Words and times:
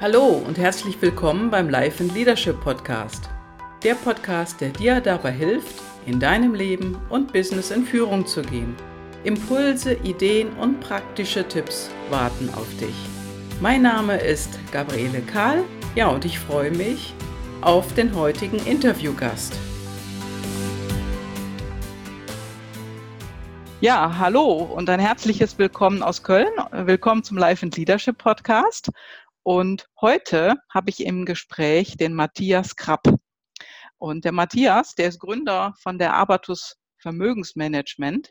Hallo 0.00 0.42
und 0.46 0.56
herzlich 0.56 1.02
willkommen 1.02 1.50
beim 1.50 1.68
Life 1.68 2.02
and 2.02 2.14
Leadership 2.14 2.58
Podcast. 2.62 3.28
Der 3.82 3.94
Podcast, 3.94 4.58
der 4.62 4.70
dir 4.70 4.98
dabei 4.98 5.30
hilft, 5.30 5.74
in 6.06 6.18
deinem 6.18 6.54
Leben 6.54 6.96
und 7.10 7.34
Business 7.34 7.70
in 7.70 7.84
Führung 7.84 8.26
zu 8.26 8.40
gehen. 8.40 8.74
Impulse, 9.24 9.92
Ideen 9.92 10.54
und 10.54 10.80
praktische 10.80 11.46
Tipps 11.46 11.90
warten 12.08 12.48
auf 12.54 12.66
dich. 12.78 12.94
Mein 13.60 13.82
Name 13.82 14.16
ist 14.16 14.58
Gabriele 14.72 15.20
Kahl, 15.20 15.64
ja, 15.94 16.08
und 16.08 16.24
ich 16.24 16.38
freue 16.38 16.70
mich 16.70 17.12
auf 17.60 17.92
den 17.92 18.14
heutigen 18.14 18.56
Interviewgast. 18.64 19.52
Ja, 23.82 24.18
hallo 24.18 24.44
und 24.44 24.90
ein 24.90 25.00
herzliches 25.00 25.56
Willkommen 25.56 26.02
aus 26.02 26.22
Köln. 26.22 26.52
Willkommen 26.70 27.22
zum 27.22 27.38
Life 27.38 27.64
and 27.64 27.74
Leadership 27.78 28.18
Podcast. 28.18 28.90
Und 29.52 29.88
heute 30.00 30.54
habe 30.72 30.90
ich 30.90 31.04
im 31.04 31.24
Gespräch 31.26 31.96
den 31.96 32.14
Matthias 32.14 32.76
Krapp. 32.76 33.02
Und 33.98 34.24
der 34.24 34.30
Matthias, 34.30 34.94
der 34.94 35.08
ist 35.08 35.18
Gründer 35.18 35.74
von 35.82 35.98
der 35.98 36.14
Abatus 36.14 36.76
Vermögensmanagement 36.98 38.30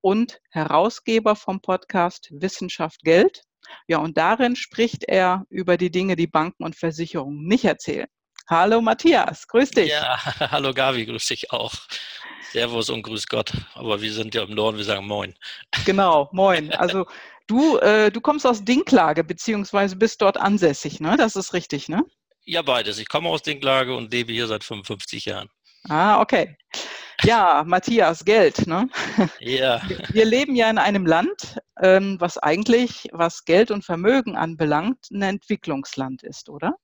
und 0.00 0.40
Herausgeber 0.50 1.36
vom 1.36 1.60
Podcast 1.60 2.30
Wissenschaft 2.32 3.04
Geld. 3.04 3.42
Ja, 3.86 3.98
und 3.98 4.18
darin 4.18 4.56
spricht 4.56 5.04
er 5.04 5.44
über 5.50 5.76
die 5.76 5.92
Dinge, 5.92 6.16
die 6.16 6.26
Banken 6.26 6.64
und 6.64 6.74
Versicherungen 6.74 7.46
nicht 7.46 7.64
erzählen. 7.64 8.08
Hallo 8.48 8.80
Matthias, 8.80 9.46
grüß 9.46 9.70
dich. 9.70 9.90
Ja, 9.90 10.18
hallo 10.50 10.74
Gavi, 10.74 11.06
grüß 11.06 11.26
dich 11.26 11.52
auch. 11.52 11.74
Servus 12.50 12.90
und 12.90 13.04
grüß 13.04 13.28
Gott. 13.28 13.52
Aber 13.74 14.02
wir 14.02 14.12
sind 14.12 14.34
ja 14.34 14.42
im 14.42 14.54
Norden, 14.54 14.78
wir 14.78 14.84
sagen 14.84 15.06
Moin. 15.06 15.36
Genau, 15.84 16.28
Moin. 16.32 16.72
Also 16.78 17.06
du, 17.46 17.78
äh, 17.78 18.10
du 18.10 18.20
kommst 18.20 18.46
aus 18.46 18.64
Dinklage, 18.64 19.24
beziehungsweise 19.24 19.96
bist 19.96 20.22
dort 20.22 20.36
ansässig, 20.36 21.00
ne? 21.00 21.16
Das 21.16 21.36
ist 21.36 21.52
richtig, 21.52 21.88
ne? 21.88 22.04
Ja, 22.44 22.62
beides. 22.62 22.98
Ich 22.98 23.08
komme 23.08 23.28
aus 23.28 23.42
Dinklage 23.42 23.94
und 23.94 24.12
lebe 24.12 24.32
hier 24.32 24.46
seit 24.46 24.62
55 24.62 25.24
Jahren. 25.24 25.48
Ah, 25.88 26.20
okay. 26.20 26.56
Ja, 27.22 27.64
Matthias, 27.66 28.24
Geld, 28.24 28.66
ne? 28.66 28.88
Ja. 29.40 29.82
Wir 30.10 30.24
leben 30.24 30.54
ja 30.54 30.68
in 30.70 30.78
einem 30.78 31.06
Land, 31.06 31.58
ähm, 31.80 32.16
was 32.20 32.38
eigentlich, 32.38 33.08
was 33.12 33.44
Geld 33.44 33.70
und 33.70 33.84
Vermögen 33.84 34.36
anbelangt, 34.36 35.10
ein 35.10 35.22
Entwicklungsland 35.22 36.22
ist, 36.22 36.48
oder? 36.48 36.76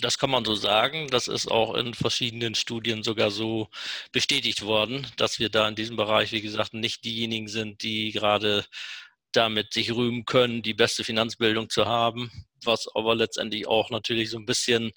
Das 0.00 0.18
kann 0.18 0.30
man 0.30 0.44
so 0.44 0.54
sagen. 0.54 1.08
Das 1.08 1.28
ist 1.28 1.50
auch 1.50 1.74
in 1.74 1.92
verschiedenen 1.92 2.54
Studien 2.54 3.02
sogar 3.02 3.30
so 3.30 3.68
bestätigt 4.10 4.64
worden, 4.64 5.06
dass 5.16 5.38
wir 5.38 5.50
da 5.50 5.68
in 5.68 5.74
diesem 5.74 5.96
Bereich, 5.96 6.32
wie 6.32 6.40
gesagt, 6.40 6.72
nicht 6.72 7.04
diejenigen 7.04 7.48
sind, 7.48 7.82
die 7.82 8.10
gerade 8.12 8.64
damit 9.36 9.72
sich 9.72 9.94
rühmen 9.94 10.24
können, 10.24 10.62
die 10.62 10.74
beste 10.74 11.04
Finanzbildung 11.04 11.70
zu 11.70 11.86
haben, 11.86 12.30
was 12.64 12.88
aber 12.94 13.14
letztendlich 13.14 13.66
auch 13.66 13.90
natürlich 13.90 14.30
so 14.30 14.38
ein 14.38 14.46
bisschen 14.46 14.92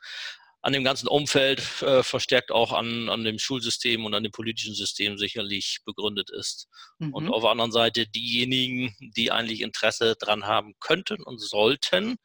an 0.61 0.73
dem 0.73 0.83
ganzen 0.83 1.07
Umfeld 1.07 1.59
äh, 1.81 2.03
verstärkt 2.03 2.52
auch 2.52 2.73
an, 2.73 3.09
an 3.09 3.23
dem 3.23 3.39
Schulsystem 3.39 4.05
und 4.05 4.13
an 4.13 4.23
dem 4.23 4.31
politischen 4.31 4.75
System 4.75 5.17
sicherlich 5.17 5.79
begründet 5.85 6.29
ist. 6.31 6.67
Mhm. 6.97 7.13
Und 7.13 7.29
auf 7.29 7.43
der 7.43 7.52
anderen 7.52 7.71
Seite 7.71 8.07
diejenigen, 8.07 8.93
die 8.99 9.31
eigentlich 9.31 9.61
Interesse 9.61 10.15
dran 10.19 10.45
haben 10.45 10.73
könnten 10.80 11.23
und 11.23 11.39
sollten, 11.39 12.17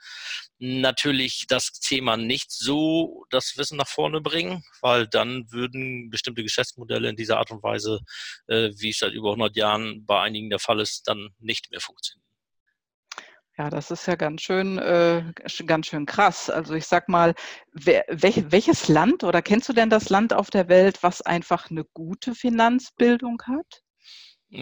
natürlich 0.58 1.44
das 1.48 1.72
Thema 1.72 2.16
nicht 2.16 2.50
so 2.50 3.24
das 3.30 3.56
Wissen 3.56 3.76
nach 3.76 3.88
vorne 3.88 4.20
bringen, 4.20 4.64
weil 4.80 5.06
dann 5.06 5.44
würden 5.52 6.10
bestimmte 6.10 6.42
Geschäftsmodelle 6.42 7.08
in 7.08 7.16
dieser 7.16 7.38
Art 7.38 7.50
und 7.50 7.62
Weise, 7.62 8.00
äh, 8.48 8.70
wie 8.76 8.90
es 8.90 8.98
seit 8.98 9.12
über 9.12 9.30
100 9.30 9.56
Jahren 9.56 10.04
bei 10.06 10.20
einigen 10.20 10.50
der 10.50 10.58
Fall 10.58 10.80
ist, 10.80 11.06
dann 11.06 11.30
nicht 11.38 11.70
mehr 11.70 11.80
funktionieren. 11.80 12.23
Ja, 13.56 13.70
das 13.70 13.92
ist 13.92 14.06
ja 14.06 14.16
ganz 14.16 14.42
schön, 14.42 14.78
äh, 14.78 15.22
ganz 15.66 15.86
schön 15.86 16.06
krass. 16.06 16.50
Also 16.50 16.74
ich 16.74 16.86
sag 16.86 17.08
mal, 17.08 17.34
wer, 17.72 18.04
welch, 18.08 18.50
welches 18.50 18.88
Land 18.88 19.22
oder 19.22 19.42
kennst 19.42 19.68
du 19.68 19.72
denn 19.72 19.90
das 19.90 20.08
Land 20.08 20.32
auf 20.32 20.50
der 20.50 20.68
Welt, 20.68 21.02
was 21.02 21.22
einfach 21.22 21.70
eine 21.70 21.84
gute 21.94 22.34
Finanzbildung 22.34 23.40
hat? 23.46 23.84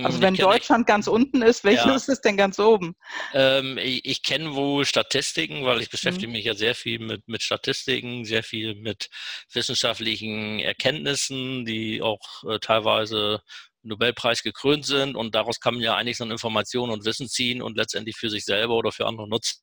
Also 0.02 0.16
hm, 0.16 0.22
wenn 0.22 0.34
Deutschland 0.34 0.86
ganz 0.86 1.06
unten 1.06 1.42
ist, 1.42 1.64
welches 1.64 1.84
ja. 1.84 1.94
ist 1.96 2.08
es 2.08 2.20
denn 2.20 2.36
ganz 2.36 2.58
oben? 2.58 2.94
Ähm, 3.34 3.78
ich, 3.78 4.04
ich 4.04 4.22
kenne 4.22 4.54
wohl 4.54 4.84
Statistiken, 4.84 5.64
weil 5.64 5.80
ich 5.80 5.90
beschäftige 5.90 6.28
mhm. 6.28 6.32
mich 6.34 6.44
ja 6.44 6.54
sehr 6.54 6.74
viel 6.74 6.98
mit, 6.98 7.28
mit 7.28 7.42
Statistiken, 7.42 8.24
sehr 8.24 8.42
viel 8.42 8.74
mit 8.74 9.08
wissenschaftlichen 9.52 10.60
Erkenntnissen, 10.60 11.64
die 11.64 12.00
auch 12.00 12.20
äh, 12.48 12.58
teilweise 12.58 13.42
Nobelpreis 13.82 14.42
gekrönt 14.42 14.86
sind 14.86 15.16
und 15.16 15.34
daraus 15.34 15.60
kann 15.60 15.74
man 15.74 15.82
ja 15.82 15.96
einiges 15.96 16.20
an 16.20 16.30
Informationen 16.30 16.92
und 16.92 17.04
Wissen 17.04 17.28
ziehen 17.28 17.62
und 17.62 17.76
letztendlich 17.76 18.16
für 18.16 18.30
sich 18.30 18.44
selber 18.44 18.74
oder 18.74 18.92
für 18.92 19.06
andere 19.06 19.28
nutzen. 19.28 19.62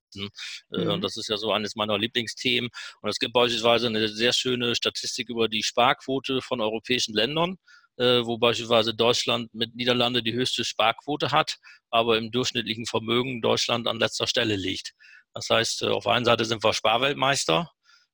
Äh, 0.74 0.80
mhm. 0.80 0.91
Und 0.91 1.02
das 1.03 1.18
ist 1.18 1.30
ja 1.30 1.38
so 1.38 1.52
eines 1.52 1.75
meiner 1.75 1.97
Lieblingsthemen. 1.97 2.69
Und 3.02 3.09
es 3.09 3.19
gibt 3.19 3.34
beispielsweise 3.34 3.88
eine 3.88 4.08
sehr 4.09 4.34
schöne 4.34 4.75
Statistik 4.75 5.29
über 5.29 5.47
die 5.47 5.63
Sparquote 5.63 6.41
von 6.41 6.62
europäischen 6.62 7.13
Ländern 7.13 7.58
äh, 7.97 8.25
wo 8.25 8.38
beispielsweise 8.38 8.94
Deutschland 8.94 9.53
mit 9.53 9.75
Niederlande 9.75 10.24
die 10.24 10.34
höchste 10.34 10.63
Sparquote 10.63 11.31
hat, 11.31 11.58
aber 11.90 12.18
im 12.18 12.31
durchschnittlichen 12.31 12.85
Vermögen 12.85 13.41
Deutschland 13.41 13.88
an 13.88 14.00
letzter 14.00 14.25
Stelle 14.25 14.56
liegt. 14.56 14.94
Das 15.34 15.50
heißt, 15.50 15.81
äh, 15.84 15.88
auf 15.88 16.06
der 16.06 16.13
einen 16.13 16.25
Seite 16.25 16.46
sind 16.46 16.63
wir 16.63 16.74
Sparweltmeister, 16.74 17.72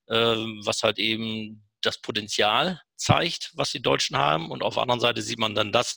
was 0.08 0.84
halt 0.84 1.00
eben 1.00 1.66
das 1.82 2.00
Potenzial 2.00 2.80
zeigt, 2.96 3.52
was 3.56 3.72
die 3.72 3.82
Deutschen 3.82 4.18
haben. 4.18 4.52
Und 4.52 4.64
auf 4.64 4.76
der 4.76 4.84
anderen 4.84 5.02
Seite 5.02 5.22
sieht 5.22 5.40
man 5.40 5.56
dann 5.56 5.72
das, 5.72 5.96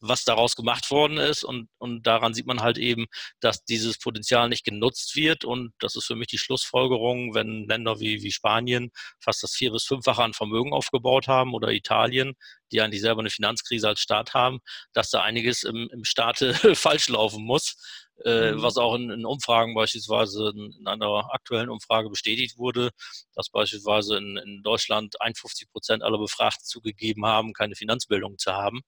was 0.00 0.24
daraus 0.24 0.56
gemacht 0.56 0.90
worden 0.90 1.18
ist. 1.18 1.44
Und, 1.44 1.68
und 1.78 2.06
daran 2.06 2.34
sieht 2.34 2.46
man 2.46 2.60
halt 2.60 2.78
eben, 2.78 3.06
dass 3.40 3.64
dieses 3.64 3.98
Potenzial 3.98 4.48
nicht 4.48 4.64
genutzt 4.64 5.16
wird. 5.16 5.44
Und 5.44 5.72
das 5.80 5.96
ist 5.96 6.06
für 6.06 6.16
mich 6.16 6.28
die 6.28 6.38
Schlussfolgerung, 6.38 7.34
wenn 7.34 7.66
Länder 7.66 8.00
wie, 8.00 8.22
wie 8.22 8.32
Spanien 8.32 8.90
fast 9.20 9.42
das 9.42 9.54
vier- 9.54 9.72
bis 9.72 9.84
fünffache 9.84 10.22
an 10.22 10.34
Vermögen 10.34 10.72
aufgebaut 10.72 11.28
haben 11.28 11.54
oder 11.54 11.70
Italien, 11.72 12.34
die 12.72 12.80
eigentlich 12.80 13.00
selber 13.00 13.20
eine 13.20 13.30
Finanzkrise 13.30 13.88
als 13.88 14.00
Staat 14.00 14.34
haben, 14.34 14.60
dass 14.92 15.10
da 15.10 15.22
einiges 15.22 15.62
im, 15.62 15.88
im 15.92 16.04
Staate 16.04 16.54
falsch 16.74 17.08
laufen 17.08 17.44
muss. 17.44 17.76
Äh, 18.24 18.52
mhm. 18.52 18.62
was 18.62 18.78
auch 18.78 18.94
in, 18.94 19.10
in, 19.10 19.26
Umfragen 19.26 19.74
beispielsweise 19.74 20.50
in 20.56 20.86
einer 20.86 21.28
aktuellen 21.34 21.68
Umfrage 21.68 22.08
bestätigt 22.08 22.56
wurde, 22.56 22.88
dass 23.34 23.50
beispielsweise 23.50 24.16
in, 24.16 24.38
in 24.38 24.62
Deutschland 24.62 25.20
51 25.20 25.70
Prozent 25.70 26.02
aller 26.02 26.16
Befragten 26.16 26.64
zugegeben 26.64 27.26
haben, 27.26 27.52
keine 27.52 27.74
Finanzbildung 27.74 28.38
zu 28.38 28.52
haben 28.52 28.80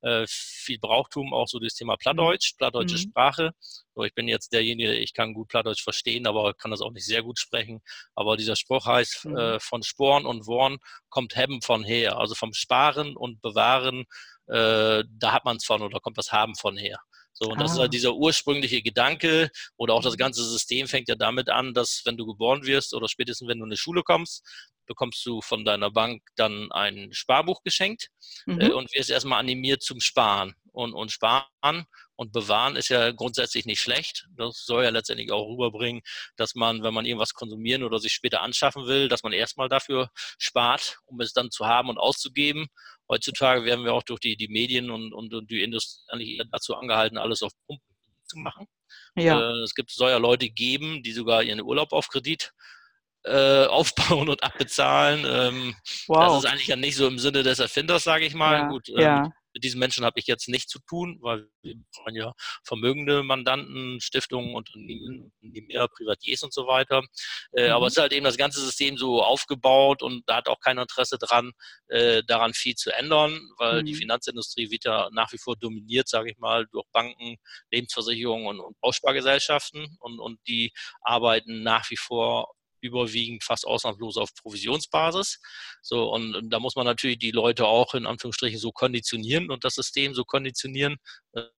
äh, 0.00 0.24
viel 0.28 0.80
Brauchtum, 0.80 1.32
auch 1.32 1.46
so 1.46 1.60
das 1.60 1.74
Thema 1.74 1.96
Plattdeutsch, 1.96 2.56
plattdeutsche 2.56 2.96
mhm. 2.96 3.10
Sprache. 3.10 3.50
So, 3.94 4.02
ich 4.02 4.12
bin 4.12 4.26
jetzt 4.26 4.52
derjenige, 4.52 4.92
ich 4.94 5.14
kann 5.14 5.34
gut 5.34 5.46
Plattdeutsch 5.46 5.84
verstehen, 5.84 6.26
aber 6.26 6.52
kann 6.54 6.72
das 6.72 6.80
auch 6.80 6.90
nicht 6.90 7.06
sehr 7.06 7.22
gut 7.22 7.38
sprechen. 7.38 7.80
Aber 8.16 8.36
dieser 8.36 8.56
Spruch 8.56 8.86
heißt, 8.86 9.26
mhm. 9.26 9.36
äh, 9.36 9.60
von 9.60 9.84
Sporen 9.84 10.26
und 10.26 10.48
Worn 10.48 10.78
kommt 11.10 11.36
Hebben 11.36 11.62
von 11.62 11.84
her, 11.84 12.18
also 12.18 12.34
vom 12.34 12.54
Sparen 12.54 13.16
und 13.16 13.40
Bewahren, 13.40 14.04
äh, 14.48 15.04
da 15.08 15.32
hat 15.32 15.44
man 15.44 15.58
es 15.58 15.64
von 15.64 15.80
oder 15.80 16.00
kommt 16.00 16.18
das 16.18 16.32
Haben 16.32 16.56
von 16.56 16.76
her. 16.76 16.98
So, 17.42 17.50
und 17.50 17.58
ah. 17.58 17.62
das 17.62 17.72
ist 17.72 17.78
halt 17.78 17.88
ah. 17.88 17.90
dieser 17.90 18.14
ursprüngliche 18.14 18.82
Gedanke 18.82 19.50
oder 19.76 19.94
auch 19.94 20.02
das 20.02 20.14
mhm. 20.14 20.18
ganze 20.18 20.44
System 20.44 20.86
fängt 20.86 21.08
ja 21.08 21.14
damit 21.14 21.48
an, 21.48 21.72
dass 21.72 22.02
wenn 22.04 22.16
du 22.16 22.26
geboren 22.26 22.64
wirst 22.66 22.94
oder 22.94 23.08
spätestens 23.08 23.48
wenn 23.48 23.58
du 23.58 23.64
in 23.64 23.70
die 23.70 23.76
Schule 23.76 24.02
kommst, 24.02 24.44
bekommst 24.86 25.24
du 25.24 25.40
von 25.40 25.64
deiner 25.64 25.90
Bank 25.90 26.22
dann 26.36 26.70
ein 26.72 27.12
Sparbuch 27.12 27.62
geschenkt 27.62 28.08
äh, 28.46 28.52
mhm. 28.52 28.60
äh, 28.60 28.70
und 28.72 28.92
wirst 28.92 29.08
erstmal 29.08 29.40
animiert 29.40 29.82
zum 29.82 30.00
Sparen. 30.00 30.54
und, 30.72 30.94
und 30.94 31.10
sparen. 31.10 31.86
Und 32.16 32.32
bewahren 32.32 32.76
ist 32.76 32.90
ja 32.90 33.12
grundsätzlich 33.12 33.64
nicht 33.64 33.80
schlecht. 33.80 34.26
Das 34.36 34.64
soll 34.66 34.84
ja 34.84 34.90
letztendlich 34.90 35.32
auch 35.32 35.48
rüberbringen, 35.48 36.02
dass 36.36 36.54
man, 36.54 36.82
wenn 36.82 36.92
man 36.92 37.06
irgendwas 37.06 37.32
konsumieren 37.32 37.82
oder 37.82 37.98
sich 37.98 38.12
später 38.12 38.42
anschaffen 38.42 38.86
will, 38.86 39.08
dass 39.08 39.22
man 39.22 39.32
erstmal 39.32 39.70
dafür 39.70 40.10
spart, 40.38 40.98
um 41.06 41.18
es 41.20 41.32
dann 41.32 41.50
zu 41.50 41.66
haben 41.66 41.88
und 41.88 41.96
auszugeben. 41.96 42.68
Heutzutage 43.10 43.64
werden 43.64 43.84
wir 43.84 43.92
auch 43.92 44.04
durch 44.04 44.20
die, 44.20 44.36
die 44.36 44.46
Medien 44.46 44.90
und, 44.90 45.12
und, 45.12 45.34
und 45.34 45.50
die 45.50 45.62
Industrie 45.62 46.00
eigentlich 46.12 46.40
dazu 46.52 46.76
angehalten, 46.76 47.18
alles 47.18 47.42
auf 47.42 47.50
Pumpen 47.66 47.84
zu 48.24 48.38
machen. 48.38 48.66
Ja. 49.16 49.40
Äh, 49.40 49.62
es 49.64 49.74
gibt, 49.74 49.90
soll 49.90 50.10
ja 50.10 50.18
Leute 50.18 50.48
geben, 50.48 51.02
die 51.02 51.10
sogar 51.10 51.42
ihren 51.42 51.60
Urlaub 51.60 51.92
auf 51.92 52.08
Kredit 52.08 52.52
äh, 53.24 53.64
aufbauen 53.66 54.28
und 54.28 54.44
abbezahlen. 54.44 55.26
Ähm, 55.26 55.74
wow. 56.06 56.34
Das 56.34 56.44
ist 56.44 56.50
eigentlich 56.50 56.68
ja 56.68 56.76
nicht 56.76 56.94
so 56.94 57.08
im 57.08 57.18
Sinne 57.18 57.42
des 57.42 57.58
Erfinders, 57.58 58.04
sage 58.04 58.24
ich 58.24 58.34
mal. 58.34 58.54
Ja, 58.54 58.68
Gut, 58.68 58.88
ähm, 58.90 59.00
ja. 59.00 59.32
Mit 59.52 59.64
diesen 59.64 59.80
Menschen 59.80 60.04
habe 60.04 60.18
ich 60.18 60.26
jetzt 60.26 60.48
nichts 60.48 60.70
zu 60.70 60.78
tun, 60.80 61.18
weil 61.20 61.48
wir 61.62 61.74
brauchen 61.94 62.14
ja 62.14 62.32
vermögende 62.64 63.22
Mandanten, 63.22 64.00
Stiftungen, 64.00 64.54
Unternehmen, 64.54 65.32
mehr 65.40 65.88
Privatiers 65.88 66.42
und 66.42 66.52
so 66.52 66.66
weiter. 66.66 67.02
Äh, 67.52 67.68
mhm. 67.68 67.72
Aber 67.72 67.86
es 67.86 67.94
ist 67.94 68.00
halt 68.00 68.12
eben 68.12 68.24
das 68.24 68.36
ganze 68.36 68.60
System 68.60 68.96
so 68.96 69.22
aufgebaut 69.22 70.02
und 70.02 70.22
da 70.26 70.36
hat 70.36 70.48
auch 70.48 70.60
kein 70.60 70.78
Interesse 70.78 71.18
dran, 71.18 71.52
äh, 71.88 72.22
daran 72.26 72.54
viel 72.54 72.74
zu 72.74 72.94
ändern, 72.94 73.40
weil 73.58 73.82
mhm. 73.82 73.86
die 73.86 73.94
Finanzindustrie 73.94 74.70
wird 74.70 74.84
ja 74.84 75.08
nach 75.12 75.32
wie 75.32 75.38
vor 75.38 75.56
dominiert, 75.56 76.08
sage 76.08 76.30
ich 76.30 76.38
mal, 76.38 76.66
durch 76.72 76.86
Banken, 76.92 77.36
Lebensversicherungen 77.70 78.46
und, 78.46 78.60
und 78.60 78.80
Bauspargesellschaften 78.80 79.96
und, 80.00 80.20
und 80.20 80.40
die 80.46 80.72
arbeiten 81.02 81.62
nach 81.62 81.90
wie 81.90 81.96
vor 81.96 82.54
überwiegend 82.80 83.44
fast 83.44 83.66
ausnahmslos 83.66 84.16
auf 84.16 84.34
Provisionsbasis. 84.34 85.40
So, 85.82 86.10
und, 86.12 86.50
da 86.50 86.58
muss 86.58 86.76
man 86.76 86.86
natürlich 86.86 87.18
die 87.18 87.30
Leute 87.30 87.66
auch 87.66 87.94
in 87.94 88.06
Anführungsstrichen 88.06 88.58
so 88.58 88.72
konditionieren 88.72 89.50
und 89.50 89.64
das 89.64 89.74
System 89.74 90.14
so 90.14 90.24
konditionieren. 90.24 90.96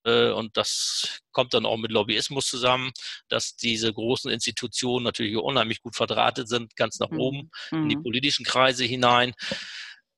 Äh, 0.04 0.30
und 0.30 0.56
das 0.56 1.20
kommt 1.32 1.54
dann 1.54 1.66
auch 1.66 1.76
mit 1.76 1.90
Lobbyismus 1.90 2.46
zusammen, 2.46 2.92
dass 3.28 3.56
diese 3.56 3.92
großen 3.92 4.30
Institutionen 4.30 5.04
natürlich 5.04 5.36
unheimlich 5.36 5.80
gut 5.80 5.96
verdrahtet 5.96 6.48
sind, 6.48 6.76
ganz 6.76 6.98
nach 6.98 7.10
mhm. 7.10 7.20
oben 7.20 7.50
in 7.70 7.88
die 7.88 7.96
mhm. 7.96 8.02
politischen 8.02 8.44
Kreise 8.44 8.84
hinein 8.84 9.32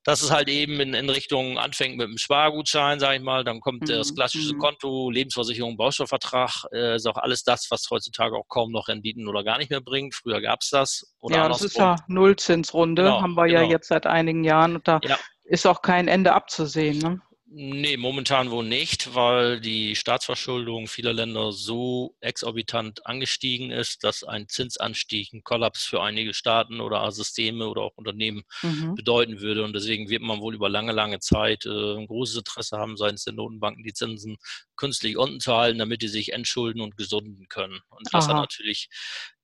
dass 0.04 0.22
es 0.22 0.30
halt 0.30 0.48
eben 0.48 0.80
in, 0.80 0.94
in 0.94 1.08
Richtung 1.08 1.58
anfängt 1.58 1.96
mit 1.96 2.06
dem 2.06 2.18
Spargutschein, 2.18 3.00
sage 3.00 3.16
ich 3.16 3.22
mal, 3.22 3.42
dann 3.42 3.60
kommt 3.60 3.82
mhm. 3.82 3.86
das 3.86 4.14
klassische 4.14 4.54
mhm. 4.54 4.58
Konto, 4.58 5.10
Lebensversicherung, 5.10 5.76
Baustoffvertrag, 5.76 6.66
äh, 6.72 6.96
ist 6.96 7.06
auch 7.06 7.16
alles 7.16 7.42
das, 7.42 7.66
was 7.70 7.86
heutzutage 7.90 8.36
auch 8.36 8.46
kaum 8.48 8.70
noch 8.70 8.88
Renditen 8.88 9.26
oder 9.26 9.42
gar 9.42 9.58
nicht 9.58 9.70
mehr 9.70 9.80
bringt. 9.80 10.14
Früher 10.14 10.40
gab 10.42 10.60
es 10.60 10.70
das. 10.70 11.14
ja, 11.22 11.48
das 11.48 11.62
ist 11.62 11.78
ja 11.78 11.96
Nullzinsrunde, 12.06 13.02
genau, 13.02 13.22
haben 13.22 13.34
wir 13.34 13.46
genau. 13.46 13.62
ja 13.62 13.68
jetzt 13.68 13.88
seit 13.88 14.06
einigen 14.06 14.44
Jahren 14.44 14.76
und 14.76 14.86
da 14.86 15.00
ja. 15.02 15.18
ist 15.44 15.66
auch 15.66 15.80
kein 15.80 16.06
Ende 16.06 16.34
abzusehen. 16.34 16.98
Ne? 16.98 17.20
Nee, 17.56 17.96
momentan 17.96 18.50
wohl 18.50 18.64
nicht, 18.64 19.14
weil 19.14 19.60
die 19.60 19.94
Staatsverschuldung 19.94 20.88
vieler 20.88 21.12
Länder 21.12 21.52
so 21.52 22.16
exorbitant 22.20 23.06
angestiegen 23.06 23.70
ist, 23.70 24.02
dass 24.02 24.24
ein 24.24 24.48
Zinsanstieg, 24.48 25.32
ein 25.32 25.44
Kollaps 25.44 25.84
für 25.84 26.02
einige 26.02 26.34
Staaten 26.34 26.80
oder 26.80 27.08
Systeme 27.12 27.68
oder 27.68 27.82
auch 27.82 27.92
Unternehmen 27.94 28.42
mhm. 28.62 28.96
bedeuten 28.96 29.40
würde. 29.40 29.62
Und 29.62 29.72
deswegen 29.72 30.08
wird 30.08 30.22
man 30.22 30.40
wohl 30.40 30.56
über 30.56 30.68
lange, 30.68 30.90
lange 30.90 31.20
Zeit 31.20 31.64
äh, 31.64 31.96
ein 31.96 32.08
großes 32.08 32.38
Interesse 32.38 32.76
haben, 32.76 32.96
seitens 32.96 33.22
der 33.22 33.34
Notenbanken 33.34 33.84
die 33.84 33.92
Zinsen 33.92 34.36
künstlich 34.74 35.16
unten 35.16 35.38
zu 35.38 35.56
halten, 35.56 35.78
damit 35.78 36.02
die 36.02 36.08
sich 36.08 36.32
entschulden 36.32 36.80
und 36.80 36.96
gesunden 36.96 37.46
können. 37.48 37.78
Und 37.90 38.08
das 38.10 38.24
Aha. 38.24 38.32
hat 38.32 38.40
natürlich 38.40 38.88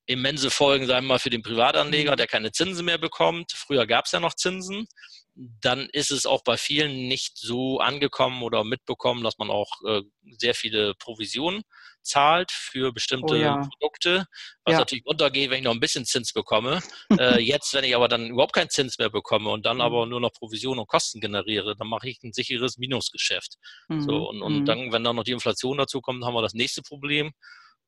immense 0.05 0.51
Folgen, 0.51 0.85
sagen 0.85 1.05
wir 1.05 1.13
mal, 1.13 1.19
für 1.19 1.29
den 1.29 1.43
Privatanleger, 1.43 2.11
mhm. 2.11 2.17
der 2.17 2.27
keine 2.27 2.51
Zinsen 2.51 2.83
mehr 2.83 2.97
bekommt. 2.97 3.53
Früher 3.53 3.87
gab 3.87 4.03
es 4.03 4.11
ja 4.11 4.19
noch 4.19 4.33
Zinsen 4.33 4.85
dann 5.35 5.87
ist 5.91 6.11
es 6.11 6.25
auch 6.25 6.43
bei 6.43 6.57
vielen 6.57 7.07
nicht 7.07 7.37
so 7.37 7.79
angekommen 7.79 8.43
oder 8.43 8.63
mitbekommen, 8.63 9.23
dass 9.23 9.37
man 9.37 9.49
auch 9.49 9.69
äh, 9.87 10.01
sehr 10.37 10.53
viele 10.53 10.93
Provisionen 10.95 11.63
zahlt 12.01 12.51
für 12.51 12.91
bestimmte 12.91 13.33
oh 13.33 13.37
ja. 13.37 13.69
Produkte, 13.69 14.25
was 14.65 14.73
ja. 14.73 14.79
natürlich 14.79 15.05
untergeht, 15.05 15.49
wenn 15.49 15.59
ich 15.59 15.63
noch 15.63 15.73
ein 15.73 15.79
bisschen 15.79 16.05
Zins 16.05 16.33
bekomme. 16.33 16.81
äh, 17.17 17.39
jetzt, 17.39 17.73
wenn 17.73 17.83
ich 17.83 17.95
aber 17.95 18.07
dann 18.07 18.27
überhaupt 18.27 18.53
keinen 18.53 18.69
Zins 18.69 18.97
mehr 18.97 19.09
bekomme 19.09 19.49
und 19.49 19.65
dann 19.65 19.77
mhm. 19.77 19.81
aber 19.81 20.05
nur 20.05 20.19
noch 20.19 20.33
Provisionen 20.33 20.79
und 20.79 20.87
Kosten 20.87 21.21
generiere, 21.21 21.75
dann 21.75 21.87
mache 21.87 22.09
ich 22.09 22.21
ein 22.23 22.33
sicheres 22.33 22.77
Minusgeschäft. 22.77 23.55
Mhm. 23.87 24.01
So, 24.01 24.29
und, 24.29 24.41
und 24.41 24.59
mhm. 24.61 24.65
dann, 24.65 24.91
wenn 24.91 25.03
dann 25.03 25.15
noch 25.15 25.23
die 25.23 25.31
Inflation 25.31 25.77
dazu 25.77 26.01
kommt, 26.01 26.25
haben 26.25 26.33
wir 26.33 26.41
das 26.41 26.53
nächste 26.53 26.81
Problem. 26.81 27.31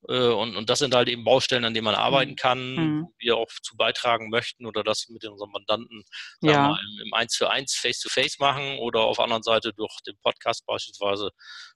Äh, 0.07 0.27
und, 0.27 0.55
und 0.55 0.69
das 0.69 0.79
sind 0.79 0.95
halt 0.95 1.09
eben 1.09 1.23
Baustellen, 1.23 1.65
an 1.65 1.73
denen 1.73 1.85
man 1.85 1.95
arbeiten 1.95 2.31
mhm. 2.31 2.35
kann, 2.35 2.75
mhm. 2.75 3.03
wo 3.03 3.13
wir 3.19 3.37
auch 3.37 3.49
zu 3.61 3.75
beitragen 3.75 4.29
möchten 4.29 4.65
oder 4.65 4.83
das 4.83 5.07
mit 5.09 5.25
unseren 5.25 5.51
Mandanten 5.51 6.03
ja. 6.41 6.69
mal, 6.69 6.79
im, 7.03 7.13
1 7.13 7.33
zu 7.33 7.47
1 7.47 7.75
Face-to-Face 7.75 8.39
machen 8.39 8.77
oder 8.79 9.01
auf 9.01 9.17
der 9.17 9.25
anderen 9.25 9.43
Seite 9.43 9.73
durch 9.73 9.99
den 10.05 10.17
Podcast 10.21 10.65
beispielsweise 10.65 11.31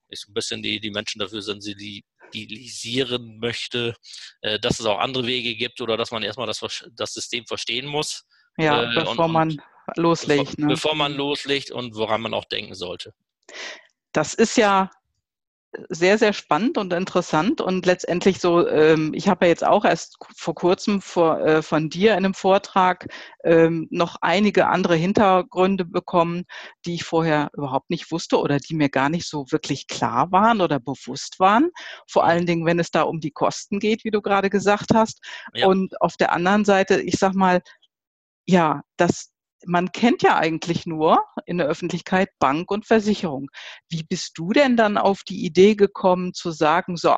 ich 0.09 0.21
so 0.21 0.31
ein 0.31 0.33
bisschen 0.33 0.61
die, 0.63 0.79
die 0.79 0.91
Menschen 0.91 1.19
dafür 1.19 1.41
sensibilisieren 1.41 3.39
möchte, 3.39 3.95
äh, 4.41 4.59
dass 4.59 4.79
es 4.79 4.85
auch 4.85 4.99
andere 4.99 5.25
Wege 5.25 5.55
gibt 5.55 5.81
oder 5.81 5.97
dass 5.97 6.11
man 6.11 6.23
erstmal 6.23 6.47
das, 6.47 6.61
das 6.95 7.13
System 7.13 7.45
verstehen 7.45 7.85
muss. 7.87 8.25
Ja, 8.57 8.83
äh, 8.83 8.95
bevor 8.95 9.25
und, 9.25 9.31
man 9.31 9.61
loslegt. 9.95 10.51
Bevor, 10.51 10.65
ne? 10.65 10.67
bevor 10.73 10.95
man 10.95 11.13
loslegt 11.13 11.71
und 11.71 11.95
woran 11.95 12.21
man 12.21 12.33
auch 12.33 12.45
denken 12.45 12.75
sollte. 12.75 13.13
Das 14.13 14.33
ist 14.33 14.57
ja 14.57 14.89
sehr, 15.89 16.17
sehr 16.17 16.33
spannend 16.33 16.77
und 16.77 16.93
interessant 16.93 17.61
und 17.61 17.85
letztendlich 17.85 18.39
so, 18.39 18.67
ähm, 18.67 19.13
ich 19.13 19.27
habe 19.27 19.45
ja 19.45 19.49
jetzt 19.49 19.65
auch 19.65 19.85
erst 19.85 20.17
vor 20.35 20.55
kurzem 20.55 21.01
vor, 21.01 21.39
äh, 21.39 21.61
von 21.61 21.89
dir 21.89 22.11
in 22.11 22.25
einem 22.25 22.33
Vortrag 22.33 23.07
ähm, 23.43 23.87
noch 23.91 24.17
einige 24.21 24.67
andere 24.67 24.95
Hintergründe 24.95 25.85
bekommen, 25.85 26.45
die 26.85 26.95
ich 26.95 27.03
vorher 27.03 27.49
überhaupt 27.53 27.89
nicht 27.89 28.11
wusste 28.11 28.39
oder 28.39 28.57
die 28.57 28.75
mir 28.75 28.89
gar 28.89 29.09
nicht 29.09 29.27
so 29.27 29.45
wirklich 29.51 29.87
klar 29.87 30.31
waren 30.31 30.61
oder 30.61 30.79
bewusst 30.79 31.39
waren. 31.39 31.69
Vor 32.07 32.25
allen 32.25 32.45
Dingen, 32.45 32.65
wenn 32.65 32.79
es 32.79 32.91
da 32.91 33.03
um 33.03 33.19
die 33.19 33.31
Kosten 33.31 33.79
geht, 33.79 34.03
wie 34.03 34.11
du 34.11 34.21
gerade 34.21 34.49
gesagt 34.49 34.91
hast. 34.93 35.23
Ja. 35.53 35.67
Und 35.67 35.99
auf 36.01 36.17
der 36.17 36.33
anderen 36.33 36.65
Seite, 36.65 37.01
ich 37.01 37.17
sag 37.17 37.33
mal, 37.33 37.61
ja, 38.45 38.81
das, 38.97 39.31
man 39.65 39.91
kennt 39.91 40.21
ja 40.23 40.37
eigentlich 40.37 40.85
nur 40.85 41.23
in 41.45 41.57
der 41.57 41.67
Öffentlichkeit 41.67 42.29
Bank 42.39 42.69
und 42.71 42.85
Versicherung. 42.85 43.49
Wie 43.89 44.03
bist 44.03 44.37
du 44.37 44.51
denn 44.51 44.77
dann 44.77 44.97
auf 44.97 45.23
die 45.23 45.45
Idee 45.45 45.75
gekommen 45.75 46.33
zu 46.33 46.51
sagen, 46.51 46.97
so, 46.97 47.15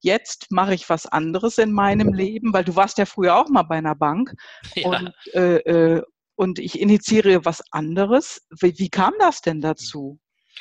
jetzt 0.00 0.50
mache 0.50 0.74
ich 0.74 0.88
was 0.88 1.06
anderes 1.06 1.58
in 1.58 1.72
meinem 1.72 2.12
Leben, 2.12 2.52
weil 2.52 2.64
du 2.64 2.76
warst 2.76 2.98
ja 2.98 3.06
früher 3.06 3.36
auch 3.36 3.48
mal 3.48 3.62
bei 3.62 3.76
einer 3.76 3.94
Bank 3.94 4.34
ja. 4.74 4.88
und, 4.88 5.12
äh, 5.34 5.56
äh, 5.58 6.02
und 6.34 6.58
ich 6.58 6.80
initiiere 6.80 7.44
was 7.44 7.62
anderes. 7.70 8.46
Wie, 8.60 8.78
wie 8.78 8.90
kam 8.90 9.14
das 9.18 9.40
denn 9.40 9.60
dazu? 9.60 10.18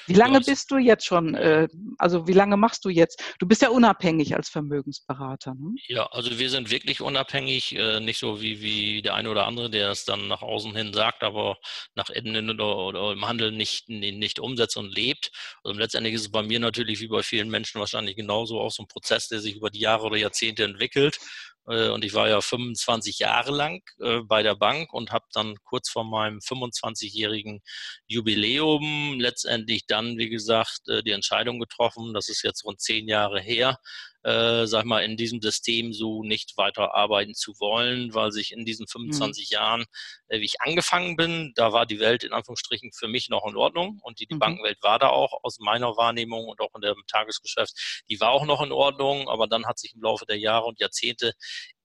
Wie 0.07 0.13
lange 0.13 0.39
ja, 0.39 0.43
bist 0.45 0.71
du 0.71 0.77
jetzt 0.77 1.05
schon, 1.05 1.35
äh, 1.35 1.67
also 1.97 2.27
wie 2.27 2.33
lange 2.33 2.57
machst 2.57 2.85
du 2.85 2.89
jetzt? 2.89 3.23
Du 3.39 3.47
bist 3.47 3.61
ja 3.61 3.69
unabhängig 3.69 4.35
als 4.35 4.49
Vermögensberater. 4.49 5.53
Ne? 5.53 5.75
Ja, 5.87 6.05
also 6.07 6.37
wir 6.39 6.49
sind 6.49 6.71
wirklich 6.71 7.01
unabhängig, 7.01 7.75
äh, 7.75 7.99
nicht 7.99 8.19
so 8.19 8.41
wie, 8.41 8.61
wie 8.61 9.01
der 9.01 9.15
eine 9.15 9.29
oder 9.29 9.45
andere, 9.45 9.69
der 9.69 9.91
es 9.91 10.05
dann 10.05 10.27
nach 10.27 10.41
außen 10.41 10.75
hin 10.75 10.93
sagt, 10.93 11.23
aber 11.23 11.57
nach 11.95 12.09
innen 12.09 12.49
oder, 12.49 12.77
oder 12.77 13.11
im 13.11 13.27
Handel 13.27 13.51
nicht, 13.51 13.89
nicht 13.89 14.39
umsetzt 14.39 14.77
und 14.77 14.93
lebt. 14.93 15.31
Also 15.63 15.79
letztendlich 15.79 16.15
ist 16.15 16.21
es 16.21 16.31
bei 16.31 16.43
mir 16.43 16.59
natürlich 16.59 16.99
wie 16.99 17.07
bei 17.07 17.23
vielen 17.23 17.49
Menschen 17.49 17.79
wahrscheinlich 17.79 18.15
genauso 18.15 18.59
auch 18.59 18.71
so 18.71 18.83
ein 18.83 18.87
Prozess, 18.87 19.27
der 19.27 19.39
sich 19.39 19.55
über 19.55 19.69
die 19.69 19.79
Jahre 19.79 20.05
oder 20.05 20.17
Jahrzehnte 20.17 20.63
entwickelt. 20.63 21.19
Äh, 21.67 21.89
und 21.89 22.03
ich 22.03 22.13
war 22.13 22.27
ja 22.29 22.41
25 22.41 23.19
Jahre 23.19 23.51
lang 23.51 23.81
äh, 23.99 24.19
bei 24.21 24.43
der 24.43 24.55
Bank 24.55 24.93
und 24.93 25.11
habe 25.11 25.25
dann 25.33 25.55
kurz 25.63 25.89
vor 25.89 26.03
meinem 26.03 26.39
25-jährigen 26.39 27.61
Jubiläum 28.07 29.19
letztendlich 29.19 29.85
dann, 29.85 30.17
wie 30.17 30.29
gesagt, 30.29 30.87
äh, 30.87 31.03
die 31.03 31.11
Entscheidung 31.11 31.59
getroffen, 31.59 32.13
das 32.13 32.29
ist 32.29 32.43
jetzt 32.43 32.63
rund 32.65 32.81
zehn 32.81 33.07
Jahre 33.07 33.39
her, 33.41 33.77
äh, 34.23 34.65
sag 34.67 34.85
mal, 34.85 35.03
in 35.03 35.17
diesem 35.17 35.41
System 35.41 35.93
so 35.93 36.23
nicht 36.23 36.57
weiter 36.57 36.93
arbeiten 36.93 37.33
zu 37.33 37.53
wollen, 37.59 38.13
weil 38.13 38.31
sich 38.31 38.51
in 38.51 38.65
diesen 38.65 38.87
25 38.87 39.49
mhm. 39.49 39.53
Jahren, 39.53 39.85
äh, 40.27 40.39
wie 40.39 40.45
ich 40.45 40.61
angefangen 40.61 41.15
bin, 41.15 41.53
da 41.55 41.73
war 41.73 41.85
die 41.85 41.99
Welt 41.99 42.23
in 42.23 42.33
Anführungsstrichen 42.33 42.91
für 42.93 43.07
mich 43.07 43.29
noch 43.29 43.47
in 43.47 43.55
Ordnung 43.55 43.99
und 44.03 44.19
die, 44.19 44.27
die 44.27 44.35
mhm. 44.35 44.39
Bankenwelt 44.39 44.77
war 44.81 44.99
da 44.99 45.09
auch 45.09 45.43
aus 45.43 45.59
meiner 45.59 45.97
Wahrnehmung 45.97 46.47
und 46.47 46.61
auch 46.61 46.73
in 46.75 46.81
dem 46.81 46.95
Tagesgeschäft, 47.07 48.03
die 48.09 48.19
war 48.19 48.31
auch 48.31 48.45
noch 48.45 48.61
in 48.61 48.71
Ordnung, 48.71 49.27
aber 49.27 49.47
dann 49.47 49.65
hat 49.65 49.79
sich 49.79 49.93
im 49.95 50.01
Laufe 50.01 50.25
der 50.25 50.37
Jahre 50.37 50.65
und 50.65 50.79
Jahrzehnte 50.79 51.33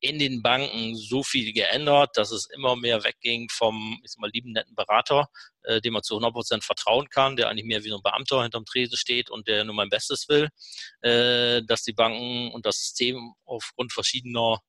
in 0.01 0.19
den 0.19 0.43
Banken 0.43 0.95
so 0.95 1.23
viel 1.23 1.53
geändert, 1.53 2.17
dass 2.17 2.31
es 2.31 2.47
immer 2.55 2.77
mehr 2.77 3.03
wegging 3.03 3.49
vom, 3.51 3.99
ich 4.05 4.13
sag 4.13 4.21
mal, 4.21 4.31
lieben 4.31 4.53
netten 4.53 4.75
Berater, 4.75 5.29
äh, 5.63 5.81
dem 5.81 5.95
man 5.95 6.03
zu 6.03 6.15
100 6.15 6.33
Prozent 6.33 6.65
vertrauen 6.65 7.09
kann, 7.09 7.37
der 7.37 7.49
eigentlich 7.49 7.67
mehr 7.67 7.83
wie 7.85 7.89
so 7.89 7.97
ein 7.97 8.03
Beamter 8.03 8.43
hinterm 8.43 8.67
Tresen 8.67 8.97
steht 8.97 9.31
und 9.31 9.49
der 9.49 9.65
nur 9.65 9.75
mein 9.75 9.89
Bestes 9.89 10.29
will, 10.29 10.49
äh, 11.01 11.63
dass 11.67 11.83
die 11.83 11.95
Banken 11.95 12.51
und 12.53 12.67
das 12.67 12.79
System 12.79 13.35
aufgrund 13.45 13.93
verschiedener 13.93 14.61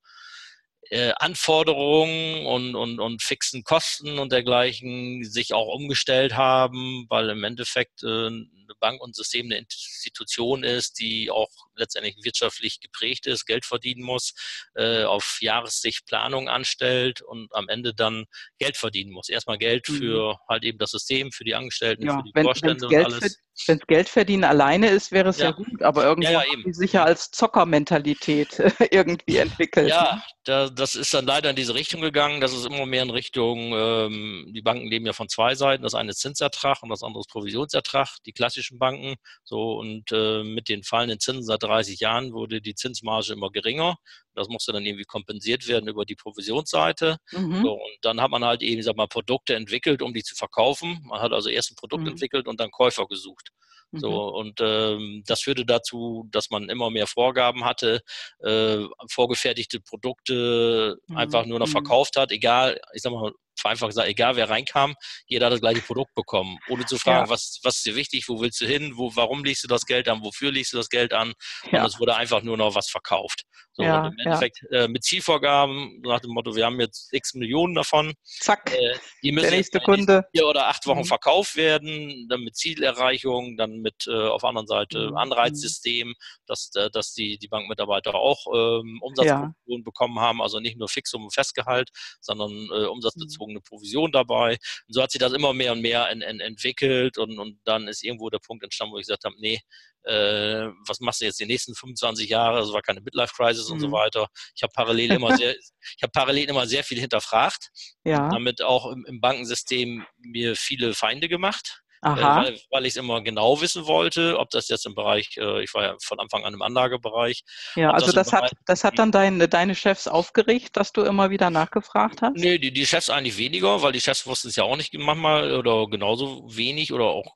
äh, 0.90 1.12
Anforderungen 1.16 2.46
und, 2.46 2.74
und, 2.74 2.98
und 3.00 3.22
fixen 3.22 3.62
Kosten 3.64 4.18
und 4.18 4.32
dergleichen 4.32 5.24
sich 5.24 5.52
auch 5.52 5.74
umgestellt 5.74 6.34
haben, 6.34 7.06
weil 7.08 7.28
im 7.30 7.44
Endeffekt 7.44 8.02
äh, 8.02 8.26
eine 8.26 8.48
Bank 8.80 9.00
und 9.00 9.14
System 9.14 9.46
eine 9.46 9.58
Institution 9.58 10.64
ist, 10.64 10.98
die 10.98 11.30
auch 11.30 11.50
letztendlich 11.78 12.16
wirtschaftlich 12.22 12.80
geprägt 12.80 13.26
ist, 13.26 13.46
Geld 13.46 13.64
verdienen 13.64 14.02
muss, 14.02 14.34
äh, 14.74 15.04
auf 15.04 15.38
Jahressicht 15.40 16.06
Planung 16.06 16.48
anstellt 16.48 17.22
und 17.22 17.54
am 17.54 17.68
Ende 17.68 17.94
dann 17.94 18.26
Geld 18.58 18.76
verdienen 18.76 19.12
muss. 19.12 19.28
Erstmal 19.28 19.58
Geld 19.58 19.88
mhm. 19.88 19.98
für 19.98 20.38
halt 20.48 20.64
eben 20.64 20.78
das 20.78 20.90
System, 20.90 21.32
für 21.32 21.44
die 21.44 21.54
Angestellten, 21.54 22.06
ja, 22.06 22.16
für 22.16 22.22
die 22.24 22.32
wenn, 22.34 22.44
Vorstände 22.44 22.86
und 22.86 22.94
alles. 22.94 23.38
Wenn 23.66 23.78
es 23.78 23.86
Geld 23.88 24.08
verdienen 24.08 24.44
alleine 24.44 24.88
ist, 24.88 25.10
wäre 25.10 25.30
es 25.30 25.38
ja, 25.38 25.46
ja 25.46 25.50
gut, 25.50 25.82
aber 25.82 26.04
irgendwie 26.04 26.32
ja, 26.32 26.42
ja, 26.42 26.72
sicher 26.72 27.04
als 27.04 27.30
Zockermentalität 27.32 28.62
irgendwie 28.90 29.38
entwickelt. 29.38 29.88
Ja, 29.88 30.22
da, 30.44 30.68
das 30.70 30.94
ist 30.94 31.12
dann 31.12 31.26
leider 31.26 31.50
in 31.50 31.56
diese 31.56 31.74
Richtung 31.74 32.00
gegangen. 32.00 32.40
Das 32.40 32.52
ist 32.52 32.66
immer 32.66 32.86
mehr 32.86 33.02
in 33.02 33.10
Richtung, 33.10 33.72
ähm, 33.74 34.50
die 34.54 34.62
Banken 34.62 34.86
leben 34.86 35.06
ja 35.06 35.12
von 35.12 35.28
zwei 35.28 35.54
Seiten. 35.54 35.82
Das 35.82 35.94
eine 35.94 36.10
ist 36.10 36.20
Zinsertrag 36.20 36.82
und 36.82 36.88
das 36.90 37.02
andere 37.02 37.20
ist 37.20 37.30
Provisionsertrag, 37.30 38.08
die 38.26 38.32
klassischen 38.32 38.78
Banken. 38.78 39.16
So 39.44 39.72
und 39.74 40.12
äh, 40.12 40.44
mit 40.44 40.68
den 40.68 40.84
fallenden 40.84 41.20
Zinsen 41.20 41.44
seit 41.44 41.64
30 41.68 42.00
Jahren 42.00 42.32
wurde 42.32 42.60
die 42.60 42.74
Zinsmarge 42.74 43.32
immer 43.32 43.50
geringer. 43.50 43.96
Das 44.34 44.48
musste 44.48 44.72
dann 44.72 44.86
irgendwie 44.86 45.04
kompensiert 45.04 45.68
werden 45.68 45.88
über 45.88 46.04
die 46.04 46.16
Provisionsseite. 46.16 47.18
Mhm. 47.32 47.62
So, 47.62 47.72
und 47.74 47.98
dann 48.02 48.20
hat 48.20 48.30
man 48.30 48.44
halt 48.44 48.62
eben, 48.62 48.82
sag 48.82 48.96
mal, 48.96 49.08
Produkte 49.08 49.54
entwickelt, 49.54 50.02
um 50.02 50.14
die 50.14 50.22
zu 50.22 50.34
verkaufen. 50.34 51.00
Man 51.04 51.20
hat 51.20 51.32
also 51.32 51.48
erst 51.48 51.72
ein 51.72 51.76
Produkt 51.76 52.02
mhm. 52.02 52.10
entwickelt 52.10 52.48
und 52.48 52.60
dann 52.60 52.70
Käufer 52.70 53.06
gesucht. 53.06 53.50
So, 53.92 54.10
mhm. 54.10 54.34
und 54.34 54.60
ähm, 54.60 55.22
das 55.26 55.40
führte 55.40 55.64
dazu, 55.64 56.28
dass 56.30 56.50
man 56.50 56.68
immer 56.68 56.90
mehr 56.90 57.06
Vorgaben 57.06 57.64
hatte, 57.64 58.02
äh, 58.40 58.84
vorgefertigte 59.10 59.80
Produkte 59.80 60.98
mhm. 61.06 61.16
einfach 61.16 61.46
nur 61.46 61.58
noch 61.58 61.68
mhm. 61.68 61.72
verkauft 61.72 62.16
hat, 62.18 62.30
egal, 62.30 62.78
ich 62.92 63.00
sag 63.00 63.12
mal, 63.12 63.32
einfach 63.64 63.88
gesagt, 63.88 64.08
egal 64.08 64.36
wer 64.36 64.48
reinkam, 64.50 64.94
jeder 65.26 65.46
hat 65.46 65.52
das 65.52 65.60
gleiche 65.60 65.82
Produkt 65.82 66.14
bekommen, 66.14 66.58
ohne 66.68 66.84
zu 66.86 66.98
fragen, 66.98 67.26
ja. 67.26 67.30
was, 67.30 67.60
was 67.62 67.76
ist 67.76 67.86
dir 67.86 67.96
wichtig, 67.96 68.28
wo 68.28 68.40
willst 68.40 68.60
du 68.60 68.66
hin, 68.66 68.92
wo, 68.96 69.14
warum 69.16 69.44
legst 69.44 69.64
du 69.64 69.68
das 69.68 69.86
Geld 69.86 70.08
an, 70.08 70.22
wofür 70.22 70.50
legst 70.50 70.72
du 70.72 70.76
das 70.76 70.88
Geld 70.88 71.12
an? 71.12 71.32
Ja. 71.70 71.80
Und 71.80 71.88
es 71.88 72.00
wurde 72.00 72.16
einfach 72.16 72.42
nur 72.42 72.56
noch 72.56 72.74
was 72.74 72.88
verkauft. 72.88 73.44
So, 73.72 73.84
ja, 73.84 74.06
und 74.06 74.12
im 74.12 74.26
Endeffekt 74.26 74.58
äh, 74.72 74.88
mit 74.88 75.04
Zielvorgaben, 75.04 76.00
nach 76.02 76.18
dem 76.18 76.32
Motto, 76.32 76.56
wir 76.56 76.66
haben 76.66 76.80
jetzt 76.80 77.12
x 77.12 77.34
Millionen 77.34 77.74
davon. 77.74 78.12
Zack, 78.24 78.72
äh, 78.74 78.96
die 79.22 79.30
müssen 79.30 79.50
der 79.50 79.56
nächste 79.56 79.78
Kunde. 79.78 80.24
vier 80.34 80.48
oder 80.48 80.66
acht 80.66 80.84
Wochen 80.86 81.00
mhm. 81.00 81.04
verkauft 81.04 81.54
werden, 81.54 82.26
dann 82.28 82.40
mit 82.40 82.56
Zielerreichung, 82.56 83.56
dann 83.56 83.78
mit 83.78 84.06
äh, 84.08 84.28
auf 84.28 84.40
der 84.40 84.48
anderen 84.48 84.66
Seite 84.66 85.10
mhm. 85.10 85.16
Anreizsystem, 85.16 86.14
dass, 86.46 86.70
äh, 86.74 86.90
dass 86.90 87.12
die, 87.12 87.38
die 87.38 87.46
Bankmitarbeiter 87.46 88.16
auch 88.16 88.46
ähm, 88.52 88.98
Umsatzprovision 89.00 89.84
bekommen 89.84 90.18
haben, 90.18 90.42
also 90.42 90.58
nicht 90.58 90.76
nur 90.76 90.88
Fixum 90.88 91.22
und 91.24 91.32
Festgehalt, 91.32 91.90
sondern 92.20 92.50
äh, 92.72 92.86
umsatzbezogen 92.86 93.47
eine 93.50 93.60
Provision 93.60 94.12
dabei. 94.12 94.52
Und 94.86 94.94
so 94.94 95.02
hat 95.02 95.10
sich 95.10 95.20
das 95.20 95.32
immer 95.32 95.52
mehr 95.52 95.72
und 95.72 95.80
mehr 95.80 96.08
en, 96.08 96.22
en, 96.22 96.40
entwickelt 96.40 97.18
und, 97.18 97.38
und 97.38 97.58
dann 97.64 97.88
ist 97.88 98.04
irgendwo 98.04 98.30
der 98.30 98.38
Punkt 98.38 98.64
entstanden, 98.64 98.94
wo 98.94 98.98
ich 98.98 99.06
gesagt 99.06 99.24
habe, 99.24 99.36
nee, 99.38 99.60
äh, 100.04 100.68
was 100.86 101.00
machst 101.00 101.20
du 101.20 101.26
jetzt 101.26 101.40
die 101.40 101.46
nächsten 101.46 101.74
25 101.74 102.28
Jahre? 102.28 102.60
Das 102.60 102.72
war 102.72 102.82
keine 102.82 103.00
Midlife-Crisis 103.00 103.68
mhm. 103.68 103.74
und 103.74 103.80
so 103.80 103.88
mhm. 103.88 103.92
weiter. 103.92 104.28
Ich 104.54 104.62
habe 104.62 104.72
parallel 104.74 105.12
immer 105.12 105.36
sehr, 105.36 105.54
ich 105.96 106.02
habe 106.02 106.12
parallel 106.12 106.48
immer 106.48 106.66
sehr 106.66 106.84
viel 106.84 106.98
hinterfragt. 106.98 107.70
Ja. 108.04 108.28
damit 108.28 108.62
auch 108.62 108.90
im, 108.90 109.04
im 109.06 109.20
Bankensystem 109.20 110.06
mir 110.18 110.56
viele 110.56 110.94
Feinde 110.94 111.28
gemacht. 111.28 111.82
Äh, 112.02 112.08
Aha. 112.08 112.44
weil, 112.44 112.60
weil 112.70 112.86
ich 112.86 112.92
es 112.92 112.96
immer 112.96 113.20
genau 113.22 113.60
wissen 113.60 113.86
wollte, 113.86 114.38
ob 114.38 114.50
das 114.50 114.68
jetzt 114.68 114.86
im 114.86 114.94
Bereich, 114.94 115.36
äh, 115.36 115.62
ich 115.62 115.74
war 115.74 115.82
ja 115.82 115.96
von 116.02 116.20
Anfang 116.20 116.44
an 116.44 116.54
im 116.54 116.62
Anlagebereich. 116.62 117.42
Ja, 117.74 117.90
also 117.90 118.12
das, 118.12 118.28
das 118.28 118.32
hat, 118.32 118.52
das 118.66 118.84
hat 118.84 118.98
dann 118.98 119.10
dein, 119.10 119.38
deine 119.50 119.74
Chefs 119.74 120.06
aufgeregt, 120.06 120.76
dass 120.76 120.92
du 120.92 121.02
immer 121.02 121.30
wieder 121.30 121.50
nachgefragt 121.50 122.22
hast? 122.22 122.36
Nee, 122.36 122.58
die, 122.58 122.72
die 122.72 122.86
Chefs 122.86 123.10
eigentlich 123.10 123.36
weniger, 123.36 123.82
weil 123.82 123.92
die 123.92 124.00
Chefs 124.00 124.26
wussten 124.26 124.48
es 124.48 124.56
ja 124.56 124.64
auch 124.64 124.76
nicht 124.76 124.94
manchmal 124.94 125.54
oder 125.56 125.86
genauso 125.88 126.44
wenig 126.46 126.92
oder 126.92 127.06
auch 127.06 127.34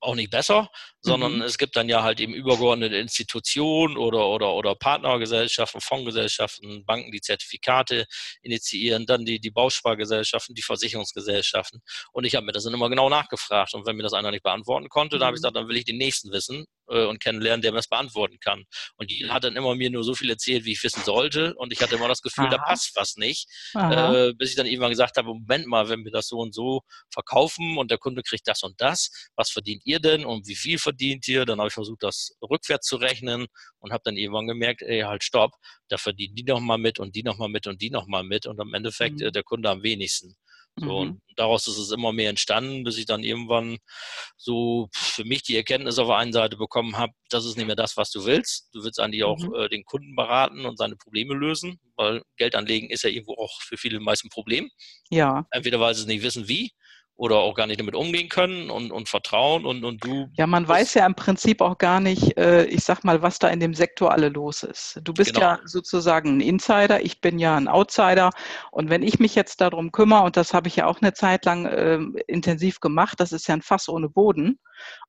auch 0.00 0.14
nicht 0.14 0.30
besser, 0.30 0.70
sondern 1.00 1.36
mhm. 1.36 1.42
es 1.42 1.58
gibt 1.58 1.76
dann 1.76 1.88
ja 1.88 2.02
halt 2.02 2.20
eben 2.20 2.34
übergeordnete 2.34 2.96
Institutionen 2.96 3.96
oder, 3.96 4.26
oder, 4.28 4.54
oder 4.54 4.74
Partnergesellschaften, 4.74 5.80
Fondsgesellschaften, 5.80 6.84
Banken, 6.84 7.12
die 7.12 7.20
Zertifikate 7.20 8.06
initiieren, 8.42 9.06
dann 9.06 9.24
die, 9.24 9.40
die 9.40 9.50
Bauspargesellschaften, 9.50 10.54
die 10.54 10.62
Versicherungsgesellschaften. 10.62 11.80
Und 12.12 12.24
ich 12.24 12.34
habe 12.34 12.46
mir 12.46 12.52
das 12.52 12.64
dann 12.64 12.74
immer 12.74 12.88
genau 12.88 13.08
nachgefragt. 13.08 13.74
Und 13.74 13.86
wenn 13.86 13.96
mir 13.96 14.02
das 14.02 14.12
einer 14.12 14.30
nicht 14.30 14.42
beantworten 14.42 14.88
konnte, 14.88 15.16
mhm. 15.16 15.20
dann 15.20 15.26
habe 15.28 15.36
ich 15.36 15.42
gesagt, 15.42 15.56
dann 15.56 15.68
will 15.68 15.76
ich 15.76 15.84
den 15.84 15.98
nächsten 15.98 16.32
wissen 16.32 16.66
äh, 16.90 17.06
und 17.06 17.20
kennenlernen, 17.20 17.62
der 17.62 17.72
mir 17.72 17.78
das 17.78 17.88
beantworten 17.88 18.38
kann. 18.40 18.64
Und 18.96 19.10
die 19.10 19.28
hat 19.30 19.44
dann 19.44 19.56
immer 19.56 19.74
mir 19.74 19.90
nur 19.90 20.04
so 20.04 20.14
viel 20.14 20.30
erzählt, 20.30 20.64
wie 20.64 20.72
ich 20.72 20.82
wissen 20.82 21.02
sollte. 21.04 21.54
Und 21.54 21.72
ich 21.72 21.80
hatte 21.80 21.96
immer 21.96 22.08
das 22.08 22.22
Gefühl, 22.22 22.46
Aha. 22.46 22.56
da 22.56 22.58
passt 22.58 22.94
was 22.96 23.16
nicht. 23.16 23.48
Äh, 23.74 24.34
bis 24.34 24.50
ich 24.50 24.56
dann 24.56 24.66
irgendwann 24.66 24.90
gesagt 24.90 25.16
habe, 25.16 25.28
Moment 25.28 25.66
mal, 25.66 25.88
wenn 25.88 26.04
wir 26.04 26.12
das 26.12 26.28
so 26.28 26.38
und 26.38 26.54
so 26.54 26.82
verkaufen 27.12 27.78
und 27.78 27.90
der 27.90 27.98
Kunde 27.98 28.22
kriegt 28.22 28.46
das 28.48 28.62
und 28.62 28.80
das, 28.80 29.10
was 29.36 29.50
verdient 29.50 29.82
ihr 29.84 30.00
denn 30.00 30.24
und 30.24 30.46
wie 30.46 30.56
viel 30.56 30.78
verdient 30.78 31.26
ihr? 31.28 31.44
Dann 31.44 31.58
habe 31.58 31.68
ich 31.68 31.74
versucht, 31.74 32.02
das 32.02 32.36
rückwärts 32.42 32.86
zu 32.86 32.96
rechnen 32.96 33.46
und 33.78 33.92
habe 33.92 34.02
dann 34.04 34.16
irgendwann 34.16 34.46
gemerkt, 34.46 34.82
ey, 34.82 35.00
halt 35.00 35.24
stopp, 35.24 35.52
da 35.88 35.98
verdienen 35.98 36.34
die 36.34 36.44
nochmal 36.44 36.78
mit 36.78 36.98
und 36.98 37.14
die 37.14 37.22
nochmal 37.22 37.48
mit 37.48 37.66
und 37.66 37.80
die 37.80 37.90
nochmal 37.90 38.24
mit 38.24 38.46
und 38.46 38.60
am 38.60 38.74
Endeffekt 38.74 39.20
mhm. 39.20 39.26
äh, 39.26 39.32
der 39.32 39.42
Kunde 39.42 39.70
am 39.70 39.82
wenigsten. 39.82 40.36
So, 40.80 40.86
mhm. 40.86 41.10
und 41.10 41.20
daraus 41.36 41.66
ist 41.68 41.78
es 41.78 41.90
immer 41.90 42.12
mehr 42.12 42.30
entstanden, 42.30 42.84
bis 42.84 42.96
ich 42.96 43.06
dann 43.06 43.22
irgendwann 43.22 43.78
so 44.36 44.88
für 44.92 45.24
mich 45.24 45.42
die 45.42 45.56
Erkenntnis 45.56 45.98
auf 45.98 46.08
der 46.08 46.16
einen 46.16 46.32
Seite 46.32 46.56
bekommen 46.56 46.96
habe, 46.96 47.12
das 47.28 47.44
ist 47.44 47.56
nicht 47.56 47.66
mehr 47.66 47.76
das, 47.76 47.96
was 47.96 48.10
du 48.10 48.24
willst. 48.24 48.68
Du 48.72 48.82
willst 48.82 48.98
eigentlich 48.98 49.24
auch 49.24 49.38
mhm. 49.38 49.54
äh, 49.54 49.68
den 49.68 49.84
Kunden 49.84 50.16
beraten 50.16 50.64
und 50.64 50.78
seine 50.78 50.96
Probleme 50.96 51.34
lösen, 51.34 51.78
weil 51.96 52.22
Geld 52.36 52.54
anlegen 52.54 52.88
ist 52.90 53.02
ja 53.02 53.10
irgendwo 53.10 53.34
auch 53.34 53.60
für 53.62 53.76
viele 53.76 54.00
meist 54.00 54.24
ein 54.24 54.30
Problem. 54.30 54.70
Ja. 55.10 55.46
Entweder 55.50 55.80
weil 55.80 55.94
sie 55.94 56.02
es 56.02 56.06
nicht 56.06 56.22
wissen, 56.22 56.48
wie, 56.48 56.72
oder 57.20 57.36
auch 57.36 57.54
gar 57.54 57.66
nicht 57.66 57.78
damit 57.78 57.94
umgehen 57.94 58.30
können 58.30 58.70
und, 58.70 58.90
und 58.90 59.10
vertrauen 59.10 59.66
und, 59.66 59.84
und 59.84 60.02
du. 60.02 60.30
Ja, 60.38 60.46
man 60.46 60.66
weiß 60.66 60.94
ja 60.94 61.04
im 61.04 61.14
Prinzip 61.14 61.60
auch 61.60 61.76
gar 61.76 62.00
nicht, 62.00 62.38
äh, 62.38 62.64
ich 62.64 62.82
sag 62.82 63.04
mal, 63.04 63.20
was 63.20 63.38
da 63.38 63.48
in 63.48 63.60
dem 63.60 63.74
Sektor 63.74 64.10
alle 64.10 64.30
los 64.30 64.62
ist. 64.62 64.98
Du 65.04 65.12
bist 65.12 65.34
genau. 65.34 65.46
ja 65.46 65.60
sozusagen 65.66 66.38
ein 66.38 66.40
Insider, 66.40 67.04
ich 67.04 67.20
bin 67.20 67.38
ja 67.38 67.56
ein 67.56 67.68
Outsider 67.68 68.30
und 68.72 68.88
wenn 68.88 69.02
ich 69.02 69.18
mich 69.18 69.34
jetzt 69.34 69.60
darum 69.60 69.92
kümmere, 69.92 70.22
und 70.22 70.38
das 70.38 70.54
habe 70.54 70.68
ich 70.68 70.76
ja 70.76 70.86
auch 70.86 71.02
eine 71.02 71.12
Zeit 71.12 71.44
lang 71.44 71.66
äh, 71.66 71.98
intensiv 72.26 72.80
gemacht, 72.80 73.20
das 73.20 73.32
ist 73.32 73.46
ja 73.48 73.54
ein 73.54 73.62
Fass 73.62 73.90
ohne 73.90 74.08
Boden. 74.08 74.58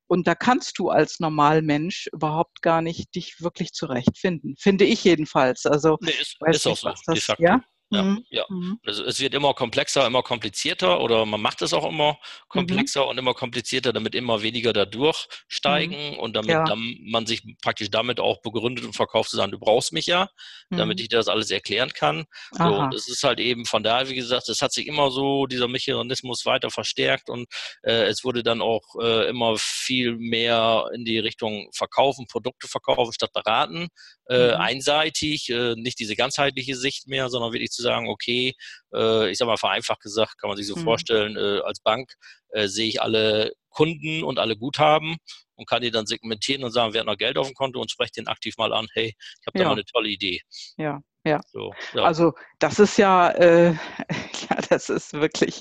Und 0.06 0.26
da 0.26 0.34
kannst 0.34 0.78
du 0.78 0.90
als 0.90 1.18
Normalmensch 1.18 2.08
überhaupt 2.12 2.60
gar 2.60 2.82
nicht 2.82 3.14
dich 3.14 3.40
wirklich 3.40 3.72
zurechtfinden. 3.72 4.54
Finde 4.58 4.84
ich 4.84 5.02
jedenfalls. 5.02 5.64
Also, 5.64 5.96
nee, 6.02 6.10
ist, 6.10 6.36
ist 6.46 6.66
auch 6.66 6.76
so, 6.76 6.92
das, 7.06 7.34
Ja? 7.38 7.62
Ja, 7.92 8.02
mhm. 8.02 8.24
ja. 8.30 8.44
Mhm. 8.48 8.78
Also 8.86 9.04
es 9.04 9.20
wird 9.20 9.34
immer 9.34 9.52
komplexer, 9.52 10.06
immer 10.06 10.22
komplizierter 10.22 11.00
oder 11.00 11.26
man 11.26 11.42
macht 11.42 11.60
es 11.60 11.74
auch 11.74 11.86
immer 11.86 12.16
komplexer 12.48 13.02
mhm. 13.02 13.08
und 13.10 13.18
immer 13.18 13.34
komplizierter, 13.34 13.92
damit 13.92 14.14
immer 14.14 14.40
weniger 14.40 14.72
da 14.72 14.86
durchsteigen 14.86 16.12
mhm. 16.12 16.18
und 16.18 16.34
damit 16.34 16.50
ja. 16.50 16.64
dann 16.64 16.96
man 17.04 17.26
sich 17.26 17.42
praktisch 17.60 17.90
damit 17.90 18.18
auch 18.18 18.40
begründet 18.40 18.86
und 18.86 18.94
verkauft 18.94 19.28
zu 19.28 19.36
sagen, 19.36 19.52
du 19.52 19.58
brauchst 19.58 19.92
mich 19.92 20.06
ja, 20.06 20.30
damit 20.70 20.98
mhm. 20.98 21.02
ich 21.02 21.08
dir 21.10 21.18
das 21.18 21.28
alles 21.28 21.50
erklären 21.50 21.92
kann. 21.92 22.24
So, 22.52 22.64
und 22.64 22.94
es 22.94 23.08
ist 23.08 23.24
halt 23.24 23.40
eben 23.40 23.66
von 23.66 23.82
daher, 23.82 24.08
wie 24.08 24.14
gesagt, 24.14 24.48
es 24.48 24.62
hat 24.62 24.72
sich 24.72 24.86
immer 24.86 25.10
so 25.10 25.46
dieser 25.46 25.68
Mechanismus 25.68 26.46
weiter 26.46 26.70
verstärkt 26.70 27.28
und 27.28 27.46
äh, 27.82 28.04
es 28.04 28.24
wurde 28.24 28.42
dann 28.42 28.62
auch 28.62 28.82
äh, 29.02 29.28
immer 29.28 29.56
viel 29.58 30.16
mehr 30.16 30.86
in 30.94 31.04
die 31.04 31.18
Richtung 31.18 31.68
verkaufen, 31.74 32.26
Produkte 32.26 32.68
verkaufen 32.68 33.12
statt 33.12 33.32
beraten, 33.34 33.88
äh, 34.28 34.48
mhm. 34.48 34.60
einseitig, 34.60 35.50
äh, 35.50 35.74
nicht 35.76 35.98
diese 35.98 36.16
ganzheitliche 36.16 36.74
Sicht 36.74 37.06
mehr, 37.06 37.28
sondern 37.28 37.52
wirklich 37.52 37.70
zu 37.70 37.81
sagen, 37.82 38.08
okay, 38.08 38.54
äh, 38.94 39.30
ich 39.30 39.38
sage 39.38 39.50
mal 39.50 39.56
vereinfacht 39.56 40.00
gesagt, 40.00 40.38
kann 40.38 40.48
man 40.48 40.56
sich 40.56 40.66
so 40.66 40.76
mhm. 40.76 40.84
vorstellen, 40.84 41.36
äh, 41.36 41.60
als 41.64 41.80
Bank 41.80 42.12
äh, 42.50 42.66
sehe 42.66 42.88
ich 42.88 43.02
alle 43.02 43.52
Kunden 43.70 44.22
und 44.22 44.38
alle 44.38 44.56
Guthaben 44.56 45.16
und 45.56 45.68
kann 45.68 45.82
die 45.82 45.90
dann 45.90 46.06
segmentieren 46.06 46.64
und 46.64 46.72
sagen, 46.72 46.92
wer 46.92 47.00
hat 47.00 47.06
noch 47.06 47.16
Geld 47.16 47.38
auf 47.38 47.46
dem 47.46 47.54
Konto 47.54 47.80
und 47.80 47.90
spreche 47.90 48.12
den 48.16 48.28
aktiv 48.28 48.54
mal 48.58 48.72
an, 48.72 48.86
hey, 48.94 49.14
ich 49.16 49.46
habe 49.46 49.58
da 49.58 49.64
mal 49.66 49.72
eine 49.72 49.84
tolle 49.84 50.08
Idee. 50.08 50.40
Ja, 50.76 51.00
ja. 51.24 51.40
So, 51.52 51.72
ja. 51.94 52.02
Also 52.02 52.32
das 52.58 52.78
ist 52.78 52.98
ja, 52.98 53.30
äh, 53.30 53.72
ja, 54.50 54.56
das 54.68 54.88
ist 54.88 55.12
wirklich, 55.12 55.60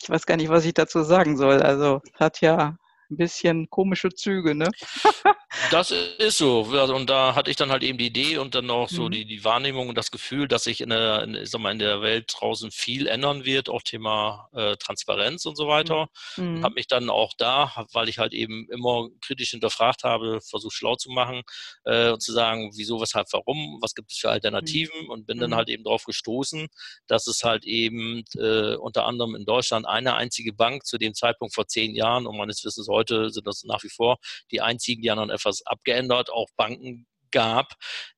ich 0.00 0.08
weiß 0.08 0.26
gar 0.26 0.36
nicht, 0.36 0.48
was 0.48 0.64
ich 0.64 0.74
dazu 0.74 1.02
sagen 1.02 1.36
soll. 1.36 1.62
Also 1.62 2.00
hat 2.14 2.40
ja 2.40 2.76
ein 3.10 3.16
bisschen 3.16 3.70
komische 3.70 4.10
Züge, 4.10 4.54
ne? 4.54 4.68
das 5.70 5.90
ist 5.90 6.38
so. 6.38 6.60
Und 6.60 7.10
da 7.10 7.34
hatte 7.34 7.50
ich 7.50 7.56
dann 7.56 7.70
halt 7.70 7.82
eben 7.82 7.98
die 7.98 8.06
Idee 8.06 8.38
und 8.38 8.54
dann 8.54 8.70
auch 8.70 8.88
so 8.88 9.04
mhm. 9.04 9.10
die, 9.10 9.24
die 9.24 9.44
Wahrnehmung 9.44 9.88
und 9.88 9.96
das 9.96 10.10
Gefühl, 10.10 10.48
dass 10.48 10.64
sich 10.64 10.80
in 10.80 10.90
der, 10.90 11.22
in, 11.22 11.34
ich 11.34 11.50
sag 11.50 11.60
mal, 11.60 11.72
in 11.72 11.78
der 11.78 12.02
Welt 12.02 12.32
draußen 12.36 12.70
viel 12.70 13.06
ändern 13.06 13.44
wird, 13.44 13.68
auch 13.68 13.82
Thema 13.82 14.48
äh, 14.54 14.76
Transparenz 14.76 15.46
und 15.46 15.56
so 15.56 15.68
weiter. 15.68 16.08
Mhm. 16.36 16.56
Und 16.56 16.64
habe 16.64 16.74
mich 16.74 16.86
dann 16.86 17.10
auch 17.10 17.32
da, 17.36 17.86
weil 17.92 18.08
ich 18.08 18.18
halt 18.18 18.32
eben 18.32 18.68
immer 18.70 19.08
kritisch 19.20 19.50
hinterfragt 19.50 20.04
habe, 20.04 20.40
versucht 20.40 20.74
schlau 20.74 20.96
zu 20.96 21.10
machen 21.10 21.42
äh, 21.84 22.10
und 22.10 22.22
zu 22.22 22.32
sagen, 22.32 22.72
wieso, 22.74 23.00
weshalb, 23.00 23.26
warum, 23.32 23.78
was 23.80 23.94
gibt 23.94 24.12
es 24.12 24.18
für 24.18 24.30
Alternativen 24.30 25.04
mhm. 25.04 25.10
und 25.10 25.26
bin 25.26 25.38
dann 25.38 25.50
mhm. 25.50 25.56
halt 25.56 25.68
eben 25.68 25.84
darauf 25.84 26.04
gestoßen, 26.04 26.68
dass 27.06 27.26
es 27.26 27.42
halt 27.42 27.64
eben 27.64 28.24
äh, 28.36 28.76
unter 28.76 29.06
anderem 29.06 29.34
in 29.34 29.44
Deutschland 29.44 29.86
eine 29.86 30.14
einzige 30.14 30.52
Bank 30.52 30.84
zu 30.86 30.98
dem 30.98 31.14
Zeitpunkt 31.14 31.54
vor 31.54 31.66
zehn 31.66 31.94
Jahren, 31.94 32.26
um 32.26 32.36
meines 32.36 32.64
Wissens 32.64 32.88
heute 32.88 33.30
sind 33.30 33.46
das 33.46 33.64
nach 33.64 33.82
wie 33.82 33.88
vor 33.88 34.18
die 34.50 34.60
einzigen, 34.60 35.02
die 35.02 35.10
anderen 35.10 35.30
etwas 35.46 35.64
abgeändert, 35.66 36.30
auch 36.30 36.48
Banken 36.56 37.06
gab, 37.30 37.74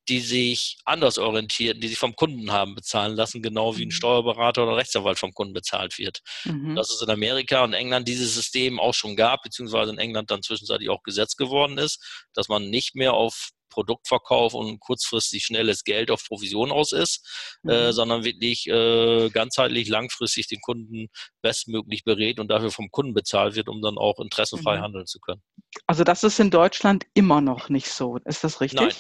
die 0.09 0.21
sich 0.21 0.79
anders 0.85 1.19
orientierten, 1.19 1.81
die 1.81 1.89
sich 1.89 1.99
vom 1.99 2.15
Kunden 2.15 2.53
haben 2.53 2.75
bezahlen 2.75 3.17
lassen, 3.17 3.43
genau 3.43 3.77
wie 3.77 3.83
ein 3.83 3.89
mhm. 3.89 3.93
Steuerberater 3.93 4.63
oder 4.63 4.77
Rechtsanwalt 4.77 5.19
vom 5.19 5.33
Kunden 5.33 5.55
bezahlt 5.55 5.99
wird. 5.99 6.21
Mhm. 6.45 6.77
Dass 6.77 6.91
es 6.91 7.03
in 7.03 7.11
Amerika 7.11 7.65
und 7.65 7.73
England 7.73 8.07
dieses 8.07 8.35
System 8.35 8.79
auch 8.79 8.95
schon 8.95 9.17
gab, 9.17 9.43
beziehungsweise 9.43 9.93
in 9.93 9.99
England 9.99 10.31
dann 10.31 10.43
zwischenzeitlich 10.43 10.89
auch 10.89 11.03
Gesetz 11.03 11.37
geworden 11.37 11.79
ist, 11.79 12.27
dass 12.35 12.49
man 12.49 12.71
nicht 12.71 12.95
mehr 12.95 13.15
auf 13.15 13.51
Produktverkauf 13.79 14.55
und 14.55 14.81
kurzfristig 14.81 15.45
schnelles 15.45 15.85
Geld 15.85 16.11
auf 16.11 16.27
Provision 16.27 16.73
aus 16.73 16.91
ist, 16.91 17.25
äh, 17.65 17.67
mhm. 17.67 17.71
äh, 17.71 17.93
sondern 17.93 18.25
wirklich 18.25 18.67
äh, 18.67 19.31
ganzheitlich 19.31 19.89
langfristig 19.89 20.49
den 20.49 20.61
Kunden 20.61 21.07
bestmöglich 21.43 22.03
berät 22.03 22.41
und 22.41 22.49
dafür 22.49 22.73
vom 22.73 22.91
Kunden 22.91 23.15
bezahlt 23.15 23.55
wird, 23.55 23.69
um 23.69 23.81
dann 23.81 23.97
auch 23.97 24.19
interessenfrei 24.19 24.79
mhm. 24.79 24.83
handeln 24.83 25.07
zu 25.07 25.21
können. 25.21 25.43
Also 25.87 26.03
das 26.03 26.25
ist 26.25 26.41
in 26.41 26.51
Deutschland 26.51 27.07
immer 27.15 27.41
noch 27.41 27.69
nicht 27.69 27.89
so. 27.89 28.17
Ist 28.25 28.43
das 28.43 28.61
richtig? 28.61 28.81
Nein. 28.81 28.95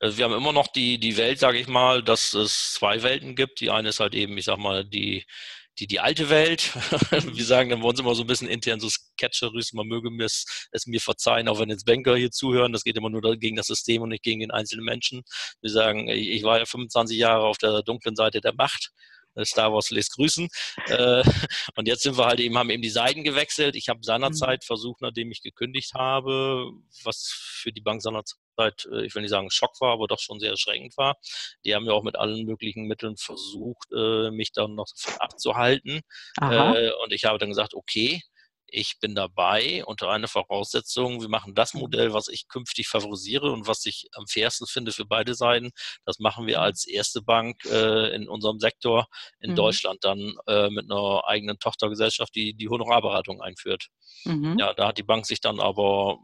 Also 0.00 0.18
wir 0.18 0.24
haben 0.24 0.34
immer 0.34 0.52
noch 0.52 0.66
die, 0.66 0.98
die 0.98 1.16
Welt, 1.16 1.38
sage 1.38 1.58
ich 1.58 1.68
mal, 1.68 2.02
dass 2.02 2.34
es 2.34 2.72
zwei 2.72 3.04
Welten 3.04 3.36
gibt. 3.36 3.60
Die 3.60 3.70
eine 3.70 3.90
ist 3.90 4.00
halt 4.00 4.16
eben, 4.16 4.36
ich 4.36 4.46
sag 4.46 4.58
mal, 4.58 4.84
die, 4.84 5.24
die, 5.78 5.86
die 5.86 6.00
alte 6.00 6.30
Welt. 6.30 6.74
wir 7.10 7.44
sagen 7.44 7.70
dann 7.70 7.80
bei 7.80 7.88
uns 7.88 8.00
immer 8.00 8.14
so 8.14 8.22
ein 8.22 8.26
bisschen 8.26 8.48
intern 8.48 8.80
so 8.80 8.88
sketcherüs, 8.88 9.72
man 9.72 9.86
möge 9.86 10.10
mir 10.10 10.24
es, 10.24 10.68
es, 10.72 10.86
mir 10.86 11.00
verzeihen, 11.00 11.48
auch 11.48 11.58
wenn 11.58 11.70
jetzt 11.70 11.86
Banker 11.86 12.16
hier 12.16 12.30
zuhören, 12.30 12.72
das 12.72 12.84
geht 12.84 12.96
immer 12.96 13.10
nur 13.10 13.36
gegen 13.36 13.56
das 13.56 13.66
System 13.66 14.02
und 14.02 14.10
nicht 14.10 14.22
gegen 14.22 14.40
den 14.40 14.50
einzelnen 14.50 14.84
Menschen. 14.84 15.22
Wir 15.60 15.70
sagen, 15.70 16.08
ich 16.08 16.42
war 16.42 16.58
ja 16.58 16.66
25 16.66 17.16
Jahre 17.16 17.44
auf 17.44 17.58
der 17.58 17.82
dunklen 17.82 18.16
Seite 18.16 18.40
der 18.40 18.54
Macht. 18.54 18.92
Star 19.42 19.72
Wars 19.72 19.90
lässt 19.90 20.12
grüßen. 20.14 20.48
Äh, 20.86 21.22
und 21.76 21.88
jetzt 21.88 22.04
sind 22.04 22.16
wir 22.16 22.26
halt 22.26 22.38
eben, 22.38 22.56
haben 22.56 22.70
eben 22.70 22.82
die 22.82 22.90
Seiten 22.90 23.24
gewechselt. 23.24 23.74
Ich 23.74 23.88
habe 23.88 24.00
seinerzeit 24.02 24.62
mhm. 24.62 24.66
versucht, 24.66 25.00
nachdem 25.00 25.32
ich 25.32 25.42
gekündigt 25.42 25.94
habe, 25.94 26.70
was 27.02 27.32
für 27.34 27.72
die 27.72 27.80
Bank 27.80 28.00
seinerzeit 28.00 28.38
äh, 28.58 29.04
ich 29.04 29.14
will 29.14 29.22
nicht 29.22 29.30
sagen 29.30 29.50
Schock 29.50 29.80
war, 29.80 29.92
aber 29.92 30.06
doch 30.06 30.20
schon 30.20 30.40
sehr 30.40 30.50
erschreckend 30.50 30.96
war. 30.96 31.16
Die 31.64 31.74
haben 31.74 31.86
ja 31.86 31.92
auch 31.92 32.02
mit 32.02 32.16
allen 32.16 32.44
möglichen 32.44 32.86
Mitteln 32.86 33.16
versucht, 33.16 33.88
äh, 33.92 34.30
mich 34.30 34.52
dann 34.52 34.74
noch 34.74 34.88
abzuhalten. 35.18 36.00
Aha. 36.38 36.74
Und 37.02 37.12
ich 37.12 37.24
habe 37.24 37.38
dann 37.38 37.50
gesagt, 37.50 37.74
okay, 37.74 38.22
ich 38.74 38.98
bin 38.98 39.14
dabei 39.14 39.84
unter 39.84 40.10
einer 40.10 40.28
Voraussetzung, 40.28 41.20
wir 41.20 41.28
machen 41.28 41.54
das 41.54 41.74
mhm. 41.74 41.80
Modell, 41.80 42.12
was 42.12 42.28
ich 42.28 42.48
künftig 42.48 42.88
favorisiere 42.88 43.52
und 43.52 43.66
was 43.66 43.86
ich 43.86 44.08
am 44.12 44.26
fairsten 44.26 44.66
finde 44.66 44.92
für 44.92 45.04
beide 45.04 45.34
Seiten. 45.34 45.70
Das 46.04 46.18
machen 46.18 46.46
wir 46.46 46.60
als 46.60 46.86
erste 46.86 47.22
Bank 47.22 47.64
äh, 47.66 48.14
in 48.14 48.28
unserem 48.28 48.58
Sektor 48.58 49.06
in 49.40 49.52
mhm. 49.52 49.56
Deutschland 49.56 50.04
dann 50.04 50.34
äh, 50.46 50.68
mit 50.70 50.90
einer 50.90 51.22
eigenen 51.26 51.58
Tochtergesellschaft, 51.58 52.34
die 52.34 52.54
die 52.54 52.68
Honorarberatung 52.68 53.40
einführt. 53.40 53.88
Mhm. 54.24 54.56
Ja, 54.58 54.74
da 54.74 54.88
hat 54.88 54.98
die 54.98 55.02
Bank 55.02 55.26
sich 55.26 55.40
dann 55.40 55.60
aber 55.60 56.18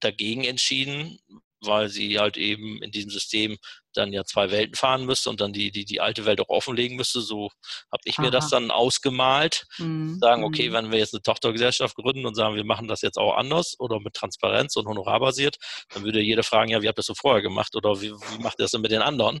dagegen 0.00 0.44
entschieden, 0.44 1.18
weil 1.60 1.88
sie 1.88 2.18
halt 2.18 2.36
eben 2.36 2.82
in 2.82 2.90
diesem 2.90 3.10
System 3.10 3.58
dann 3.94 4.12
ja 4.12 4.24
zwei 4.24 4.50
Welten 4.50 4.74
fahren 4.74 5.04
müsste 5.04 5.30
und 5.30 5.40
dann 5.40 5.52
die, 5.52 5.70
die, 5.70 5.84
die 5.84 6.00
alte 6.00 6.24
Welt 6.24 6.40
auch 6.40 6.48
offenlegen 6.48 6.96
müsste. 6.96 7.20
So 7.20 7.50
habe 7.90 8.02
ich 8.04 8.18
Aha. 8.18 8.22
mir 8.22 8.30
das 8.30 8.48
dann 8.48 8.70
ausgemalt. 8.70 9.66
Mhm. 9.78 10.18
Sagen, 10.20 10.44
okay, 10.44 10.68
mhm. 10.68 10.72
wenn 10.74 10.92
wir 10.92 10.98
jetzt 10.98 11.14
eine 11.14 11.22
Tochtergesellschaft 11.22 11.96
gründen 11.96 12.26
und 12.26 12.34
sagen, 12.34 12.54
wir 12.54 12.64
machen 12.64 12.88
das 12.88 13.02
jetzt 13.02 13.18
auch 13.18 13.36
anders 13.36 13.74
oder 13.78 14.00
mit 14.00 14.14
Transparenz 14.14 14.76
und 14.76 14.86
honorarbasiert, 14.86 15.56
dann 15.92 16.04
würde 16.04 16.20
jeder 16.20 16.42
fragen, 16.42 16.70
ja, 16.70 16.82
wie 16.82 16.88
habt 16.88 16.98
ihr 16.98 17.00
das 17.00 17.06
so 17.06 17.14
vorher 17.14 17.42
gemacht 17.42 17.74
oder 17.76 18.00
wie, 18.00 18.12
wie 18.12 18.42
macht 18.42 18.58
ihr 18.60 18.64
das 18.64 18.70
denn 18.70 18.80
mit 18.80 18.90
den 18.90 19.02
anderen? 19.02 19.40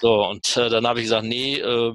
So, 0.00 0.24
und 0.26 0.56
äh, 0.56 0.70
dann 0.70 0.86
habe 0.86 1.00
ich 1.00 1.04
gesagt, 1.04 1.26
nee, 1.26 1.56
äh, 1.56 1.94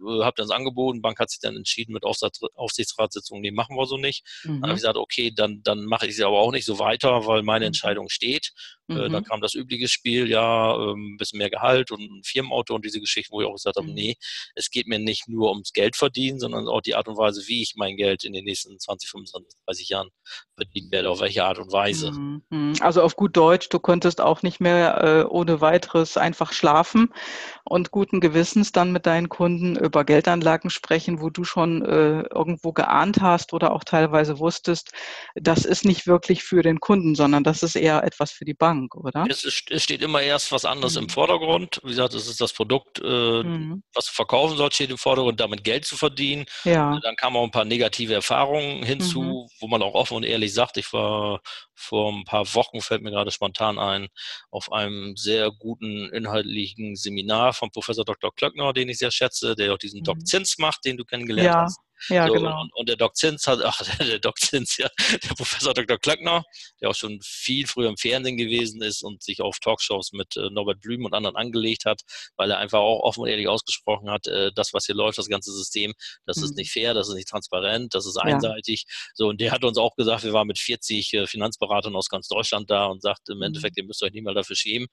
äh, 0.00 0.24
habe 0.24 0.34
das 0.36 0.50
angeboten, 0.50 1.02
Bank 1.02 1.18
hat 1.18 1.30
sich 1.30 1.40
dann 1.40 1.56
entschieden 1.56 1.92
mit 1.92 2.04
Aufsichtsratssitzung, 2.04 3.40
nee, 3.40 3.50
machen 3.50 3.76
wir 3.76 3.86
so 3.86 3.96
nicht. 3.96 4.24
Mhm. 4.44 4.60
Dann 4.60 4.62
habe 4.62 4.72
ich 4.72 4.82
gesagt, 4.82 4.96
okay, 4.96 5.30
dann, 5.34 5.62
dann 5.62 5.84
mache 5.84 6.06
ich 6.06 6.16
sie 6.16 6.24
aber 6.24 6.38
auch 6.38 6.52
nicht 6.52 6.64
so 6.64 6.78
weiter, 6.78 7.26
weil 7.26 7.42
meine 7.42 7.64
mhm. 7.64 7.68
Entscheidung 7.68 8.08
steht. 8.08 8.52
Äh, 8.88 8.94
mhm. 8.94 9.00
Äh, 9.00 9.08
dann 9.10 9.24
kam 9.24 9.40
das 9.40 9.54
übliche 9.54 9.88
Spiel, 9.88 10.28
ja, 10.28 10.74
ein 10.74 10.90
ähm, 10.90 11.16
bisschen 11.16 11.38
mehr 11.38 11.50
Gehalt 11.50 11.90
und 11.90 12.00
ein 12.00 12.22
Firmenauto 12.24 12.74
und 12.74 12.84
diese 12.84 13.00
Geschichten, 13.00 13.32
wo 13.32 13.40
ich 13.40 13.46
auch 13.46 13.54
gesagt 13.54 13.76
habe, 13.76 13.86
mhm. 13.86 13.94
nee, 13.94 14.16
es 14.54 14.70
geht 14.70 14.86
mir 14.86 14.98
nicht 14.98 15.28
nur 15.28 15.50
ums 15.50 15.72
Geld 15.72 15.96
verdienen, 15.96 16.38
sondern 16.38 16.68
auch 16.68 16.80
die 16.80 16.94
Art 16.94 17.08
und 17.08 17.16
Weise, 17.16 17.46
wie 17.46 17.62
ich 17.62 17.74
mein 17.76 17.96
Geld 17.96 18.24
in 18.24 18.32
den 18.32 18.44
nächsten 18.44 18.78
20, 18.78 19.10
25, 19.10 19.60
30 19.66 19.88
Jahren 19.88 20.08
verdienen 20.54 20.90
werde, 20.90 21.10
auf 21.10 21.20
welche 21.20 21.44
Art 21.44 21.58
und 21.58 21.72
Weise. 21.72 22.12
Mhm. 22.12 22.42
Mhm. 22.50 22.74
Also 22.80 23.02
auf 23.02 23.16
gut 23.16 23.36
Deutsch, 23.36 23.68
du 23.68 23.78
konntest 23.78 24.20
auch 24.20 24.42
nicht 24.42 24.60
mehr 24.60 25.02
äh, 25.02 25.24
ohne 25.24 25.60
weiteres 25.60 26.16
einfach 26.16 26.52
schlafen 26.52 27.12
und 27.64 27.90
guten 27.90 28.20
Gewissens 28.20 28.72
dann 28.72 28.92
mit 28.92 29.06
deinen 29.06 29.28
Kunden 29.28 29.76
über 29.90 30.04
Geldanlagen 30.04 30.70
sprechen, 30.70 31.20
wo 31.20 31.30
du 31.30 31.42
schon 31.42 31.84
äh, 31.84 32.22
irgendwo 32.32 32.72
geahnt 32.72 33.20
hast 33.20 33.52
oder 33.52 33.72
auch 33.72 33.82
teilweise 33.82 34.38
wusstest, 34.38 34.92
das 35.34 35.64
ist 35.64 35.84
nicht 35.84 36.06
wirklich 36.06 36.44
für 36.44 36.62
den 36.62 36.78
Kunden, 36.78 37.16
sondern 37.16 37.42
das 37.42 37.64
ist 37.64 37.74
eher 37.74 38.04
etwas 38.04 38.30
für 38.30 38.44
die 38.44 38.54
Bank, 38.54 38.94
oder? 38.94 39.26
Es, 39.28 39.42
ist, 39.42 39.68
es 39.68 39.82
steht 39.82 40.00
immer 40.00 40.22
erst 40.22 40.52
was 40.52 40.64
anderes 40.64 40.94
mhm. 40.94 41.02
im 41.02 41.08
Vordergrund. 41.08 41.80
Wie 41.82 41.88
gesagt, 41.88 42.14
es 42.14 42.28
ist 42.28 42.40
das 42.40 42.52
Produkt, 42.52 43.00
äh, 43.00 43.42
mhm. 43.42 43.82
was 43.92 44.06
du 44.06 44.12
verkaufen 44.12 44.56
sollst, 44.56 44.76
steht 44.76 44.90
im 44.90 44.98
Vordergrund, 44.98 45.40
damit 45.40 45.64
Geld 45.64 45.84
zu 45.84 45.96
verdienen. 45.96 46.44
Ja. 46.62 46.96
Dann 47.02 47.16
kamen 47.16 47.36
auch 47.36 47.44
ein 47.44 47.50
paar 47.50 47.64
negative 47.64 48.14
Erfahrungen 48.14 48.84
hinzu, 48.84 49.22
mhm. 49.22 49.48
wo 49.58 49.66
man 49.66 49.82
auch 49.82 49.94
offen 49.94 50.18
und 50.18 50.22
ehrlich 50.22 50.54
sagt, 50.54 50.76
ich 50.76 50.92
war 50.92 51.40
vor 51.80 52.12
ein 52.12 52.24
paar 52.24 52.46
Wochen, 52.54 52.80
fällt 52.80 53.02
mir 53.02 53.10
gerade 53.10 53.30
spontan 53.30 53.78
ein, 53.78 54.08
auf 54.50 54.70
einem 54.72 55.16
sehr 55.16 55.50
guten 55.50 56.08
inhaltlichen 56.12 56.96
Seminar 56.96 57.52
von 57.52 57.70
Professor 57.70 58.04
Dr. 58.04 58.32
Klöckner, 58.34 58.72
den 58.72 58.88
ich 58.88 58.98
sehr 58.98 59.10
schätze, 59.10 59.54
der 59.54 59.72
auch 59.72 59.78
diesen 59.78 60.00
mhm. 60.00 60.04
Doc 60.04 60.26
Zins 60.26 60.58
macht, 60.58 60.84
den 60.84 60.96
du 60.96 61.04
kennengelernt 61.04 61.46
ja. 61.46 61.62
hast. 61.62 61.80
Ja, 62.08 62.26
so, 62.26 62.34
genau. 62.34 62.62
Und, 62.62 62.74
und, 62.74 62.88
der 62.88 62.96
Doc 62.96 63.16
Zins 63.16 63.46
hat, 63.46 63.60
ach, 63.62 63.82
der 63.98 64.18
Doc 64.18 64.38
Zins, 64.38 64.76
ja, 64.76 64.88
der 65.10 65.34
Professor 65.34 65.74
Dr. 65.74 65.98
Klöckner, 65.98 66.44
der 66.80 66.90
auch 66.90 66.94
schon 66.94 67.20
viel 67.22 67.66
früher 67.66 67.88
im 67.88 67.96
Fernsehen 67.96 68.36
gewesen 68.36 68.82
ist 68.82 69.02
und 69.02 69.22
sich 69.22 69.40
auf 69.40 69.58
Talkshows 69.58 70.12
mit 70.12 70.36
äh, 70.36 70.50
Norbert 70.50 70.80
Blüm 70.80 71.04
und 71.04 71.14
anderen 71.14 71.36
angelegt 71.36 71.84
hat, 71.84 72.02
weil 72.36 72.50
er 72.50 72.58
einfach 72.58 72.80
auch 72.80 73.00
offen 73.00 73.22
und 73.22 73.28
ehrlich 73.28 73.48
ausgesprochen 73.48 74.10
hat, 74.10 74.26
äh, 74.26 74.50
das, 74.54 74.72
was 74.72 74.86
hier 74.86 74.94
läuft, 74.94 75.18
das 75.18 75.28
ganze 75.28 75.52
System, 75.52 75.92
das 76.26 76.38
mhm. 76.38 76.44
ist 76.44 76.56
nicht 76.56 76.72
fair, 76.72 76.94
das 76.94 77.08
ist 77.08 77.14
nicht 77.14 77.28
transparent, 77.28 77.94
das 77.94 78.06
ist 78.06 78.16
einseitig. 78.16 78.84
Ja. 78.86 78.94
So, 79.14 79.28
und 79.28 79.40
der 79.40 79.52
hat 79.52 79.64
uns 79.64 79.78
auch 79.78 79.94
gesagt, 79.96 80.24
wir 80.24 80.32
waren 80.32 80.46
mit 80.46 80.58
40 80.58 81.12
äh, 81.12 81.26
Finanzberatern 81.26 81.94
aus 81.94 82.08
ganz 82.08 82.28
Deutschland 82.28 82.70
da 82.70 82.86
und 82.86 83.02
sagt 83.02 83.28
im 83.28 83.38
mhm. 83.38 83.42
Endeffekt, 83.44 83.76
ihr 83.76 83.84
müsst 83.84 84.02
euch 84.02 84.12
nicht 84.12 84.24
mal 84.24 84.34
dafür 84.34 84.56
schämen, 84.56 84.88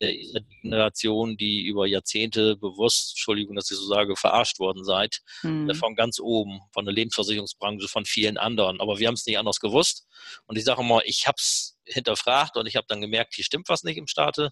Generation, 0.00 1.36
die 1.36 1.62
über 1.62 1.86
Jahrzehnte 1.86 2.56
bewusst, 2.56 3.12
Entschuldigung, 3.12 3.56
dass 3.56 3.70
ich 3.70 3.76
so 3.76 3.86
sage, 3.86 4.16
verarscht 4.16 4.58
worden 4.58 4.84
seid, 4.84 5.20
mhm. 5.42 5.74
von 5.74 5.94
ganz 5.94 6.20
oben, 6.20 6.60
von 6.72 6.84
der 6.84 6.94
Lebensversicherungsbranche, 6.94 7.88
von 7.88 8.04
vielen 8.04 8.38
anderen. 8.38 8.80
Aber 8.80 8.98
wir 8.98 9.08
haben 9.08 9.14
es 9.14 9.26
nicht 9.26 9.38
anders 9.38 9.60
gewusst. 9.60 10.06
Und 10.46 10.56
ich 10.56 10.64
sage 10.64 10.82
mal, 10.82 11.02
ich 11.04 11.26
habe 11.26 11.36
es 11.38 11.78
hinterfragt 11.84 12.56
und 12.56 12.66
ich 12.66 12.76
habe 12.76 12.86
dann 12.88 13.00
gemerkt, 13.00 13.34
hier 13.34 13.44
stimmt 13.44 13.68
was 13.68 13.82
nicht 13.82 13.96
im 13.96 14.06
Staate 14.06 14.50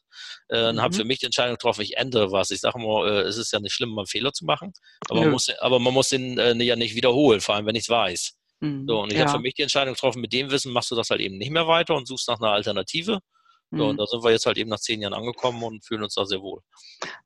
äh, 0.48 0.68
und 0.68 0.76
mhm. 0.76 0.80
habe 0.80 0.94
für 0.94 1.04
mich 1.04 1.18
die 1.18 1.26
Entscheidung 1.26 1.54
getroffen, 1.56 1.82
ich 1.82 1.96
ändere 1.96 2.32
was. 2.32 2.50
Ich 2.50 2.60
sage 2.60 2.78
mal, 2.78 3.08
äh, 3.08 3.20
es 3.22 3.36
ist 3.36 3.52
ja 3.52 3.60
nicht 3.60 3.72
schlimm, 3.72 3.90
mal 3.90 4.02
einen 4.02 4.06
Fehler 4.06 4.32
zu 4.32 4.44
machen, 4.44 4.72
aber, 5.08 5.20
man 5.20 5.30
muss, 5.30 5.48
aber 5.60 5.78
man 5.78 5.94
muss 5.94 6.08
den 6.08 6.38
äh, 6.38 6.54
ja 6.62 6.76
nicht 6.76 6.94
wiederholen, 6.94 7.40
vor 7.40 7.54
allem 7.54 7.66
wenn 7.66 7.76
ich 7.76 7.84
es 7.84 7.88
weiß. 7.88 8.34
Mhm. 8.60 8.86
So, 8.88 9.02
und 9.02 9.12
ich 9.12 9.18
ja. 9.18 9.26
habe 9.26 9.38
für 9.38 9.42
mich 9.42 9.54
die 9.54 9.62
Entscheidung 9.62 9.94
getroffen, 9.94 10.20
mit 10.20 10.32
dem 10.32 10.50
Wissen 10.50 10.72
machst 10.72 10.90
du 10.90 10.94
das 10.94 11.10
halt 11.10 11.20
eben 11.20 11.36
nicht 11.36 11.50
mehr 11.50 11.66
weiter 11.66 11.94
und 11.94 12.08
suchst 12.08 12.28
nach 12.28 12.40
einer 12.40 12.52
Alternative. 12.52 13.20
So, 13.72 13.86
und 13.86 13.94
mhm. 13.94 13.96
da 13.98 14.06
sind 14.06 14.22
wir 14.22 14.30
jetzt 14.30 14.46
halt 14.46 14.58
eben 14.58 14.70
nach 14.70 14.78
zehn 14.78 15.02
Jahren 15.02 15.14
angekommen 15.14 15.62
und 15.62 15.84
fühlen 15.84 16.04
uns 16.04 16.14
da 16.14 16.24
sehr 16.24 16.40
wohl. 16.40 16.60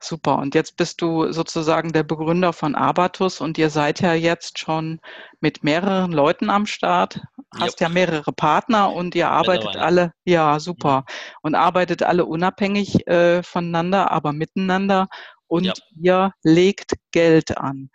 Super. 0.00 0.38
Und 0.38 0.54
jetzt 0.54 0.76
bist 0.76 1.02
du 1.02 1.30
sozusagen 1.32 1.92
der 1.92 2.02
Begründer 2.02 2.52
von 2.52 2.74
Abatus 2.74 3.40
und 3.40 3.58
ihr 3.58 3.68
seid 3.68 4.00
ja 4.00 4.14
jetzt 4.14 4.58
schon 4.58 5.00
mit 5.40 5.62
mehreren 5.62 6.12
Leuten 6.12 6.48
am 6.48 6.64
Start, 6.64 7.20
hast 7.54 7.80
yep. 7.80 7.88
ja 7.88 7.88
mehrere 7.90 8.32
Partner 8.32 8.92
und 8.92 9.14
ihr 9.14 9.28
arbeitet 9.28 9.76
alle, 9.76 10.12
ja, 10.24 10.58
super. 10.60 11.00
Mhm. 11.00 11.34
Und 11.42 11.54
arbeitet 11.56 12.02
alle 12.02 12.24
unabhängig 12.24 13.06
äh, 13.06 13.42
voneinander, 13.42 14.10
aber 14.10 14.32
miteinander 14.32 15.08
und 15.46 15.66
yep. 15.66 15.76
ihr 16.00 16.32
legt 16.42 16.94
Geld 17.10 17.58
an. 17.58 17.90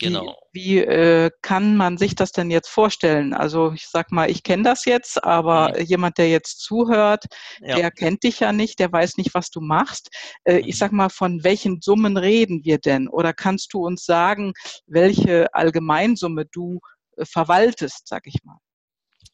Genau. 0.00 0.34
Wie, 0.52 0.76
wie 0.76 0.78
äh, 0.78 1.30
kann 1.42 1.76
man 1.76 1.98
sich 1.98 2.14
das 2.14 2.32
denn 2.32 2.50
jetzt 2.50 2.68
vorstellen? 2.68 3.34
Also 3.34 3.72
ich 3.72 3.86
sag 3.88 4.10
mal, 4.10 4.30
ich 4.30 4.42
kenne 4.42 4.62
das 4.62 4.84
jetzt, 4.86 5.22
aber 5.22 5.74
mhm. 5.76 5.84
jemand, 5.84 6.18
der 6.18 6.30
jetzt 6.30 6.60
zuhört, 6.60 7.26
ja. 7.60 7.76
der 7.76 7.90
kennt 7.90 8.24
dich 8.24 8.40
ja 8.40 8.52
nicht, 8.52 8.78
der 8.78 8.90
weiß 8.90 9.18
nicht, 9.18 9.34
was 9.34 9.50
du 9.50 9.60
machst. 9.60 10.08
Äh, 10.44 10.54
mhm. 10.62 10.68
Ich 10.68 10.78
sag 10.78 10.92
mal, 10.92 11.10
von 11.10 11.44
welchen 11.44 11.80
Summen 11.80 12.16
reden 12.16 12.64
wir 12.64 12.78
denn? 12.78 13.08
Oder 13.08 13.32
kannst 13.32 13.74
du 13.74 13.86
uns 13.86 14.04
sagen, 14.04 14.52
welche 14.86 15.52
Allgemeinsumme 15.54 16.46
du 16.46 16.80
äh, 17.16 17.24
verwaltest, 17.24 18.08
sag 18.08 18.26
ich 18.26 18.36
mal? 18.42 18.58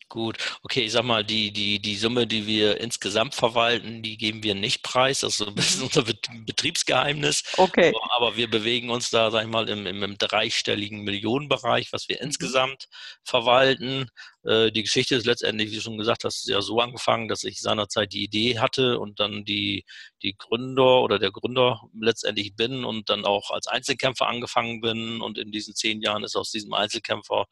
Gut, 0.08 0.58
okay, 0.62 0.82
ich 0.84 0.92
sag 0.92 1.02
mal, 1.02 1.24
die, 1.24 1.50
die, 1.50 1.80
die 1.80 1.96
Summe, 1.96 2.28
die 2.28 2.46
wir 2.46 2.80
insgesamt 2.80 3.34
verwalten, 3.34 4.02
die 4.02 4.16
geben 4.16 4.44
wir 4.44 4.54
nicht 4.54 4.84
preis. 4.84 5.20
Das 5.20 5.32
ist 5.32 5.38
so 5.38 5.46
ein 5.46 5.54
bisschen 5.56 5.80
mhm. 5.80 5.86
unser 5.86 6.04
Betriebsgeheimnis. 6.44 7.42
Okay. 7.56 7.88
Aber, 7.88 8.14
aber, 8.16 8.36
wir 8.36 8.48
bewegen 8.48 8.90
uns 8.90 9.10
da, 9.10 9.32
sag 9.32 9.42
ich 9.42 9.50
mal, 9.50 9.68
im, 9.68 9.84
im, 9.84 10.04
im 10.04 10.16
dreistelligen 10.16 11.02
Millionenbereich, 11.02 11.92
was 11.92 12.08
wir 12.08 12.16
mhm. 12.20 12.26
insgesamt 12.26 12.86
verwalten. 13.24 14.08
Äh, 14.46 14.70
die 14.70 14.82
Geschichte 14.82 15.16
ist 15.16 15.26
letztendlich, 15.26 15.70
wie 15.70 15.76
du 15.76 15.80
schon 15.80 15.98
gesagt 15.98 16.24
hast, 16.24 16.46
ja 16.48 16.62
so 16.62 16.80
angefangen, 16.80 17.28
dass 17.28 17.44
ich 17.44 17.60
seinerzeit 17.60 18.12
die 18.12 18.24
Idee 18.24 18.58
hatte 18.58 18.98
und 18.98 19.18
dann 19.18 19.44
die, 19.44 19.84
die 20.22 20.36
Gründer 20.36 21.02
oder 21.02 21.18
der 21.18 21.32
Gründer 21.32 21.82
letztendlich 21.98 22.54
bin 22.54 22.84
und 22.84 23.10
dann 23.10 23.24
auch 23.24 23.50
als 23.50 23.66
Einzelkämpfer 23.66 24.26
angefangen 24.28 24.80
bin. 24.80 25.20
Und 25.20 25.38
in 25.38 25.50
diesen 25.50 25.74
zehn 25.74 26.00
Jahren 26.00 26.24
ist 26.24 26.36
aus 26.36 26.50
diesem 26.50 26.72
Einzelkämpfer 26.74 27.46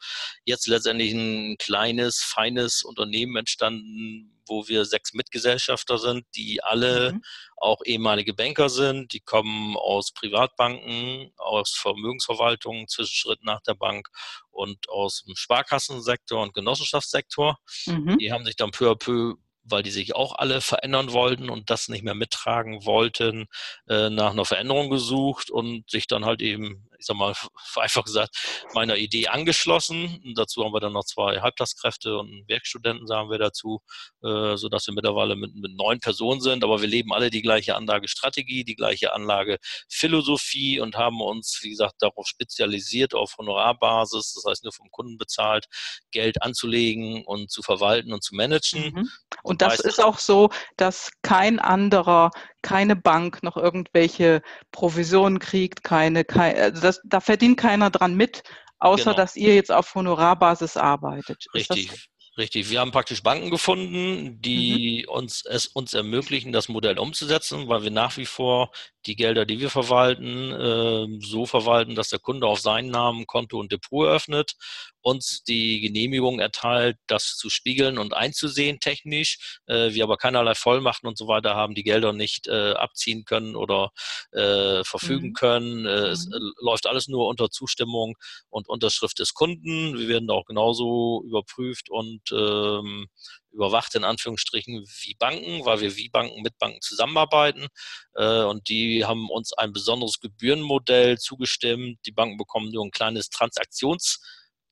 jetzt 0.44 0.68
letztendlich 0.68 1.12
ein 1.12 1.56
kleines, 1.58 2.20
feines 2.22 2.84
Unternehmen 2.84 3.36
entstanden, 3.36 4.30
wo 4.46 4.68
wir 4.68 4.84
sechs 4.84 5.14
Mitgesellschafter 5.14 5.98
sind, 5.98 6.26
die 6.34 6.62
alle 6.62 7.12
mhm. 7.12 7.22
auch 7.56 7.80
ehemalige 7.84 8.34
Banker 8.34 8.68
sind. 8.68 9.12
Die 9.12 9.20
kommen 9.20 9.76
aus 9.76 10.12
Privatbanken, 10.12 11.32
aus 11.36 11.70
Vermögensverwaltungen, 11.70 12.88
Zwischenschritt 12.88 13.42
nach 13.42 13.60
der 13.62 13.74
Bank 13.74 14.08
und 14.54 14.88
aus 14.88 15.24
dem 15.26 15.36
Sparkassensektor 15.36 16.42
und 16.42 16.54
Genossenschaftssektor. 16.54 17.58
Mhm. 17.86 18.18
Die 18.18 18.32
haben 18.32 18.44
sich 18.44 18.56
dann 18.56 18.70
peu 18.70 18.90
à 18.90 18.96
peu 18.96 19.34
weil 19.64 19.82
die 19.82 19.90
sich 19.90 20.14
auch 20.14 20.34
alle 20.36 20.60
verändern 20.60 21.12
wollten 21.12 21.48
und 21.50 21.70
das 21.70 21.88
nicht 21.88 22.04
mehr 22.04 22.14
mittragen 22.14 22.84
wollten, 22.84 23.46
äh, 23.88 24.10
nach 24.10 24.32
einer 24.32 24.44
Veränderung 24.44 24.90
gesucht 24.90 25.50
und 25.50 25.90
sich 25.90 26.06
dann 26.06 26.24
halt 26.24 26.42
eben, 26.42 26.88
ich 27.04 27.06
sag 27.06 27.16
mal, 27.16 27.34
einfach 27.76 28.04
gesagt, 28.04 28.34
meiner 28.72 28.96
Idee 28.96 29.28
angeschlossen. 29.28 30.22
Und 30.24 30.38
dazu 30.38 30.64
haben 30.64 30.72
wir 30.72 30.80
dann 30.80 30.94
noch 30.94 31.04
zwei 31.04 31.40
Halbtagskräfte 31.40 32.16
und 32.16 32.48
Werkstudenten, 32.48 33.06
sagen 33.06 33.30
wir 33.30 33.38
dazu, 33.38 33.82
äh, 34.22 34.56
sodass 34.56 34.86
wir 34.86 34.94
mittlerweile 34.94 35.36
mit, 35.36 35.54
mit 35.54 35.76
neun 35.76 36.00
Personen 36.00 36.40
sind, 36.40 36.64
aber 36.64 36.80
wir 36.80 36.88
leben 36.88 37.12
alle 37.12 37.28
die 37.28 37.42
gleiche 37.42 37.76
Anlagestrategie, 37.76 38.64
die 38.64 38.74
gleiche 38.74 39.12
Anlagephilosophie 39.12 40.80
und 40.80 40.96
haben 40.96 41.20
uns, 41.20 41.60
wie 41.62 41.70
gesagt, 41.70 41.96
darauf 41.98 42.26
spezialisiert, 42.26 43.14
auf 43.14 43.36
Honorarbasis, 43.36 44.32
das 44.34 44.44
heißt 44.48 44.64
nur 44.64 44.72
vom 44.72 44.90
Kunden 44.90 45.18
bezahlt, 45.18 45.66
Geld 46.10 46.42
anzulegen 46.42 47.22
und 47.24 47.50
zu 47.50 47.62
verwalten 47.62 48.14
und 48.14 48.24
zu 48.24 48.34
managen. 48.34 48.92
Mhm. 48.94 49.10
Und 49.42 49.60
das 49.60 49.80
ist 49.80 50.02
auch 50.02 50.18
so, 50.18 50.48
dass 50.78 51.10
kein 51.20 51.58
anderer, 51.58 52.30
keine 52.64 52.96
Bank 52.96 53.42
noch 53.44 53.56
irgendwelche 53.56 54.42
Provisionen 54.72 55.38
kriegt, 55.38 55.84
keine, 55.84 56.24
keine 56.24 56.60
also 56.60 56.82
das, 56.82 57.00
da 57.04 57.20
verdient 57.20 57.58
keiner 57.58 57.90
dran 57.90 58.14
mit, 58.16 58.42
außer 58.80 59.12
genau. 59.12 59.16
dass 59.16 59.36
ihr 59.36 59.54
jetzt 59.54 59.70
auf 59.70 59.94
Honorarbasis 59.94 60.76
arbeitet. 60.76 61.46
Richtig. 61.54 62.08
Richtig, 62.36 62.68
wir 62.68 62.80
haben 62.80 62.90
praktisch 62.90 63.22
Banken 63.22 63.48
gefunden, 63.48 64.40
die 64.40 65.04
mhm. 65.06 65.14
uns 65.14 65.44
es 65.44 65.68
uns 65.68 65.94
ermöglichen, 65.94 66.50
das 66.50 66.68
Modell 66.68 66.98
umzusetzen, 66.98 67.68
weil 67.68 67.84
wir 67.84 67.92
nach 67.92 68.16
wie 68.16 68.26
vor 68.26 68.72
die 69.06 69.14
Gelder, 69.14 69.46
die 69.46 69.60
wir 69.60 69.70
verwalten, 69.70 70.50
äh, 70.50 71.24
so 71.24 71.46
verwalten, 71.46 71.94
dass 71.94 72.08
der 72.08 72.18
Kunde 72.18 72.48
auf 72.48 72.58
seinen 72.58 72.90
Namen 72.90 73.28
Konto 73.28 73.60
und 73.60 73.70
Depot 73.70 74.08
eröffnet, 74.08 74.56
uns 75.04 75.44
die 75.44 75.80
Genehmigung 75.80 76.40
erteilt, 76.40 76.96
das 77.06 77.36
zu 77.36 77.50
spiegeln 77.50 77.98
und 77.98 78.14
einzusehen 78.14 78.80
technisch, 78.80 79.60
äh, 79.66 79.92
wir 79.92 80.04
aber 80.04 80.16
keinerlei 80.16 80.54
Vollmachten 80.54 81.06
und 81.06 81.18
so 81.18 81.28
weiter 81.28 81.54
haben, 81.54 81.74
die 81.74 81.82
Gelder 81.82 82.14
nicht 82.14 82.48
äh, 82.48 82.72
abziehen 82.72 83.26
können 83.26 83.54
oder 83.54 83.90
äh, 84.32 84.82
verfügen 84.82 85.28
mhm. 85.28 85.32
können. 85.34 85.86
Äh, 85.86 86.08
es 86.08 86.26
mhm. 86.26 86.32
Äh, 86.32 86.64
läuft 86.64 86.86
alles 86.86 87.06
nur 87.06 87.28
unter 87.28 87.50
Zustimmung 87.50 88.16
und 88.48 88.66
Unterschrift 88.66 89.18
des 89.18 89.34
Kunden. 89.34 89.98
Wir 89.98 90.08
werden 90.08 90.30
auch 90.30 90.46
genauso 90.46 91.22
überprüft 91.26 91.90
und 91.90 92.22
ähm, 92.32 93.06
überwacht 93.52 93.94
in 93.94 94.04
Anführungsstrichen 94.04 94.86
wie 95.02 95.14
Banken, 95.18 95.66
weil 95.66 95.80
wir 95.80 95.96
wie 95.96 96.08
Banken 96.08 96.40
mit 96.40 96.58
Banken 96.58 96.80
zusammenarbeiten. 96.80 97.66
Äh, 98.14 98.42
und 98.44 98.70
die 98.70 99.04
haben 99.04 99.28
uns 99.28 99.52
ein 99.52 99.74
besonderes 99.74 100.18
Gebührenmodell 100.18 101.18
zugestimmt. 101.18 101.98
Die 102.06 102.12
Banken 102.12 102.38
bekommen 102.38 102.70
nur 102.70 102.86
ein 102.86 102.90
kleines 102.90 103.28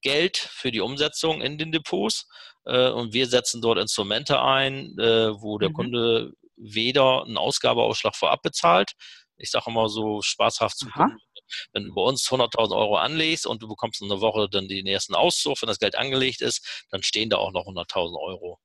Transaktionsgeld 0.03 0.37
für 0.37 0.71
die 0.71 0.81
Umsetzung 0.81 1.41
in 1.41 1.59
den 1.59 1.73
Depots. 1.73 2.29
Äh, 2.65 2.91
und 2.91 3.13
wir 3.13 3.27
setzen 3.27 3.61
dort 3.61 3.79
Instrumente 3.79 4.41
ein, 4.41 4.99
äh, 4.99 5.41
wo 5.41 5.59
der 5.59 5.71
mhm. 5.71 5.75
Kunde 5.75 6.33
weder 6.57 7.25
einen 7.25 7.39
Ausgabeausschlag 7.39 8.15
vorab 8.15 8.43
bezahlt. 8.43 8.93
Ich 9.37 9.51
sage 9.51 9.71
immer 9.71 9.89
so 9.89 10.23
spaßhaft 10.23 10.77
zu 10.77 10.89
Kunden, 10.89 11.19
wenn 11.73 11.85
du 11.85 11.95
bei 11.95 12.03
uns 12.03 12.29
100.000 12.29 12.77
Euro 12.77 12.97
anlegst 12.97 13.47
und 13.47 13.63
du 13.63 13.67
bekommst 13.67 14.01
in 14.01 14.11
einer 14.11 14.21
Woche 14.21 14.49
dann 14.49 14.69
den 14.69 14.87
ersten 14.87 15.15
Auszug, 15.15 15.61
wenn 15.63 15.67
das 15.67 15.81
Geld 15.81 15.97
angelegt 15.97 16.43
ist, 16.43 16.87
dann 16.91 17.03
stehen 17.03 17.31
da 17.31 17.39
auch 17.39 17.51
noch 17.51 17.67
100.000 17.67 18.17
Euro 18.21 18.61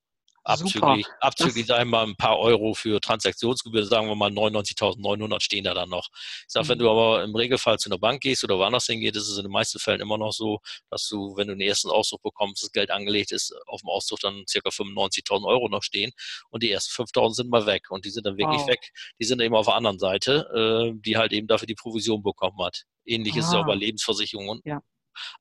abzüglich, 0.48 1.06
abzüglich 1.20 1.66
sagen 1.66 1.90
wir 1.90 1.98
mal 1.98 2.08
ein 2.08 2.16
paar 2.16 2.40
Euro 2.40 2.74
für 2.74 3.00
Transaktionsgebühren, 3.02 3.88
sagen 3.88 4.08
wir 4.08 4.16
mal 4.16 4.32
99.900 4.32 5.42
stehen 5.42 5.64
da 5.64 5.74
dann 5.74 5.90
noch. 5.90 6.10
Ich 6.14 6.46
sage, 6.48 6.66
mhm. 6.66 6.70
wenn 6.70 6.80
du 6.80 6.90
aber 6.90 7.24
im 7.24 7.36
Regelfall 7.36 7.78
zu 7.78 7.90
einer 7.90 7.98
Bank 7.98 8.22
gehst 8.22 8.44
oder 8.44 8.58
woanders 8.58 8.86
hingehst, 8.86 9.16
ist 9.18 9.28
es 9.28 9.38
in 9.38 9.44
den 9.44 9.52
meisten 9.52 9.80
Fällen 9.80 10.02
immer 10.02 10.18
noch 10.18 10.32
so, 10.32 10.60
dass 10.90 11.08
du, 11.08 11.36
wenn 11.36 11.48
du 11.48 11.54
den 11.54 11.68
ersten 11.68 11.90
Auszug 11.90 12.22
bekommst, 12.24 12.64
das 12.64 12.72
Geld 12.72 12.92
angelegt 12.92 13.32
ist, 13.32 13.54
auf 13.68 13.82
dem 13.82 13.90
Auszug 13.90 14.20
dann 14.20 14.46
circa 14.48 14.70
95.000 14.70 15.46
Euro 15.46 15.70
noch 15.70 15.84
stehen 15.84 16.12
und 16.50 16.64
die 16.64 16.72
ersten 16.72 17.04
5.000 17.04 17.34
sind 17.34 17.50
mal 17.50 17.66
weg 17.66 17.90
und 17.90 18.06
die 18.06 18.10
sind 18.10 18.26
dann 18.26 18.38
wirklich 18.38 18.62
wow. 18.62 18.68
weg. 18.68 18.92
Die 19.20 19.26
sind 19.26 19.42
eben 19.42 19.56
auf 19.56 19.66
der 19.66 19.76
anderen 19.76 20.00
Seite, 20.00 20.94
äh, 20.96 21.00
die 21.00 21.18
halt 21.18 21.34
eben 21.34 21.48
dafür 21.48 21.68
die 21.68 21.76
Provision 21.76 22.24
bekommen 22.24 22.64
hat. 22.64 22.84
Ähnlich 23.06 23.36
ah. 23.36 23.40
ist 23.40 23.48
es 23.48 23.54
auch 23.54 23.66
bei 23.66 23.76
Lebensversicherungen 23.76 24.50
und 24.50 24.66
ja. 24.66 24.82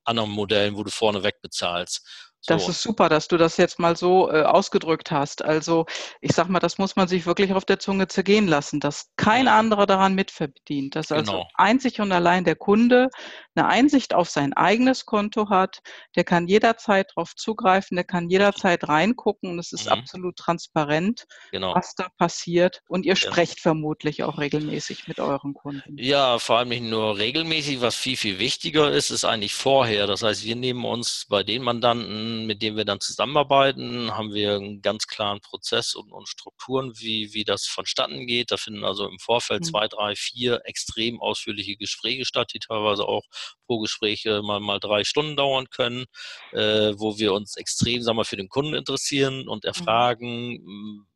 anderen 0.03 0.31
Modellen, 0.31 0.75
wo 0.75 0.83
du 0.83 0.91
vorne 0.91 1.23
weg 1.23 1.41
bezahlst. 1.41 2.33
Das 2.45 2.69
ist 2.69 2.81
super, 2.81 3.09
dass 3.09 3.27
du 3.27 3.37
das 3.37 3.57
jetzt 3.57 3.79
mal 3.79 3.97
so 3.97 4.31
äh, 4.31 4.43
ausgedrückt 4.43 5.11
hast. 5.11 5.43
Also 5.43 5.85
ich 6.21 6.31
sag 6.33 6.47
mal, 6.49 6.59
das 6.59 6.77
muss 6.77 6.95
man 6.95 7.07
sich 7.07 7.25
wirklich 7.25 7.53
auf 7.53 7.65
der 7.65 7.79
Zunge 7.79 8.07
zergehen 8.07 8.47
lassen, 8.47 8.79
dass 8.79 9.09
kein 9.17 9.47
anderer 9.47 9.85
daran 9.85 10.15
mitverdient, 10.15 10.95
dass 10.95 11.11
also 11.11 11.31
genau. 11.31 11.43
also 11.43 11.49
einzig 11.55 11.99
und 11.99 12.11
allein 12.11 12.45
der 12.45 12.55
Kunde 12.55 13.09
eine 13.55 13.67
Einsicht 13.67 14.13
auf 14.13 14.29
sein 14.29 14.53
eigenes 14.53 15.05
Konto 15.05 15.49
hat, 15.49 15.79
der 16.15 16.23
kann 16.23 16.47
jederzeit 16.47 17.11
darauf 17.15 17.35
zugreifen, 17.35 17.95
der 17.95 18.05
kann 18.05 18.29
jederzeit 18.29 18.87
reingucken 18.87 19.51
und 19.51 19.59
es 19.59 19.73
ist 19.73 19.85
mhm. 19.85 19.93
absolut 19.93 20.37
transparent, 20.37 21.25
genau. 21.51 21.75
was 21.75 21.95
da 21.95 22.07
passiert. 22.17 22.81
Und 22.87 23.05
ihr 23.05 23.15
sprecht 23.15 23.57
ja. 23.57 23.63
vermutlich 23.63 24.23
auch 24.23 24.37
regelmäßig 24.37 25.07
mit 25.07 25.19
euren 25.19 25.53
Kunden. 25.53 25.97
Ja, 25.97 26.39
vor 26.39 26.59
allem 26.59 26.69
nicht 26.69 26.83
nur 26.83 27.17
regelmäßig, 27.17 27.81
was 27.81 27.95
viel, 27.95 28.15
viel 28.15 28.39
wichtiger 28.39 28.91
ist, 28.91 29.09
ist 29.09 29.25
eigentlich 29.25 29.55
vorher. 29.55 30.07
Das 30.07 30.21
heißt, 30.21 30.45
wir 30.45 30.55
nehmen 30.55 30.85
uns 30.85 31.25
bei 31.27 31.43
den 31.43 31.63
Mandanten 31.63 32.36
mit 32.45 32.61
denen 32.61 32.77
wir 32.77 32.85
dann 32.85 32.99
zusammenarbeiten, 32.99 34.11
haben 34.15 34.33
wir 34.33 34.55
einen 34.55 34.81
ganz 34.81 35.07
klaren 35.07 35.41
Prozess 35.41 35.95
und, 35.95 36.11
und 36.11 36.27
Strukturen, 36.27 36.93
wie, 36.97 37.33
wie 37.33 37.43
das 37.43 37.65
vonstatten 37.65 38.27
geht. 38.27 38.51
Da 38.51 38.57
finden 38.57 38.83
also 38.83 39.07
im 39.07 39.19
Vorfeld 39.19 39.61
mhm. 39.61 39.65
zwei, 39.65 39.87
drei, 39.87 40.15
vier 40.15 40.61
extrem 40.65 41.19
ausführliche 41.19 41.77
Gespräche 41.77 42.25
statt, 42.25 42.51
die 42.53 42.59
teilweise 42.59 43.05
auch 43.05 43.23
pro 43.65 43.79
Gespräch 43.79 44.25
mal, 44.25 44.59
mal 44.59 44.79
drei 44.79 45.03
Stunden 45.03 45.35
dauern 45.35 45.69
können, 45.69 46.05
äh, 46.51 46.93
wo 46.97 47.17
wir 47.17 47.33
uns 47.33 47.55
extrem 47.57 48.01
sagen 48.01 48.17
wir, 48.17 48.25
für 48.25 48.37
den 48.37 48.49
Kunden 48.49 48.73
interessieren 48.73 49.47
und 49.47 49.63
mhm. 49.63 49.67
erfragen, 49.67 50.63
mhm 50.63 51.07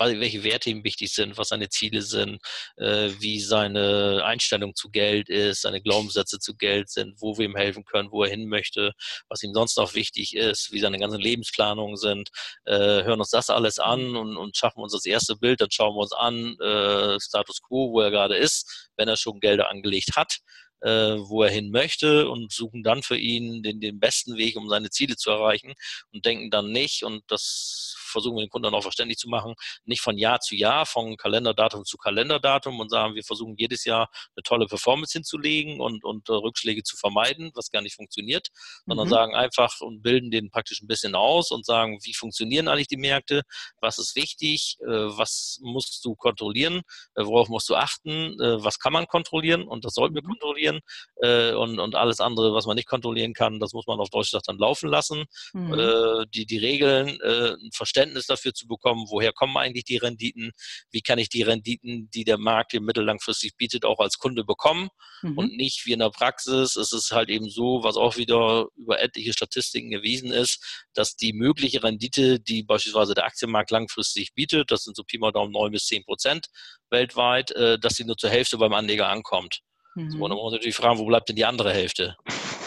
welche 0.00 0.44
Werte 0.44 0.70
ihm 0.70 0.84
wichtig 0.84 1.12
sind, 1.12 1.38
was 1.38 1.48
seine 1.48 1.68
Ziele 1.68 2.02
sind, 2.02 2.40
äh, 2.76 3.10
wie 3.18 3.40
seine 3.40 4.22
Einstellung 4.24 4.74
zu 4.74 4.90
Geld 4.90 5.28
ist, 5.28 5.62
seine 5.62 5.80
Glaubenssätze 5.80 6.38
zu 6.38 6.56
Geld 6.56 6.90
sind, 6.90 7.20
wo 7.20 7.36
wir 7.38 7.44
ihm 7.44 7.56
helfen 7.56 7.84
können, 7.84 8.10
wo 8.10 8.24
er 8.24 8.30
hin 8.30 8.48
möchte, 8.48 8.92
was 9.28 9.42
ihm 9.42 9.52
sonst 9.52 9.76
noch 9.76 9.94
wichtig 9.94 10.34
ist, 10.34 10.72
wie 10.72 10.80
seine 10.80 10.98
ganzen 10.98 11.20
Lebensplanungen 11.20 11.96
sind, 11.96 12.30
äh, 12.64 12.74
hören 13.04 13.20
uns 13.20 13.30
das 13.30 13.50
alles 13.50 13.78
an 13.78 14.16
und, 14.16 14.36
und, 14.36 14.56
schaffen 14.56 14.80
uns 14.80 14.92
das 14.92 15.06
erste 15.06 15.36
Bild, 15.36 15.60
dann 15.60 15.70
schauen 15.70 15.94
wir 15.94 16.00
uns 16.00 16.12
an, 16.12 16.56
äh, 16.60 17.20
Status 17.20 17.60
quo, 17.62 17.92
wo 17.92 18.00
er 18.00 18.10
gerade 18.10 18.36
ist, 18.36 18.90
wenn 18.96 19.08
er 19.08 19.16
schon 19.16 19.40
Gelder 19.40 19.70
angelegt 19.70 20.16
hat 20.16 20.40
äh, 20.82 21.16
wo 21.18 21.42
er 21.42 21.50
hin 21.50 21.70
möchte 21.70 22.28
und 22.28 22.52
suchen 22.52 22.82
dann 22.82 23.02
für 23.02 23.16
ihn 23.16 23.62
den, 23.62 23.80
den 23.80 24.00
besten 24.00 24.36
Weg, 24.36 24.56
um 24.56 24.68
seine 24.68 24.90
Ziele 24.90 25.16
zu 25.16 25.30
erreichen 25.30 25.74
und 26.12 26.24
denken 26.24 26.50
dann 26.50 26.72
nicht, 26.72 27.02
und 27.02 27.22
das 27.28 27.96
versuchen 28.10 28.36
wir 28.36 28.44
den 28.44 28.50
Kunden 28.50 28.64
dann 28.64 28.74
auch 28.74 28.82
verständlich 28.82 29.18
zu 29.18 29.28
machen, 29.28 29.54
nicht 29.84 30.00
von 30.00 30.18
Jahr 30.18 30.40
zu 30.40 30.54
Jahr, 30.54 30.86
von 30.86 31.16
Kalenderdatum 31.16 31.84
zu 31.84 31.96
Kalenderdatum 31.96 32.80
und 32.80 32.90
sagen, 32.90 33.14
wir 33.14 33.24
versuchen 33.24 33.54
jedes 33.56 33.84
Jahr 33.84 34.08
eine 34.36 34.42
tolle 34.42 34.66
Performance 34.66 35.12
hinzulegen 35.12 35.80
und, 35.80 36.04
und 36.04 36.28
äh, 36.28 36.32
Rückschläge 36.32 36.82
zu 36.82 36.96
vermeiden, 36.96 37.50
was 37.54 37.70
gar 37.70 37.82
nicht 37.82 37.96
funktioniert, 37.96 38.48
sondern 38.86 39.06
mhm. 39.06 39.10
sagen 39.10 39.34
einfach 39.34 39.80
und 39.80 40.02
bilden 40.02 40.30
den 40.30 40.50
praktisch 40.50 40.80
ein 40.82 40.86
bisschen 40.86 41.14
aus 41.14 41.50
und 41.50 41.64
sagen, 41.64 41.98
wie 42.02 42.14
funktionieren 42.14 42.68
eigentlich 42.68 42.88
die 42.88 42.96
Märkte, 42.96 43.42
was 43.80 43.98
ist 43.98 44.16
wichtig, 44.16 44.76
äh, 44.80 44.86
was 44.86 45.58
musst 45.62 46.04
du 46.04 46.14
kontrollieren, 46.14 46.82
äh, 47.14 47.24
worauf 47.24 47.48
musst 47.48 47.68
du 47.68 47.74
achten, 47.74 48.40
äh, 48.40 48.62
was 48.62 48.78
kann 48.78 48.92
man 48.92 49.06
kontrollieren 49.06 49.64
und 49.64 49.84
das 49.84 49.94
sollten 49.94 50.14
wir 50.14 50.22
mhm. 50.22 50.28
kontrollieren 50.28 50.80
äh, 51.22 51.52
und, 51.52 51.78
und 51.78 51.94
alles 51.94 52.20
andere, 52.20 52.54
was 52.54 52.66
man 52.66 52.76
nicht 52.76 52.88
kontrollieren 52.88 53.34
kann, 53.34 53.60
das 53.60 53.72
muss 53.72 53.86
man 53.86 54.00
auf 54.00 54.10
Deutsch 54.10 54.30
gesagt 54.30 54.48
dann 54.48 54.58
laufen 54.58 54.88
lassen. 54.88 55.24
Mhm. 55.52 55.74
Äh, 55.74 56.26
die, 56.34 56.46
die 56.46 56.58
Regeln, 56.58 57.18
ein 57.20 57.70
Verständnis 57.72 57.99
Verständnis 58.00 58.26
dafür 58.26 58.54
zu 58.54 58.66
bekommen, 58.66 59.06
woher 59.10 59.32
kommen 59.32 59.56
eigentlich 59.56 59.84
die 59.84 59.98
Renditen, 59.98 60.52
wie 60.90 61.02
kann 61.02 61.18
ich 61.18 61.28
die 61.28 61.42
Renditen, 61.42 62.10
die 62.10 62.24
der 62.24 62.38
Markt 62.38 62.70
hier 62.70 62.80
mittellangfristig 62.80 63.56
bietet, 63.56 63.84
auch 63.84 63.98
als 64.00 64.18
Kunde 64.18 64.44
bekommen 64.44 64.88
mhm. 65.22 65.36
und 65.36 65.56
nicht 65.56 65.84
wie 65.84 65.92
in 65.92 65.98
der 65.98 66.10
Praxis. 66.10 66.76
Es 66.76 66.92
ist 66.92 67.10
halt 67.10 67.28
eben 67.28 67.50
so, 67.50 67.82
was 67.82 67.96
auch 67.96 68.16
wieder 68.16 68.66
über 68.76 69.00
etliche 69.00 69.32
Statistiken 69.32 69.92
erwiesen 69.92 70.32
ist, 70.32 70.84
dass 70.94 71.16
die 71.16 71.32
mögliche 71.32 71.82
Rendite, 71.82 72.40
die 72.40 72.62
beispielsweise 72.62 73.14
der 73.14 73.24
Aktienmarkt 73.24 73.70
langfristig 73.70 74.32
bietet, 74.34 74.70
das 74.70 74.84
sind 74.84 74.96
so 74.96 75.04
Pi 75.04 75.18
mal 75.18 75.32
Daumen 75.32 75.52
9 75.52 75.72
bis 75.72 75.86
10 75.86 76.04
Prozent 76.04 76.46
weltweit, 76.90 77.50
äh, 77.52 77.78
dass 77.78 77.94
sie 77.94 78.04
nur 78.04 78.16
zur 78.16 78.30
Hälfte 78.30 78.56
beim 78.56 78.72
Anleger 78.72 79.08
ankommt. 79.08 79.60
Mhm. 79.94 80.10
So, 80.10 80.18
und 80.18 80.30
dann 80.30 80.38
muss 80.38 80.44
man 80.44 80.52
natürlich 80.52 80.76
fragen, 80.76 80.98
wo 80.98 81.04
bleibt 81.04 81.28
denn 81.28 81.36
die 81.36 81.44
andere 81.44 81.72
Hälfte? 81.72 82.16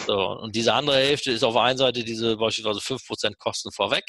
So, 0.06 0.18
und 0.18 0.54
diese 0.54 0.74
andere 0.74 0.96
Hälfte 0.96 1.32
ist 1.32 1.42
auf 1.42 1.54
der 1.54 1.62
einen 1.62 1.78
Seite 1.78 2.04
diese 2.04 2.36
beispielsweise 2.36 2.80
5% 2.80 3.36
Kosten 3.38 3.72
vorweg. 3.72 4.04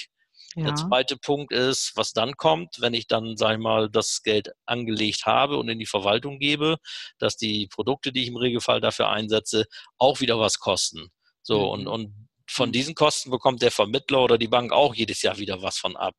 Ja. 0.56 0.66
Der 0.66 0.76
zweite 0.76 1.18
Punkt 1.18 1.52
ist, 1.52 1.92
was 1.96 2.14
dann 2.14 2.38
kommt, 2.38 2.80
wenn 2.80 2.94
ich 2.94 3.08
dann, 3.08 3.36
sag 3.36 3.54
ich 3.54 3.60
mal, 3.60 3.90
das 3.90 4.24
Geld 4.24 4.52
angelegt 4.66 5.26
habe 5.26 5.58
und 5.58 5.68
in 5.68 5.80
die 5.80 5.86
Verwaltung 5.86 6.40
gebe, 6.40 6.78
dass 7.18 7.36
die 7.36 7.68
Produkte, 7.68 8.14
die 8.14 8.22
ich 8.22 8.30
im 8.30 8.38
Regelfall 8.38 8.80
dafür 8.80 9.10
einsetze, 9.10 9.66
auch 9.98 10.22
wieder 10.22 10.40
was 10.40 10.60
kosten. 10.60 11.10
So, 11.42 11.60
mhm. 11.60 11.70
und, 11.70 11.88
und 11.88 12.26
von 12.48 12.70
mhm. 12.70 12.74
diesen 12.74 12.96
Kosten 12.96 13.32
bekommt 13.32 13.62
der 13.62 13.72
Vermittler 13.72 14.24
oder 14.24 14.38
die 14.38 14.48
Bank 14.48 14.72
auch 14.72 14.96
jedes 14.96 15.22
Jahr 15.22 15.38
wieder 15.38 15.62
was 15.62 15.78
von 15.78 15.96
ab. 15.98 16.16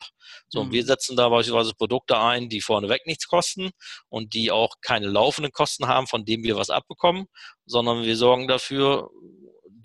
So, 0.49 0.61
und 0.61 0.72
wir 0.72 0.83
mhm. 0.83 0.87
setzen 0.87 1.16
da 1.16 1.29
beispielsweise 1.29 1.72
Produkte 1.75 2.18
ein, 2.18 2.49
die 2.49 2.61
vorneweg 2.61 3.07
nichts 3.07 3.29
kosten 3.29 3.70
und 4.09 4.35
die 4.35 4.51
auch 4.51 4.75
keine 4.81 5.07
laufenden 5.07 5.53
Kosten 5.53 5.87
haben, 5.87 6.07
von 6.07 6.25
denen 6.25 6.42
wir 6.42 6.57
was 6.57 6.70
abbekommen, 6.70 7.27
sondern 7.64 8.03
wir 8.03 8.16
sorgen 8.16 8.49
dafür, 8.49 9.09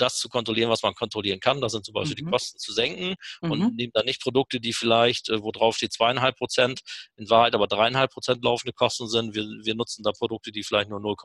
das 0.02 0.18
zu 0.18 0.30
kontrollieren, 0.30 0.70
was 0.70 0.84
man 0.84 0.94
kontrollieren 0.94 1.40
kann. 1.40 1.62
Das 1.62 1.72
sind 1.72 1.86
zum 1.86 1.94
Beispiel 1.94 2.22
mhm. 2.22 2.26
die 2.26 2.32
Kosten 2.32 2.58
zu 2.60 2.74
senken 2.74 3.16
mhm. 3.42 3.52
und 3.52 3.76
nehmen 3.76 3.92
dann 3.94 4.06
nicht 4.06 4.22
Produkte, 4.22 4.60
die 4.60 4.74
vielleicht, 4.74 5.30
äh, 5.30 5.42
wo 5.42 5.52
drauf 5.52 5.78
steht 5.78 5.94
zweieinhalb 5.94 6.38
Prozent, 6.38 6.82
in 7.18 7.30
Wahrheit 7.30 7.54
aber 7.56 7.68
dreieinhalb 7.68 8.12
Prozent 8.12 8.44
laufende 8.44 8.74
Kosten 8.74 9.08
sind. 9.08 9.36
Wir, 9.36 9.44
wir 9.44 9.76
nutzen 9.76 10.04
da 10.04 10.12
Produkte, 10.12 10.52
die 10.52 10.64
vielleicht 10.64 10.90
nur 10.90 11.00
0, 11.00 11.16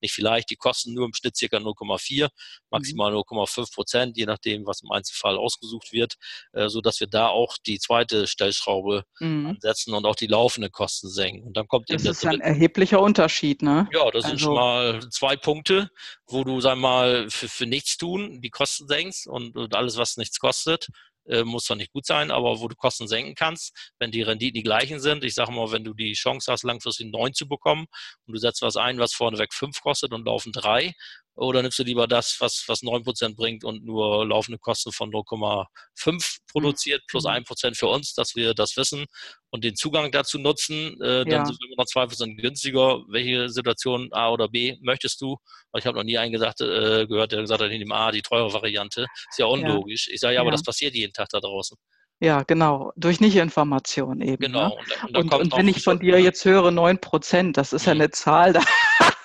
nicht 0.00 0.12
vielleicht, 0.12 0.50
die 0.50 0.56
kosten 0.56 0.94
nur 0.94 1.06
im 1.06 1.14
Schnitt 1.14 1.36
circa 1.36 1.58
0,4, 1.58 2.24
mhm. 2.24 2.28
maximal 2.70 3.12
0,5 3.12 3.74
Prozent, 3.74 4.16
je 4.16 4.26
nachdem, 4.26 4.66
was 4.66 4.82
im 4.82 4.90
Einzelfall 4.90 5.36
ausgesucht 5.36 5.92
wird, 5.92 6.14
äh, 6.52 6.68
so 6.68 6.80
dass 6.80 7.00
wir 7.00 7.06
da 7.06 7.28
auch 7.28 7.56
die 7.66 7.78
zweite 7.78 8.26
Stellschraube 8.26 9.04
mhm. 9.20 9.46
ansetzen 9.46 9.94
und 9.94 10.04
auch 10.04 10.16
die 10.16 10.26
laufenden 10.26 10.72
Kosten 10.72 11.08
senken. 11.08 11.46
Und 11.46 11.56
dann 11.56 11.68
kommt 11.68 11.90
das 11.90 12.04
ist 12.04 12.26
ein 12.26 12.40
erheblicher 12.40 13.00
Unterschied, 13.00 13.62
ne? 13.62 13.88
Ja, 13.92 14.04
das 14.06 14.24
also, 14.24 14.28
sind 14.28 14.40
schon 14.40 14.54
mal 14.54 15.00
zwei 15.10 15.36
Punkte, 15.36 15.90
wo 16.26 16.44
du, 16.44 16.60
sag 16.60 16.76
mal, 16.78 17.28
für, 17.30 17.48
für 17.48 17.66
nichts 17.66 17.96
tun, 17.96 18.15
die 18.16 18.50
Kosten 18.50 18.88
senkst 18.88 19.26
und, 19.26 19.56
und 19.56 19.74
alles, 19.74 19.96
was 19.96 20.16
nichts 20.16 20.38
kostet, 20.38 20.88
äh, 21.28 21.44
muss 21.44 21.64
zwar 21.64 21.76
nicht 21.76 21.92
gut 21.92 22.06
sein, 22.06 22.30
aber 22.30 22.60
wo 22.60 22.68
du 22.68 22.76
Kosten 22.76 23.08
senken 23.08 23.34
kannst, 23.34 23.92
wenn 23.98 24.10
die 24.10 24.22
Renditen 24.22 24.54
die 24.54 24.62
gleichen 24.62 25.00
sind. 25.00 25.24
Ich 25.24 25.34
sage 25.34 25.52
mal, 25.52 25.72
wenn 25.72 25.84
du 25.84 25.94
die 25.94 26.12
Chance 26.12 26.50
hast, 26.52 26.62
langfristig 26.62 27.10
9 27.10 27.34
zu 27.34 27.48
bekommen 27.48 27.86
und 28.26 28.34
du 28.34 28.38
setzt 28.38 28.62
was 28.62 28.76
ein, 28.76 28.98
was 28.98 29.12
vorneweg 29.12 29.52
5 29.52 29.80
kostet 29.80 30.12
und 30.12 30.26
laufen 30.26 30.52
3 30.52 30.94
oder 31.36 31.62
nimmst 31.62 31.78
du 31.78 31.82
lieber 31.82 32.06
das, 32.06 32.36
was, 32.40 32.64
was 32.66 32.82
9% 32.82 33.36
bringt 33.36 33.64
und 33.64 33.84
nur 33.84 34.26
laufende 34.26 34.58
Kosten 34.58 34.90
von 34.90 35.10
0,5 35.12 36.38
produziert, 36.50 37.02
plus 37.08 37.26
1% 37.26 37.68
mhm. 37.68 37.74
für 37.74 37.88
uns, 37.88 38.14
dass 38.14 38.34
wir 38.34 38.54
das 38.54 38.76
wissen 38.76 39.04
und 39.50 39.64
den 39.64 39.76
Zugang 39.76 40.10
dazu 40.10 40.38
nutzen? 40.38 41.00
Äh, 41.00 41.24
dann 41.24 41.30
ja. 41.30 41.44
sind 41.44 41.58
wir 41.60 41.76
noch 41.76 41.84
2% 41.84 42.36
günstiger. 42.40 43.02
Welche 43.08 43.50
Situation 43.50 44.08
A 44.12 44.30
oder 44.30 44.48
B 44.48 44.76
möchtest 44.80 45.20
du? 45.20 45.36
Weil 45.70 45.80
ich 45.80 45.86
habe 45.86 45.98
noch 45.98 46.04
nie 46.04 46.18
einen 46.18 46.32
gesagt, 46.32 46.62
äh, 46.62 47.06
gehört, 47.06 47.32
der 47.32 47.42
gesagt 47.42 47.62
hat, 47.62 47.70
in 47.70 47.80
dem 47.80 47.92
A 47.92 48.10
die 48.10 48.22
teure 48.22 48.52
Variante. 48.52 49.06
Ist 49.28 49.38
ja 49.38 49.46
unlogisch. 49.46 50.08
Ja. 50.08 50.14
Ich 50.14 50.20
sage 50.20 50.34
ja, 50.34 50.40
aber 50.40 50.48
ja. 50.48 50.52
das 50.52 50.62
passiert 50.62 50.94
jeden 50.94 51.12
Tag 51.12 51.28
da 51.28 51.40
draußen. 51.40 51.76
Ja, 52.18 52.44
genau. 52.44 52.92
Durch 52.96 53.20
Nicht-Information 53.20 54.22
eben. 54.22 54.38
Genau. 54.38 54.68
Ne? 54.68 54.74
Und, 55.08 55.16
und, 55.16 55.34
und 55.34 55.56
wenn 55.56 55.68
ich 55.68 55.82
von 55.82 55.98
dir 55.98 56.18
jetzt 56.18 56.46
höre, 56.46 56.70
9 56.70 56.98
Prozent, 56.98 57.58
das 57.58 57.74
ist 57.74 57.86
ja 57.86 57.94
mhm. 57.94 58.00
eine 58.00 58.10
Zahl, 58.10 58.54
da 58.54 58.62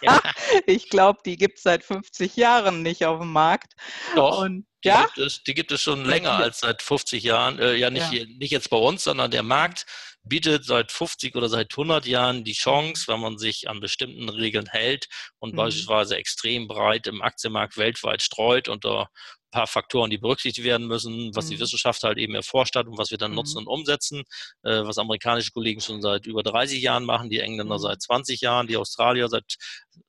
ich 0.65 0.89
glaube, 0.89 1.19
die 1.25 1.37
gibt 1.37 1.57
es 1.57 1.63
seit 1.63 1.83
50 1.83 2.35
Jahren 2.35 2.81
nicht 2.81 3.05
auf 3.05 3.19
dem 3.19 3.31
Markt. 3.31 3.73
Doch. 4.15 4.41
Und, 4.41 4.65
die, 4.83 4.87
ja? 4.87 5.03
gibt 5.05 5.17
es, 5.19 5.43
die 5.43 5.53
gibt 5.53 5.71
es 5.71 5.81
schon 5.81 6.05
länger 6.05 6.31
als 6.31 6.61
seit 6.61 6.81
50 6.81 7.23
Jahren. 7.23 7.59
Äh, 7.59 7.75
ja, 7.75 7.89
nicht, 7.89 8.11
ja. 8.11 8.25
nicht 8.25 8.51
jetzt 8.51 8.69
bei 8.69 8.77
uns, 8.77 9.03
sondern 9.03 9.29
der 9.29 9.43
Markt 9.43 9.85
bietet 10.23 10.65
seit 10.65 10.91
50 10.91 11.35
oder 11.35 11.49
seit 11.49 11.71
100 11.71 12.05
Jahren 12.05 12.43
die 12.43 12.53
Chance, 12.53 13.07
wenn 13.07 13.19
man 13.19 13.37
sich 13.37 13.69
an 13.69 13.79
bestimmten 13.79 14.29
Regeln 14.29 14.67
hält 14.67 15.07
und 15.39 15.53
mhm. 15.53 15.57
beispielsweise 15.57 16.15
extrem 16.15 16.67
breit 16.67 17.07
im 17.07 17.21
Aktienmarkt 17.21 17.77
weltweit 17.77 18.21
streut 18.21 18.69
unter 18.69 19.09
paar 19.51 19.67
Faktoren, 19.67 20.09
die 20.09 20.17
berücksichtigt 20.17 20.65
werden 20.65 20.87
müssen, 20.87 21.35
was 21.35 21.45
mhm. 21.45 21.49
die 21.51 21.59
Wissenschaft 21.59 22.03
halt 22.03 22.17
eben 22.17 22.33
erforscht 22.33 22.75
hat 22.75 22.87
und 22.87 22.97
was 22.97 23.11
wir 23.11 23.17
dann 23.17 23.31
mhm. 23.31 23.37
nutzen 23.37 23.57
und 23.59 23.67
umsetzen, 23.67 24.23
äh, 24.63 24.83
was 24.83 24.97
amerikanische 24.97 25.51
Kollegen 25.51 25.81
schon 25.81 26.01
seit 26.01 26.25
über 26.25 26.43
30 26.43 26.81
Jahren 26.81 27.05
machen, 27.05 27.29
die 27.29 27.39
Engländer 27.39 27.75
mhm. 27.75 27.81
seit 27.81 28.01
20 28.01 28.41
Jahren, 28.41 28.67
die 28.67 28.77
Australier 28.77 29.27
seit 29.27 29.55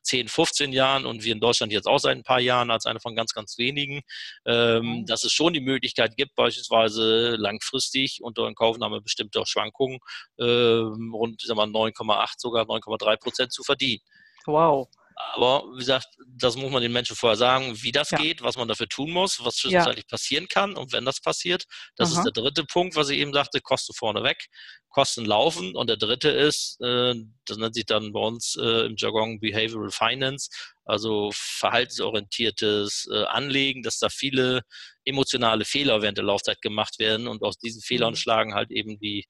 10, 0.02 0.28
15 0.28 0.72
Jahren 0.72 1.06
und 1.06 1.22
wir 1.24 1.32
in 1.32 1.40
Deutschland 1.40 1.72
jetzt 1.72 1.86
auch 1.86 1.98
seit 1.98 2.16
ein 2.16 2.22
paar 2.22 2.40
Jahren 2.40 2.70
als 2.70 2.86
eine 2.86 3.00
von 3.00 3.14
ganz, 3.14 3.32
ganz 3.32 3.58
wenigen, 3.58 4.00
ähm, 4.46 5.00
mhm. 5.00 5.06
dass 5.06 5.24
es 5.24 5.32
schon 5.32 5.52
die 5.52 5.60
Möglichkeit 5.60 6.16
gibt, 6.16 6.34
beispielsweise 6.34 7.36
langfristig 7.36 8.20
unter 8.22 8.48
Inkaufnahme 8.48 9.00
bestimmter 9.00 9.44
Schwankungen 9.46 9.98
äh, 10.38 10.44
rund 10.44 11.42
9,8 11.42 12.28
sogar 12.38 12.64
9,3 12.64 13.16
Prozent 13.16 13.52
zu 13.52 13.62
verdienen. 13.62 14.02
Wow. 14.46 14.88
Aber 15.34 15.64
wie 15.74 15.78
gesagt, 15.78 16.08
das 16.26 16.56
muss 16.56 16.70
man 16.70 16.82
den 16.82 16.92
Menschen 16.92 17.16
vorher 17.16 17.36
sagen, 17.36 17.74
wie 17.82 17.92
das 17.92 18.10
ja. 18.10 18.18
geht, 18.18 18.42
was 18.42 18.56
man 18.56 18.68
dafür 18.68 18.88
tun 18.88 19.10
muss, 19.10 19.42
was 19.44 19.56
zwischenzeitlich 19.56 20.04
ja. 20.04 20.10
passieren 20.10 20.48
kann 20.48 20.74
und 20.74 20.92
wenn 20.92 21.04
das 21.04 21.20
passiert. 21.20 21.64
Das 21.96 22.12
Aha. 22.12 22.18
ist 22.18 22.24
der 22.24 22.42
dritte 22.42 22.64
Punkt, 22.64 22.96
was 22.96 23.08
ich 23.08 23.18
eben 23.18 23.32
sagte, 23.32 23.60
Kosten 23.60 23.94
vorneweg, 23.94 24.46
Kosten 24.90 25.24
laufen. 25.24 25.74
Und 25.74 25.88
der 25.88 25.96
dritte 25.96 26.28
ist, 26.28 26.80
äh, 26.82 27.14
das 27.46 27.56
nennt 27.56 27.74
sich 27.74 27.86
dann 27.86 28.12
bei 28.12 28.20
uns 28.20 28.56
äh, 28.60 28.86
im 28.86 28.94
Jargon 28.96 29.40
Behavioral 29.40 29.90
Finance, 29.90 30.50
also 30.84 31.30
verhaltensorientiertes 31.34 33.08
äh, 33.10 33.24
Anlegen, 33.24 33.82
dass 33.82 33.98
da 33.98 34.08
viele 34.10 34.62
emotionale 35.04 35.64
Fehler 35.64 36.02
während 36.02 36.18
der 36.18 36.24
Laufzeit 36.24 36.60
gemacht 36.60 36.98
werden 36.98 37.26
und 37.26 37.42
aus 37.42 37.58
diesen 37.58 37.80
Fehlern 37.80 38.12
mhm. 38.12 38.16
schlagen 38.16 38.54
halt 38.54 38.70
eben 38.70 38.98
die 38.98 39.26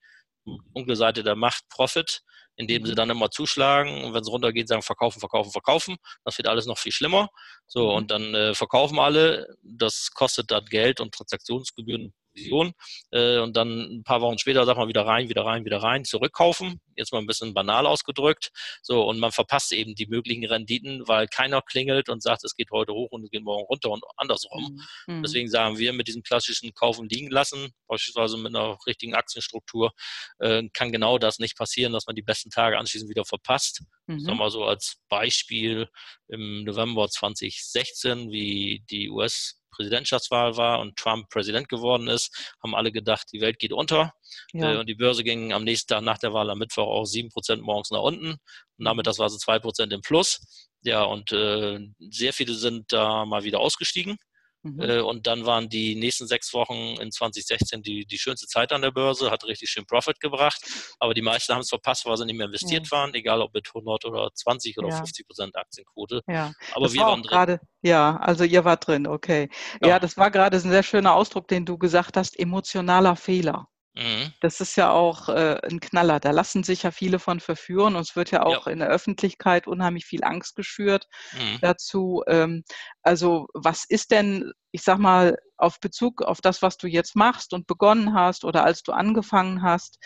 dunkle 0.73 0.95
Seite 0.95 1.23
der 1.23 1.35
Macht 1.35 1.67
Profit 1.69 2.21
indem 2.55 2.85
sie 2.85 2.91
mhm. 2.91 2.95
dann 2.95 3.09
immer 3.09 3.31
zuschlagen 3.31 4.03
und 4.03 4.13
wenn 4.13 4.23
sie 4.23 4.31
runtergehen, 4.31 4.67
sagen 4.67 4.81
verkaufen, 4.81 5.19
verkaufen, 5.19 5.51
verkaufen. 5.51 5.97
Das 6.23 6.37
wird 6.37 6.47
alles 6.47 6.65
noch 6.65 6.77
viel 6.77 6.91
schlimmer. 6.91 7.29
So, 7.67 7.89
mhm. 7.89 7.95
und 7.95 8.11
dann 8.11 8.35
äh, 8.35 8.53
verkaufen 8.53 8.99
alle. 8.99 9.47
Das 9.61 10.11
kostet 10.13 10.51
dann 10.51 10.65
Geld 10.65 10.99
und 10.99 11.13
Transaktionsgebühren 11.13 12.13
Vision. 12.33 12.73
Äh, 13.11 13.39
und 13.39 13.55
dann 13.55 13.97
ein 13.97 14.03
paar 14.03 14.21
Wochen 14.21 14.37
später 14.37 14.65
sagt 14.65 14.77
man 14.77 14.87
wieder 14.87 15.05
rein, 15.05 15.29
wieder 15.29 15.45
rein, 15.45 15.65
wieder 15.65 15.81
rein, 15.81 16.05
zurückkaufen. 16.05 16.81
Jetzt 16.95 17.11
mal 17.11 17.19
ein 17.19 17.27
bisschen 17.27 17.53
banal 17.53 17.85
ausgedrückt. 17.85 18.51
So, 18.81 19.03
und 19.03 19.19
man 19.19 19.31
verpasst 19.31 19.71
eben 19.73 19.95
die 19.95 20.07
möglichen 20.07 20.45
Renditen, 20.45 21.07
weil 21.07 21.27
keiner 21.27 21.61
klingelt 21.61 22.09
und 22.09 22.21
sagt, 22.21 22.43
es 22.43 22.55
geht 22.55 22.71
heute 22.71 22.93
hoch 22.93 23.11
und 23.11 23.23
es 23.23 23.29
geht 23.29 23.43
morgen 23.43 23.65
runter 23.65 23.89
und 23.89 24.03
andersrum. 24.17 24.79
Mhm. 25.07 25.23
Deswegen 25.23 25.49
sagen 25.49 25.77
wir, 25.77 25.93
mit 25.93 26.07
diesem 26.07 26.23
klassischen 26.23 26.73
Kaufen 26.73 27.07
liegen 27.09 27.29
lassen, 27.29 27.71
beispielsweise 27.87 28.37
mit 28.37 28.55
einer 28.55 28.77
richtigen 28.85 29.15
Aktienstruktur, 29.15 29.91
äh, 30.39 30.63
kann 30.73 30.91
genau 30.91 31.17
das 31.17 31.39
nicht 31.39 31.57
passieren, 31.57 31.93
dass 31.93 32.05
man 32.05 32.15
die 32.15 32.21
besten 32.21 32.49
Tage 32.49 32.77
anschließend 32.77 33.09
wieder 33.09 33.25
verpasst. 33.25 33.83
Mhm. 34.07 34.19
Sagen 34.19 34.37
wir 34.37 34.43
mal 34.43 34.51
so 34.51 34.65
als 34.65 34.97
Beispiel 35.09 35.87
im 36.27 36.63
November 36.63 37.07
2016, 37.09 38.31
wie 38.31 38.83
die 38.89 39.09
US- 39.09 39.62
Präsidentschaftswahl 39.75 40.57
war 40.57 40.79
und 40.79 40.97
Trump 40.97 41.29
Präsident 41.29 41.69
geworden 41.69 42.07
ist, 42.07 42.53
haben 42.61 42.75
alle 42.75 42.91
gedacht, 42.91 43.27
die 43.33 43.41
Welt 43.41 43.59
geht 43.59 43.73
unter. 43.73 44.13
Ja. 44.53 44.73
Äh, 44.73 44.77
und 44.77 44.87
die 44.87 44.95
Börse 44.95 45.23
ging 45.23 45.53
am 45.53 45.63
nächsten 45.63 45.87
Tag 45.93 46.03
nach 46.03 46.17
der 46.17 46.33
Wahl 46.33 46.49
am 46.49 46.59
Mittwoch 46.59 46.87
auch 46.87 47.03
7% 47.03 47.57
morgens 47.57 47.91
nach 47.91 48.01
unten. 48.01 48.37
Und 48.77 48.85
damit, 48.85 49.07
das 49.07 49.19
war 49.19 49.29
so 49.29 49.37
2% 49.37 49.91
im 49.93 50.01
Plus. 50.01 50.69
Ja, 50.83 51.03
und 51.03 51.31
äh, 51.31 51.79
sehr 51.99 52.33
viele 52.33 52.53
sind 52.53 52.91
da 52.91 53.25
mal 53.25 53.43
wieder 53.43 53.59
ausgestiegen. 53.59 54.17
Mhm. 54.63 54.81
Äh, 54.81 54.99
und 55.01 55.27
dann 55.27 55.45
waren 55.45 55.69
die 55.69 55.95
nächsten 55.95 56.25
sechs 56.25 56.53
Wochen 56.53 56.95
in 56.99 57.11
2016 57.11 57.83
die, 57.83 58.05
die 58.05 58.17
schönste 58.17 58.47
Zeit 58.47 58.71
an 58.71 58.81
der 58.81 58.91
Börse, 58.91 59.29
hat 59.29 59.43
richtig 59.43 59.69
schön 59.69 59.85
Profit 59.85 60.19
gebracht. 60.19 60.61
Aber 60.99 61.13
die 61.13 61.21
meisten 61.21 61.53
haben 61.53 61.61
es 61.61 61.69
verpasst, 61.69 62.05
weil 62.05 62.17
sie 62.17 62.25
nicht 62.25 62.37
mehr 62.37 62.47
investiert 62.47 62.87
ja. 62.87 62.91
waren, 62.91 63.13
egal 63.13 63.41
ob 63.41 63.53
mit 63.53 63.67
100 63.67 64.05
oder 64.05 64.29
20 64.33 64.77
oder 64.77 64.89
ja. 64.89 64.97
50 64.97 65.27
Prozent 65.27 65.55
Aktienquote. 65.57 66.21
Ja. 66.27 66.53
Aber 66.73 66.85
das 66.85 66.93
wir 66.93 67.01
war 67.01 67.09
waren 67.09 67.21
drin. 67.21 67.29
Grade, 67.29 67.59
ja, 67.81 68.17
also 68.17 68.45
ihr 68.45 68.63
wart 68.63 68.87
drin, 68.87 69.05
okay. 69.05 69.49
Ja, 69.81 69.89
ja 69.89 69.99
das 69.99 70.17
war 70.17 70.31
gerade 70.31 70.57
ein 70.57 70.61
sehr 70.61 70.83
schöner 70.83 71.13
Ausdruck, 71.13 71.47
den 71.47 71.65
du 71.65 71.77
gesagt 71.77 72.15
hast, 72.15 72.39
emotionaler 72.39 73.15
Fehler. 73.15 73.67
Mhm. 73.95 74.33
Das 74.41 74.59
ist 74.59 74.75
ja 74.75 74.91
auch 74.91 75.29
äh, 75.29 75.59
ein 75.63 75.79
Knaller. 75.79 76.19
Da 76.19 76.31
lassen 76.31 76.63
sich 76.63 76.83
ja 76.83 76.91
viele 76.91 77.19
von 77.19 77.39
verführen 77.39 77.95
und 77.95 78.01
es 78.01 78.15
wird 78.15 78.31
ja 78.31 78.43
auch 78.43 78.65
ja. 78.65 78.71
in 78.73 78.79
der 78.79 78.87
Öffentlichkeit 78.87 79.67
unheimlich 79.67 80.05
viel 80.05 80.23
Angst 80.23 80.55
geschürt 80.55 81.07
mhm. 81.33 81.59
dazu. 81.61 82.23
Ähm, 82.27 82.63
also 83.03 83.47
was 83.53 83.85
ist 83.87 84.11
denn, 84.11 84.51
ich 84.71 84.81
sag 84.83 84.97
mal, 84.97 85.37
auf 85.57 85.79
Bezug 85.79 86.23
auf 86.23 86.41
das, 86.41 86.61
was 86.61 86.77
du 86.77 86.87
jetzt 86.87 87.15
machst 87.15 87.53
und 87.53 87.67
begonnen 87.67 88.13
hast 88.13 88.45
oder 88.45 88.63
als 88.63 88.81
du 88.81 88.91
angefangen 88.91 89.61
hast, 89.61 89.99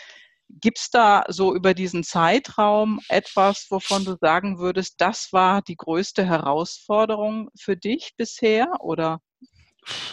gibt 0.48 0.78
es 0.78 0.90
da 0.90 1.24
so 1.28 1.54
über 1.54 1.74
diesen 1.74 2.04
Zeitraum 2.04 3.00
etwas, 3.08 3.66
wovon 3.70 4.04
du 4.04 4.16
sagen 4.20 4.58
würdest, 4.58 4.94
das 4.98 5.32
war 5.32 5.62
die 5.62 5.76
größte 5.76 6.24
Herausforderung 6.24 7.50
für 7.58 7.76
dich 7.76 8.12
bisher 8.16 8.68
oder? 8.80 9.20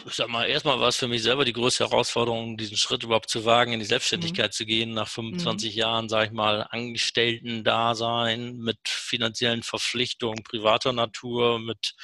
Ich 0.08 0.14
sag 0.14 0.30
mal, 0.30 0.46
erstmal 0.46 0.80
war 0.80 0.90
es 0.90 0.96
für 0.98 1.08
mich 1.08 1.24
selber 1.24 1.46
die 1.46 1.54
größte 1.54 1.90
Herausforderung, 1.90 2.58
diesen 2.58 2.78
Schritt 2.78 3.04
überhaupt 3.04 3.30
zu 3.30 3.46
wagen, 3.46 3.74
in 3.74 3.80
die 3.80 3.86
Selbstständigkeit 3.86 4.52
mhm. 4.52 4.54
zu 4.54 4.66
gehen, 4.66 4.94
nach 4.94 5.08
25 5.08 5.74
mhm. 5.74 5.80
Jahren, 5.80 6.10
sag 6.10 6.28
ich 6.28 6.32
mal, 6.32 6.68
Angestellten-Dasein 6.70 8.58
mit 8.58 8.78
finanziellen 8.86 9.64
Verpflichtungen 9.64 10.44
privater 10.44 10.94
Natur, 10.94 11.60
mit 11.60 11.96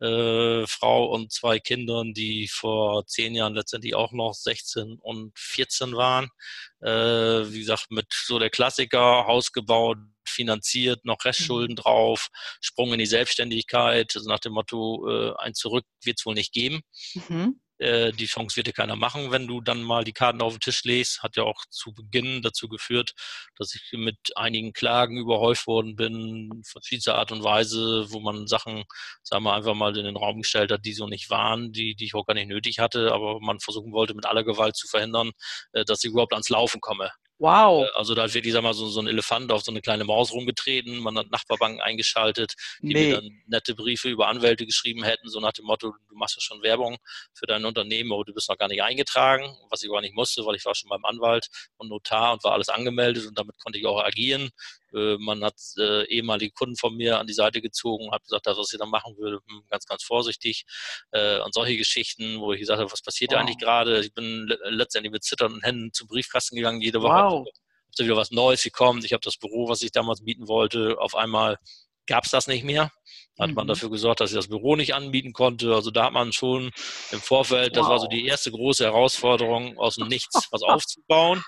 äh, 0.00 0.66
Frau 0.66 1.06
und 1.06 1.32
zwei 1.32 1.58
Kindern, 1.58 2.14
die 2.14 2.48
vor 2.48 3.06
zehn 3.06 3.34
Jahren 3.34 3.54
letztendlich 3.54 3.94
auch 3.94 4.12
noch 4.12 4.34
16 4.34 4.98
und 5.00 5.38
14 5.38 5.94
waren. 5.96 6.28
Äh, 6.80 7.52
wie 7.52 7.60
gesagt, 7.60 7.90
mit 7.90 8.06
so 8.10 8.38
der 8.38 8.50
Klassiker, 8.50 9.26
Haus 9.26 9.52
gebaut, 9.52 9.98
finanziert, 10.30 11.04
noch 11.04 11.24
Restschulden 11.24 11.74
mhm. 11.74 11.80
drauf, 11.82 12.28
Sprung 12.60 12.92
in 12.92 12.98
die 12.98 13.06
Selbstständigkeit, 13.06 14.14
also 14.14 14.28
nach 14.28 14.40
dem 14.40 14.52
Motto, 14.52 15.08
äh, 15.08 15.34
ein 15.38 15.54
Zurück 15.54 15.84
wird 16.02 16.18
es 16.18 16.26
wohl 16.26 16.34
nicht 16.34 16.52
geben. 16.52 16.80
Mhm. 17.14 17.60
Äh, 17.80 18.12
die 18.12 18.26
Chance 18.26 18.56
wird 18.56 18.66
dir 18.66 18.72
keiner 18.74 18.94
machen, 18.94 19.30
wenn 19.30 19.46
du 19.46 19.62
dann 19.62 19.82
mal 19.82 20.04
die 20.04 20.12
Karten 20.12 20.42
auf 20.42 20.52
den 20.52 20.60
Tisch 20.60 20.84
legst. 20.84 21.22
Hat 21.22 21.36
ja 21.36 21.44
auch 21.44 21.64
zu 21.70 21.94
Beginn 21.94 22.42
dazu 22.42 22.68
geführt, 22.68 23.14
dass 23.56 23.74
ich 23.74 23.98
mit 23.98 24.18
einigen 24.36 24.74
Klagen 24.74 25.16
überhäuft 25.16 25.66
worden 25.66 25.96
bin, 25.96 26.62
verschiedener 26.64 27.16
Art 27.16 27.32
und 27.32 27.42
Weise, 27.42 28.06
wo 28.10 28.20
man 28.20 28.46
Sachen, 28.46 28.84
sagen 29.22 29.44
wir 29.44 29.54
einfach 29.54 29.74
mal 29.74 29.96
in 29.96 30.04
den 30.04 30.16
Raum 30.16 30.42
gestellt 30.42 30.70
hat, 30.72 30.84
die 30.84 30.92
so 30.92 31.06
nicht 31.06 31.30
waren, 31.30 31.72
die, 31.72 31.94
die 31.94 32.04
ich 32.04 32.14
auch 32.14 32.26
gar 32.26 32.34
nicht 32.34 32.48
nötig 32.48 32.78
hatte, 32.80 33.12
aber 33.12 33.40
man 33.40 33.60
versuchen 33.60 33.92
wollte, 33.92 34.14
mit 34.14 34.26
aller 34.26 34.44
Gewalt 34.44 34.76
zu 34.76 34.86
verhindern, 34.86 35.30
äh, 35.72 35.84
dass 35.86 36.04
ich 36.04 36.10
überhaupt 36.10 36.34
ans 36.34 36.50
Laufen 36.50 36.82
komme. 36.82 37.10
Wow. 37.40 37.86
Äh, 37.86 37.88
also 37.96 38.14
da 38.14 38.24
hat 38.24 38.34
wirklich, 38.34 38.52
sag 38.52 38.62
mal, 38.62 38.74
so, 38.74 38.86
so 38.88 39.00
ein 39.00 39.08
Elefant 39.08 39.50
auf 39.50 39.62
so 39.62 39.72
eine 39.72 39.80
kleine 39.80 40.04
Maus 40.04 40.30
rumgetreten. 40.30 40.98
Man 40.98 41.16
hat 41.16 41.30
Nachbarbanken 41.30 41.80
eingeschaltet, 41.80 42.54
die 42.82 42.92
nee. 42.92 43.08
mir 43.08 43.14
dann 43.16 43.42
nette 43.46 43.74
Briefe 43.74 44.10
über 44.10 44.28
Anwälte 44.28 44.66
geschrieben 44.66 45.02
hätten, 45.02 45.28
so 45.28 45.40
nach 45.40 45.52
dem 45.52 45.64
Motto, 45.64 45.94
du 46.08 46.14
machst 46.16 46.36
ja 46.36 46.42
schon 46.42 46.62
Werbung 46.62 46.98
für 47.32 47.46
dein 47.46 47.64
Unternehmen, 47.64 48.12
aber 48.12 48.24
du 48.24 48.34
bist 48.34 48.50
noch 48.50 48.58
gar 48.58 48.68
nicht 48.68 48.82
eingetragen, 48.82 49.56
was 49.70 49.82
ich 49.82 49.90
gar 49.90 50.02
nicht 50.02 50.14
musste, 50.14 50.44
weil 50.44 50.54
ich 50.54 50.64
war 50.66 50.74
schon 50.74 50.90
beim 50.90 51.04
Anwalt 51.06 51.48
und 51.78 51.88
Notar 51.88 52.34
und 52.34 52.44
war 52.44 52.52
alles 52.52 52.68
angemeldet 52.68 53.26
und 53.26 53.38
damit 53.38 53.58
konnte 53.58 53.78
ich 53.78 53.86
auch 53.86 54.04
agieren. 54.04 54.50
Äh, 54.94 55.16
man 55.18 55.42
hat 55.44 55.56
äh, 55.78 56.04
ehemalige 56.06 56.52
Kunden 56.52 56.76
von 56.76 56.96
mir 56.96 57.18
an 57.18 57.26
die 57.26 57.32
Seite 57.32 57.60
gezogen 57.60 58.06
und 58.06 58.12
hat 58.12 58.22
gesagt, 58.22 58.46
das, 58.46 58.58
was 58.58 58.72
ich 58.72 58.78
dann 58.78 58.90
machen 58.90 59.16
würde, 59.16 59.40
hm, 59.48 59.62
ganz, 59.68 59.86
ganz 59.86 60.02
vorsichtig. 60.02 60.64
Äh, 61.12 61.40
und 61.40 61.54
solche 61.54 61.76
Geschichten, 61.76 62.40
wo 62.40 62.52
ich 62.52 62.60
gesagt 62.60 62.80
habe, 62.80 62.90
was 62.90 63.02
passiert 63.02 63.32
wow. 63.32 63.40
eigentlich 63.40 63.58
gerade? 63.58 64.00
Ich 64.00 64.14
bin 64.14 64.52
letztendlich 64.64 65.12
mit 65.12 65.24
zitternden 65.24 65.62
Händen 65.62 65.92
zum 65.92 66.08
Briefkasten 66.08 66.56
gegangen, 66.56 66.80
jede 66.80 67.02
Woche. 67.02 67.12
Wow. 67.12 67.46
Ob 67.46 67.96
da 67.96 68.04
wieder 68.04 68.16
was 68.16 68.30
Neues 68.30 68.62
gekommen. 68.62 69.04
Ich 69.04 69.12
habe 69.12 69.22
das 69.22 69.36
Büro, 69.36 69.68
was 69.68 69.82
ich 69.82 69.90
damals 69.90 70.22
mieten 70.22 70.46
wollte, 70.48 70.96
auf 70.98 71.16
einmal 71.16 71.58
gab 72.06 72.24
es 72.24 72.30
das 72.30 72.46
nicht 72.46 72.64
mehr. 72.64 72.90
Da 73.36 73.44
hat 73.44 73.50
mhm. 73.50 73.56
man 73.56 73.66
dafür 73.68 73.90
gesorgt, 73.90 74.20
dass 74.20 74.30
ich 74.30 74.36
das 74.36 74.48
Büro 74.48 74.76
nicht 74.76 74.94
anbieten 74.94 75.32
konnte. 75.32 75.74
Also 75.74 75.90
da 75.90 76.04
hat 76.04 76.12
man 76.12 76.32
schon 76.32 76.70
im 77.12 77.20
Vorfeld, 77.20 77.70
wow. 77.70 77.82
das 77.82 77.88
war 77.88 77.98
so 78.00 78.06
die 78.06 78.26
erste 78.26 78.50
große 78.50 78.84
Herausforderung, 78.84 79.78
aus 79.78 79.96
dem 79.96 80.08
Nichts 80.08 80.48
was 80.50 80.62
aufzubauen. 80.62 81.42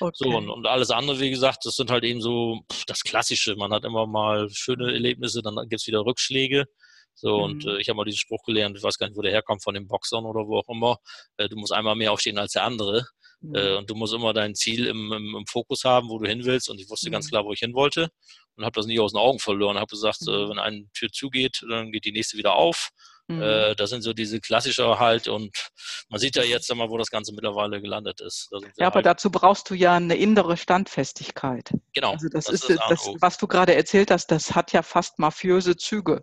Okay. 0.00 0.12
So, 0.14 0.36
und, 0.36 0.50
und, 0.50 0.66
alles 0.66 0.90
andere, 0.90 1.20
wie 1.20 1.30
gesagt, 1.30 1.64
das 1.64 1.76
sind 1.76 1.90
halt 1.90 2.04
eben 2.04 2.20
so 2.20 2.60
pff, 2.72 2.84
das 2.86 3.02
Klassische. 3.02 3.56
Man 3.56 3.72
hat 3.72 3.84
immer 3.84 4.06
mal 4.06 4.48
schöne 4.50 4.92
Erlebnisse, 4.92 5.42
dann 5.42 5.56
gibt 5.68 5.80
es 5.80 5.86
wieder 5.86 6.04
Rückschläge. 6.04 6.66
So, 7.14 7.38
mhm. 7.38 7.44
und 7.44 7.66
äh, 7.66 7.78
ich 7.80 7.88
habe 7.88 7.96
mal 7.96 8.04
diesen 8.04 8.18
Spruch 8.18 8.44
gelernt, 8.44 8.76
ich 8.76 8.82
weiß 8.82 8.96
gar 8.96 9.08
nicht, 9.08 9.16
wo 9.16 9.22
der 9.22 9.32
herkommt, 9.32 9.62
von 9.62 9.74
den 9.74 9.88
Boxern 9.88 10.24
oder 10.24 10.46
wo 10.46 10.58
auch 10.58 10.68
immer. 10.68 10.98
Äh, 11.36 11.48
du 11.48 11.56
musst 11.56 11.72
einmal 11.72 11.96
mehr 11.96 12.12
aufstehen 12.12 12.38
als 12.38 12.52
der 12.52 12.62
andere. 12.62 13.06
Mhm. 13.40 13.54
Äh, 13.54 13.76
und 13.76 13.90
du 13.90 13.94
musst 13.94 14.14
immer 14.14 14.32
dein 14.32 14.54
Ziel 14.54 14.86
im, 14.86 15.12
im, 15.12 15.36
im, 15.36 15.46
Fokus 15.46 15.84
haben, 15.84 16.08
wo 16.08 16.18
du 16.18 16.28
hin 16.28 16.44
willst. 16.44 16.70
Und 16.70 16.80
ich 16.80 16.88
wusste 16.88 17.08
mhm. 17.08 17.12
ganz 17.12 17.28
klar, 17.28 17.44
wo 17.44 17.52
ich 17.52 17.60
hin 17.60 17.74
wollte. 17.74 18.08
Und 18.56 18.64
habe 18.64 18.74
das 18.74 18.86
nie 18.86 19.00
aus 19.00 19.12
den 19.12 19.18
Augen 19.18 19.38
verloren. 19.38 19.78
Habe 19.78 19.86
gesagt, 19.86 20.22
äh, 20.28 20.30
mhm. 20.30 20.50
wenn 20.50 20.58
eine 20.58 20.84
Tür 20.92 21.10
zugeht, 21.10 21.64
dann 21.68 21.90
geht 21.90 22.04
die 22.04 22.12
nächste 22.12 22.36
wieder 22.36 22.54
auf. 22.54 22.90
Mhm. 23.28 23.42
Äh, 23.42 23.74
das 23.74 23.90
sind 23.90 24.02
so 24.02 24.14
diese 24.14 24.40
klassische 24.40 24.98
halt 24.98 25.28
und 25.28 25.50
man 26.08 26.18
sieht 26.18 26.36
ja 26.36 26.42
jetzt 26.42 26.70
einmal, 26.70 26.88
wo 26.88 26.96
das 26.96 27.10
Ganze 27.10 27.32
mittlerweile 27.32 27.80
gelandet 27.80 28.20
ist. 28.22 28.50
Ja, 28.78 28.86
aber 28.86 28.96
halt 28.96 29.06
dazu 29.06 29.30
brauchst 29.30 29.68
du 29.68 29.74
ja 29.74 29.94
eine 29.94 30.16
innere 30.16 30.56
Standfestigkeit. 30.56 31.70
Genau. 31.92 32.12
Also 32.12 32.28
das, 32.30 32.46
das 32.46 32.54
ist, 32.54 32.70
ist 32.70 32.82
das, 32.88 33.10
was 33.20 33.36
du 33.36 33.46
gerade 33.46 33.74
erzählt 33.74 34.10
hast, 34.10 34.28
das 34.28 34.54
hat 34.54 34.72
ja 34.72 34.82
fast 34.82 35.18
mafiöse 35.18 35.76
Züge. 35.76 36.22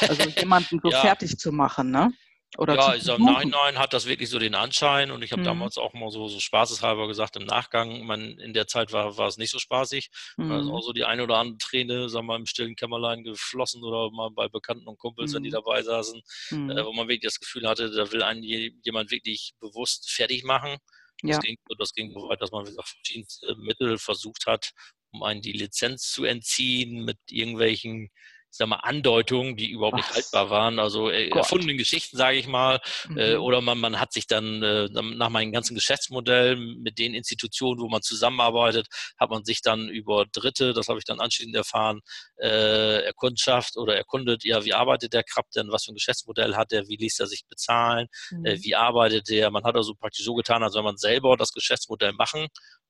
Also 0.00 0.22
jemanden 0.38 0.80
so 0.82 0.90
ja. 0.90 1.00
fertig 1.00 1.38
zu 1.38 1.52
machen, 1.52 1.90
ne? 1.90 2.10
Oder 2.58 2.74
ja, 2.74 2.94
ich 2.96 3.04
sag, 3.04 3.18
im 3.18 3.26
Nachhinein 3.26 3.78
hat 3.78 3.92
das 3.92 4.06
wirklich 4.06 4.28
so 4.28 4.40
den 4.40 4.56
Anschein 4.56 5.12
und 5.12 5.22
ich 5.22 5.30
habe 5.30 5.42
mhm. 5.42 5.46
damals 5.46 5.78
auch 5.78 5.92
mal 5.92 6.10
so, 6.10 6.26
so 6.26 6.40
spaßeshalber 6.40 7.06
gesagt, 7.06 7.36
im 7.36 7.44
Nachgang, 7.44 8.04
man, 8.04 8.38
in 8.38 8.52
der 8.52 8.66
Zeit 8.66 8.92
war, 8.92 9.16
war 9.16 9.28
es 9.28 9.36
nicht 9.36 9.52
so 9.52 9.60
spaßig. 9.60 10.10
Mhm. 10.36 10.48
Da 10.48 10.60
ist 10.60 10.66
auch 10.66 10.82
so 10.82 10.92
die 10.92 11.04
eine 11.04 11.22
oder 11.22 11.36
andere 11.36 11.58
Träne, 11.58 12.08
sagen 12.08 12.26
wir 12.26 12.32
mal, 12.32 12.40
im 12.40 12.46
stillen 12.46 12.74
Kämmerlein 12.74 13.22
geflossen 13.22 13.84
oder 13.84 14.10
mal 14.10 14.30
bei 14.30 14.48
Bekannten 14.48 14.88
und 14.88 14.98
Kumpels, 14.98 15.30
mhm. 15.30 15.36
wenn 15.36 15.42
die 15.44 15.50
mhm. 15.50 15.54
dabei 15.54 15.82
saßen, 15.82 16.20
äh, 16.50 16.54
mhm. 16.54 16.84
wo 16.84 16.92
man 16.92 17.06
wirklich 17.06 17.30
das 17.30 17.38
Gefühl 17.38 17.68
hatte, 17.68 17.88
da 17.90 18.10
will 18.10 18.22
einen 18.22 18.42
jemand 18.42 19.12
wirklich 19.12 19.54
bewusst 19.60 20.10
fertig 20.10 20.42
machen. 20.42 20.78
Das, 21.22 21.36
ja. 21.36 21.38
ging, 21.40 21.56
das 21.78 21.92
ging 21.92 22.12
so 22.12 22.28
weit, 22.28 22.40
dass 22.40 22.50
man, 22.50 22.66
verschiedenste 22.66 23.54
Mittel 23.56 23.98
versucht 23.98 24.46
hat, 24.46 24.72
um 25.12 25.22
einen 25.22 25.42
die 25.42 25.52
Lizenz 25.52 26.10
zu 26.10 26.24
entziehen 26.24 27.04
mit 27.04 27.18
irgendwelchen 27.28 28.10
sag 28.50 28.68
mal, 28.68 28.76
Andeutungen, 28.76 29.56
die 29.56 29.70
überhaupt 29.70 29.96
nicht 29.96 30.12
haltbar 30.12 30.50
waren, 30.50 30.78
also 30.78 31.08
äh, 31.10 31.28
erfundene 31.28 31.76
Geschichten, 31.76 32.16
sage 32.16 32.36
ich 32.36 32.46
mal, 32.46 32.76
äh, 32.76 33.08
mhm. 33.08 33.18
äh, 33.18 33.36
oder 33.36 33.60
man, 33.60 33.78
man 33.78 34.00
hat 34.00 34.12
sich 34.12 34.26
dann 34.26 34.62
äh, 34.62 34.88
nach 34.90 35.30
meinem 35.30 35.52
ganzen 35.52 35.74
Geschäftsmodell 35.74 36.56
mit 36.56 36.98
den 36.98 37.14
Institutionen, 37.14 37.80
wo 37.80 37.88
man 37.88 38.02
zusammenarbeitet, 38.02 38.88
hat 39.18 39.30
man 39.30 39.44
sich 39.44 39.62
dann 39.62 39.88
über 39.88 40.26
Dritte, 40.32 40.72
das 40.72 40.88
habe 40.88 40.98
ich 40.98 41.04
dann 41.04 41.20
anschließend 41.20 41.54
erfahren, 41.54 42.00
äh, 42.40 43.04
Erkundschaft 43.04 43.76
oder 43.76 43.96
erkundet, 43.96 44.44
ja, 44.44 44.64
wie 44.64 44.74
arbeitet 44.74 45.12
der 45.12 45.22
Krab 45.22 45.50
denn, 45.54 45.70
was 45.70 45.84
für 45.84 45.92
ein 45.92 45.94
Geschäftsmodell 45.94 46.56
hat 46.56 46.72
er, 46.72 46.88
wie 46.88 46.96
ließ 46.96 47.20
er 47.20 47.26
sich 47.26 47.44
bezahlen, 47.48 48.08
äh, 48.30 48.34
mhm. 48.34 48.46
äh, 48.46 48.62
wie 48.62 48.74
arbeitet 48.74 49.28
der, 49.28 49.50
man 49.50 49.64
hat 49.64 49.76
also 49.76 49.94
praktisch 49.94 50.24
so 50.24 50.34
getan, 50.34 50.62
als 50.62 50.74
wenn 50.74 50.84
man 50.84 50.96
selber 50.96 51.36
das 51.36 51.52
Geschäftsmodell 51.52 52.12
machen 52.12 52.48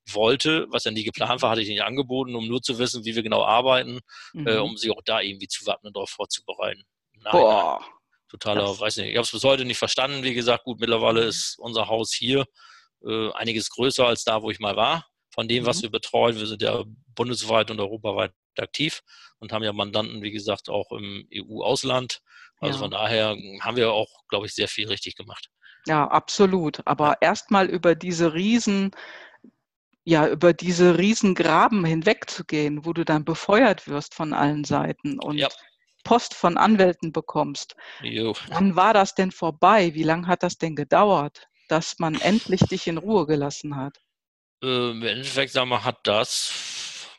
wollte, 0.09 0.67
was 0.69 0.83
ja 0.83 0.91
nie 0.91 1.03
geplant 1.03 1.41
war, 1.41 1.51
hatte 1.51 1.61
ich 1.61 1.69
nicht 1.69 1.83
angeboten, 1.83 2.35
um 2.35 2.47
nur 2.47 2.61
zu 2.61 2.77
wissen, 2.79 3.05
wie 3.05 3.15
wir 3.15 3.23
genau 3.23 3.43
arbeiten, 3.43 3.99
äh, 4.33 4.39
mhm. 4.39 4.47
äh, 4.47 4.57
um 4.57 4.77
sie 4.77 4.91
auch 4.91 5.01
da 5.05 5.21
irgendwie 5.21 5.47
zu 5.47 5.65
wappnen, 5.65 5.93
darauf 5.93 6.09
vorzubereiten. 6.09 6.83
Nein, 7.13 7.31
Boah. 7.31 7.79
Nein. 7.81 7.89
Totaler, 8.29 8.61
das. 8.61 8.79
weiß 8.79 8.97
nicht, 8.97 9.09
ich 9.09 9.17
habe 9.17 9.25
es 9.25 9.31
bis 9.31 9.43
heute 9.43 9.65
nicht 9.65 9.77
verstanden. 9.77 10.23
Wie 10.23 10.33
gesagt, 10.33 10.63
gut, 10.63 10.79
mittlerweile 10.79 11.23
mhm. 11.23 11.27
ist 11.27 11.57
unser 11.59 11.87
Haus 11.87 12.13
hier 12.13 12.45
äh, 13.05 13.31
einiges 13.33 13.69
größer 13.69 14.07
als 14.07 14.23
da, 14.23 14.41
wo 14.41 14.49
ich 14.49 14.59
mal 14.59 14.75
war. 14.75 15.05
Von 15.33 15.47
dem, 15.47 15.63
mhm. 15.63 15.67
was 15.67 15.81
wir 15.81 15.89
betreuen, 15.89 16.37
wir 16.37 16.47
sind 16.47 16.61
ja 16.61 16.83
bundesweit 17.15 17.71
und 17.71 17.79
europaweit 17.79 18.31
aktiv 18.57 19.01
und 19.39 19.51
haben 19.51 19.63
ja 19.63 19.73
Mandanten, 19.73 20.21
wie 20.21 20.31
gesagt, 20.31 20.69
auch 20.69 20.91
im 20.91 21.27
EU-Ausland. 21.33 22.21
Also 22.59 22.75
ja. 22.77 22.81
von 22.81 22.91
daher 22.91 23.35
haben 23.61 23.75
wir 23.75 23.91
auch, 23.91 24.09
glaube 24.29 24.45
ich, 24.45 24.53
sehr 24.53 24.67
viel 24.67 24.87
richtig 24.87 25.15
gemacht. 25.15 25.49
Ja, 25.87 26.07
absolut. 26.07 26.81
Aber 26.85 27.09
ja. 27.09 27.17
erstmal 27.21 27.67
über 27.67 27.95
diese 27.95 28.33
riesen 28.33 28.91
ja, 30.03 30.27
über 30.27 30.53
diese 30.53 30.97
Riesengraben 30.97 31.85
hinwegzugehen, 31.85 32.85
wo 32.85 32.93
du 32.93 33.05
dann 33.05 33.23
befeuert 33.23 33.87
wirst 33.87 34.15
von 34.15 34.33
allen 34.33 34.63
Seiten 34.63 35.19
und 35.19 35.37
ja. 35.37 35.49
Post 36.03 36.33
von 36.33 36.57
Anwälten 36.57 37.11
bekommst. 37.11 37.75
Jo. 38.01 38.33
Wann 38.49 38.75
war 38.75 38.93
das 38.93 39.13
denn 39.13 39.31
vorbei? 39.31 39.93
Wie 39.93 40.03
lange 40.03 40.27
hat 40.27 40.41
das 40.43 40.57
denn 40.57 40.75
gedauert, 40.75 41.47
dass 41.67 41.99
man 41.99 42.15
endlich 42.15 42.61
dich 42.61 42.87
in 42.87 42.97
Ruhe 42.97 43.27
gelassen 43.27 43.75
hat? 43.75 43.97
Äh, 44.63 44.91
Im 44.91 45.03
Endeffekt, 45.03 45.53
sagen 45.53 45.69
wir, 45.69 45.83
hat 45.83 45.99
das, 46.03 46.51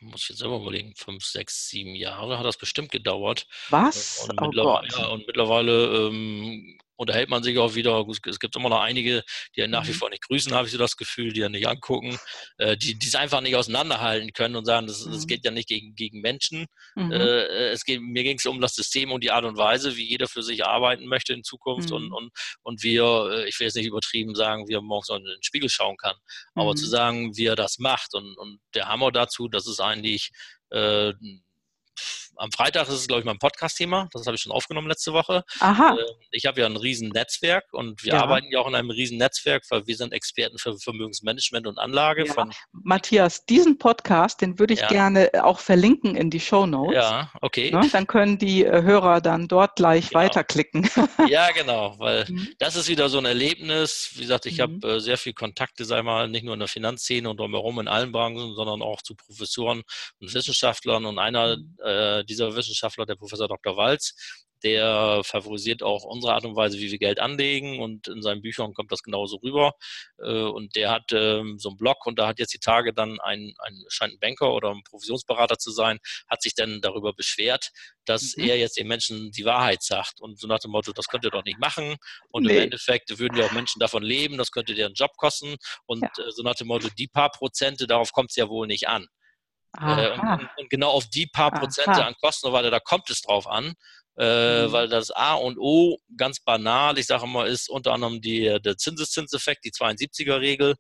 muss 0.01 0.23
ich 0.25 0.29
jetzt 0.31 0.39
selber 0.39 0.57
überlegen, 0.57 0.95
fünf, 0.97 1.25
sechs, 1.25 1.69
sieben 1.69 1.95
Jahre 1.95 2.39
hat 2.39 2.45
das 2.45 2.57
bestimmt 2.57 2.91
gedauert. 2.91 3.47
Was? 3.71 4.29
Und, 4.29 4.41
oh 4.41 4.47
mittlerweile, 4.47 4.89
ja, 4.89 5.07
und 5.07 5.27
mittlerweile 5.27 6.09
ähm, 6.09 6.79
unterhält 6.97 7.29
man 7.29 7.43
sich 7.43 7.59
auch 7.59 7.75
wieder. 7.75 8.05
Es 8.27 8.39
gibt 8.39 8.57
immer 8.57 8.69
noch 8.69 8.81
einige, 8.81 9.23
die 9.57 9.67
nach 9.67 9.87
wie 9.87 9.91
mhm. 9.91 9.97
vor 9.97 10.11
nicht 10.11 10.27
grüßen, 10.27 10.53
habe 10.53 10.67
ich 10.67 10.73
so 10.73 10.79
das 10.79 10.97
Gefühl, 10.97 11.33
die 11.33 11.41
ja 11.41 11.49
nicht 11.49 11.67
angucken, 11.67 12.19
äh, 12.59 12.77
die 12.77 12.97
es 13.01 13.15
einfach 13.15 13.41
nicht 13.41 13.57
auseinanderhalten 13.57 14.33
können 14.33 14.57
und 14.57 14.65
sagen, 14.65 14.87
das, 14.87 15.05
das 15.05 15.23
mhm. 15.23 15.27
geht 15.27 15.45
ja 15.45 15.51
nicht 15.51 15.69
gegen, 15.69 15.95
gegen 15.95 16.21
Menschen. 16.21 16.67
Mhm. 16.95 17.13
Äh, 17.13 17.71
es 17.71 17.85
geht, 17.85 18.01
mir 18.01 18.23
ging 18.23 18.39
es 18.39 18.47
um 18.47 18.61
das 18.61 18.75
System 18.75 19.13
und 19.13 19.25
die 19.25 19.31
Art 19.31 19.45
und 19.45 19.57
Weise, 19.57 19.97
wie 19.97 20.09
jeder 20.09 20.29
für 20.29 20.43
sich 20.43 20.65
arbeiten 20.65 21.07
möchte 21.07 21.33
in 21.33 21.45
Zukunft 21.45 21.91
mhm. 21.91 21.97
und, 21.97 22.13
und, 22.13 22.31
und 22.63 22.83
wir, 22.83 23.05
äh, 23.33 23.49
ich 23.49 23.59
will 23.59 23.67
jetzt 23.67 23.77
nicht 23.77 23.87
übertrieben 23.87 24.35
sagen, 24.35 24.69
wie 24.69 24.75
er 24.75 24.83
morgens 24.83 25.09
in 25.09 25.25
den 25.25 25.43
Spiegel 25.43 25.69
schauen 25.69 25.97
kann, 25.97 26.17
aber 26.55 26.75
zu 26.75 26.87
mhm. 26.87 26.91
sagen, 26.91 27.37
wie 27.37 27.47
er 27.47 27.57
das 27.57 27.79
macht 27.79 28.15
und, 28.15 28.37
und 28.37 28.61
der 28.75 28.89
Hammer 28.89 29.13
dazu, 29.13 29.49
das 29.49 29.67
ist 29.67 29.81
eigentlich 29.81 30.31
äh, 30.71 31.13
am 32.43 32.51
Freitag 32.51 32.89
ist 32.89 32.95
es, 32.95 33.07
glaube 33.07 33.21
ich, 33.21 33.25
mein 33.25 33.39
Podcast-Thema. 33.39 34.09
Das 34.13 34.27
habe 34.27 34.35
ich 34.35 34.43
schon 34.43 34.51
aufgenommen 34.51 34.89
letzte 34.89 35.13
Woche. 35.13 35.45
Aha. 35.61 35.97
Ähm, 35.97 36.07
ich 36.33 36.45
habe 36.45 36.61
ja 36.61 36.67
ein 36.67 36.77
riesen 36.77 37.11
Netzwerk 37.11 37.73
und 37.73 38.03
wir 38.03 38.15
ja. 38.15 38.23
arbeiten 38.23 38.49
ja 38.51 38.59
auch 38.59 38.67
in 38.67 38.75
einem 38.75 38.91
riesen 38.91 39.17
Netzwerk, 39.17 39.63
weil 39.71 39.87
wir 39.87 39.97
sind 39.97 40.13
Experten 40.13 40.59
für 40.59 40.77
Vermögensmanagement 40.77 41.69
und 41.69 41.79
Anlage. 41.79 42.27
Ja. 42.27 42.33
Von 42.33 42.53
Matthias, 42.73 43.47
diesen 43.47 43.79
Podcast, 43.79 44.41
den 44.41 44.59
würde 44.59 44.75
ich 44.75 44.81
ja. 44.81 44.89
gerne 44.89 45.31
auch 45.41 45.61
verlinken 45.61 46.17
in 46.17 46.31
die 46.31 46.41
Show 46.41 46.67
Notes. 46.67 46.97
Ja, 46.97 47.31
okay. 47.41 47.71
Ne? 47.71 47.89
Dann 47.93 48.09
können 48.09 48.39
die 48.39 48.65
äh, 48.65 48.83
Hörer 48.83 49.21
dann 49.21 49.47
dort 49.47 49.77
gleich 49.77 50.09
genau. 50.09 50.23
weiterklicken. 50.23 50.91
ja, 51.29 51.49
genau, 51.53 51.95
weil 51.99 52.25
mhm. 52.29 52.49
das 52.59 52.75
ist 52.75 52.89
wieder 52.89 53.09
so 53.09 53.19
ein 53.19 53.25
Erlebnis. 53.25 54.11
Wie 54.15 54.23
gesagt, 54.23 54.47
ich 54.47 54.59
mhm. 54.59 54.63
habe 54.63 54.95
äh, 54.95 55.01
sehr 55.01 55.17
viel 55.17 55.33
Kontakte, 55.33 55.85
sei 55.85 56.03
mal, 56.03 56.29
nicht 56.29 56.45
nur 56.45 56.55
in 56.55 56.61
der 56.61 56.69
Finanzszene 56.69 57.31
und 57.31 57.39
drumherum 57.39 57.79
in 57.79 57.87
allen 57.87 58.11
Branchen, 58.11 58.57
sondern 58.57 58.83
auch 58.83 59.01
zu 59.03 59.15
Professoren 59.15 59.83
und 60.21 60.35
Wissenschaftlern 60.35 61.07
und 61.07 61.21
einer 61.21 61.59
mhm. 61.59 61.77
äh, 61.85 62.25
dieser 62.33 62.57
Wissenschaftler, 62.57 63.07
der 63.07 63.17
Professor 63.17 63.49
Dr. 63.49 63.77
Walz, 63.77 64.15
der 64.63 65.23
favorisiert 65.25 65.83
auch 65.83 66.05
unsere 66.05 66.35
Art 66.35 66.45
und 66.45 66.57
Weise, 66.57 66.79
wie 66.79 66.91
wir 66.91 66.99
Geld 66.99 67.21
anlegen 67.21 67.81
und 67.81 68.09
in 68.09 68.23
seinen 68.23 68.43
Büchern 68.43 68.75
kommt 68.75 68.93
das 68.93 69.03
genauso 69.03 69.37
rüber. 69.37 69.73
Äh, 70.19 70.31
und 70.33 70.77
der 70.77 70.91
hat 70.91 71.11
ähm, 71.13 71.59
so 71.59 71.71
einen 71.71 71.79
Blog 71.79 72.07
und 72.07 72.19
da 72.19 72.29
hat 72.29 72.39
jetzt 72.39 72.55
die 72.55 72.59
Tage 72.59 72.93
dann 72.93 73.21
ein, 73.21 73.55
ein 73.59 73.85
scheint 73.89 74.15
ein 74.15 74.19
Banker 74.21 74.53
oder 74.53 74.71
ein 74.71 74.83
Provisionsberater 74.85 75.59
zu 75.59 75.71
sein, 75.71 75.99
hat 76.29 76.43
sich 76.43 76.55
dann 76.55 76.81
darüber 76.81 77.13
beschwert, 77.13 77.71
dass 78.05 78.37
mhm. 78.37 78.45
er 78.45 78.59
jetzt 78.59 78.77
den 78.77 78.89
Menschen 78.89 79.33
die 79.33 79.45
Wahrheit 79.45 79.83
sagt 79.83 80.21
und 80.21 80.39
so 80.39 80.47
nach 80.47 80.61
dem 80.61 80.71
Motto, 80.71 80.93
das 80.93 81.07
könnt 81.07 81.25
ihr 81.25 81.31
doch 81.31 81.45
nicht 81.45 81.59
machen 81.59 81.97
und 82.31 82.45
nee. 82.45 82.57
im 82.57 82.63
Endeffekt 82.65 83.19
würden 83.19 83.37
ja 83.37 83.47
auch 83.47 83.53
Menschen 83.53 83.81
davon 83.81 84.03
leben, 84.03 84.39
das 84.39 84.51
könnte 84.51 84.75
dir 84.75 84.87
einen 84.87 84.95
Job 84.95 85.13
kosten 85.17 85.57
und 85.87 86.03
ja. 86.03 86.25
Äh, 86.25 86.31
so 86.31 86.43
nach 86.43 86.55
dem 86.55 86.69
Motto, 86.69 86.89
die 86.97 87.09
paar 87.09 87.31
Prozente, 87.31 87.87
darauf 87.87 88.13
kommt 88.13 88.31
es 88.31 88.37
ja 88.37 88.49
wohl 88.49 88.67
nicht 88.67 88.89
an. 88.89 89.07
Äh, 89.81 90.11
und, 90.13 90.49
und, 90.57 90.71
genau 90.71 90.91
auf 90.91 91.07
die 91.09 91.27
paar 91.27 91.53
Aha. 91.53 91.61
Prozente 91.61 92.05
an 92.05 92.15
Kosten 92.21 92.47
und 92.49 92.53
weiter, 92.53 92.71
da 92.71 92.81
kommt 92.81 93.09
es 93.11 93.23
drauf 93.23 93.47
an. 93.47 93.75
Äh, 94.19 94.67
mhm. 94.67 94.73
Weil 94.73 94.89
das 94.89 95.11
A 95.11 95.35
und 95.35 95.57
O 95.59 95.99
ganz 96.19 96.41
banal, 96.41 96.99
ich 96.99 97.07
sage 97.07 97.25
immer, 97.25 97.47
ist 97.47 97.71
unter 97.71 97.93
anderem 97.93 98.21
die, 98.21 98.59
der 98.63 98.77
Zinseszinseffekt, 98.77 99.65
die 99.65 99.71
72er-Regel. 99.71 100.75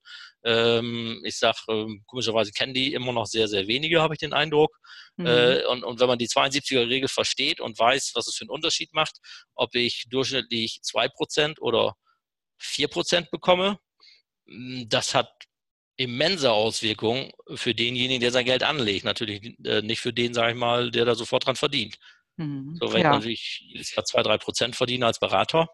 Ähm, 0.44 1.22
ich 1.24 1.38
sage, 1.38 1.56
ähm, 1.68 2.02
komischerweise 2.06 2.50
kennen 2.52 2.74
die 2.74 2.92
immer 2.92 3.12
noch 3.12 3.24
sehr, 3.24 3.48
sehr 3.48 3.66
wenige, 3.68 4.02
habe 4.02 4.14
ich 4.14 4.20
den 4.20 4.34
Eindruck. 4.34 4.76
Mhm. 5.16 5.26
Äh, 5.26 5.64
und, 5.64 5.82
und 5.82 5.98
wenn 6.00 6.08
man 6.08 6.18
die 6.18 6.28
72er-Regel 6.28 7.08
versteht 7.08 7.60
und 7.60 7.78
weiß, 7.78 8.12
was 8.14 8.26
es 8.26 8.36
für 8.36 8.42
einen 8.42 8.50
Unterschied 8.50 8.92
macht, 8.92 9.16
ob 9.54 9.74
ich 9.74 10.04
durchschnittlich 10.10 10.80
2% 10.84 11.58
oder 11.60 11.94
4% 12.60 13.30
bekomme, 13.30 13.78
das 14.86 15.14
hat 15.14 15.30
immense 15.96 16.52
Auswirkungen 16.52 17.32
für 17.54 17.74
denjenigen, 17.74 18.20
der 18.20 18.32
sein 18.32 18.44
Geld 18.44 18.62
anlegt. 18.62 19.04
Natürlich 19.04 19.58
äh, 19.64 19.82
nicht 19.82 20.00
für 20.00 20.12
den, 20.12 20.34
sage 20.34 20.52
ich 20.52 20.58
mal, 20.58 20.90
der 20.90 21.04
da 21.04 21.14
sofort 21.14 21.46
dran 21.46 21.56
verdient. 21.56 21.98
Mhm. 22.36 22.76
So, 22.80 22.92
wenn 22.92 23.02
ja. 23.02 23.10
ich 23.10 23.14
natürlich 23.14 23.66
jedes 23.68 23.94
Jahr 23.94 24.04
zwei, 24.04 24.22
drei 24.22 24.38
Prozent 24.38 24.76
verdiene 24.76 25.06
als 25.06 25.18
Berater, 25.18 25.68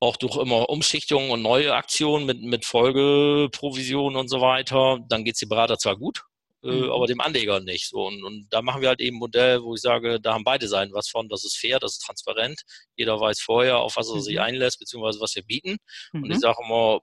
auch 0.00 0.16
durch 0.16 0.36
immer 0.36 0.68
Umschichtungen 0.68 1.30
und 1.30 1.42
neue 1.42 1.74
Aktionen 1.74 2.26
mit, 2.26 2.42
mit 2.42 2.64
Folgeprovisionen 2.64 4.18
und 4.18 4.28
so 4.28 4.40
weiter, 4.40 4.98
dann 5.08 5.24
geht 5.24 5.34
es 5.34 5.40
dem 5.40 5.48
Berater 5.48 5.78
zwar 5.78 5.96
gut, 5.96 6.22
äh, 6.62 6.68
mhm. 6.68 6.90
aber 6.90 7.06
dem 7.06 7.20
Anleger 7.20 7.60
nicht. 7.60 7.88
So, 7.88 8.06
und, 8.06 8.22
und 8.22 8.48
da 8.50 8.60
machen 8.60 8.82
wir 8.82 8.88
halt 8.88 9.00
eben 9.00 9.16
ein 9.16 9.20
Modell, 9.20 9.62
wo 9.62 9.74
ich 9.74 9.80
sage, 9.80 10.20
da 10.20 10.34
haben 10.34 10.44
beide 10.44 10.68
Seiten 10.68 10.92
was 10.92 11.08
von, 11.08 11.28
das 11.28 11.44
ist 11.44 11.56
fair, 11.56 11.78
das 11.78 11.92
ist 11.92 12.04
transparent, 12.04 12.60
jeder 12.96 13.18
weiß 13.18 13.40
vorher, 13.40 13.78
auf 13.78 13.96
was 13.96 14.08
er 14.10 14.16
mhm. 14.16 14.20
sich 14.20 14.40
einlässt, 14.40 14.78
beziehungsweise 14.78 15.20
was 15.20 15.34
wir 15.34 15.44
bieten. 15.44 15.76
Mhm. 16.12 16.24
Und 16.24 16.30
ich 16.30 16.36
mhm. 16.36 16.40
sage 16.40 16.58
immer, 16.64 17.00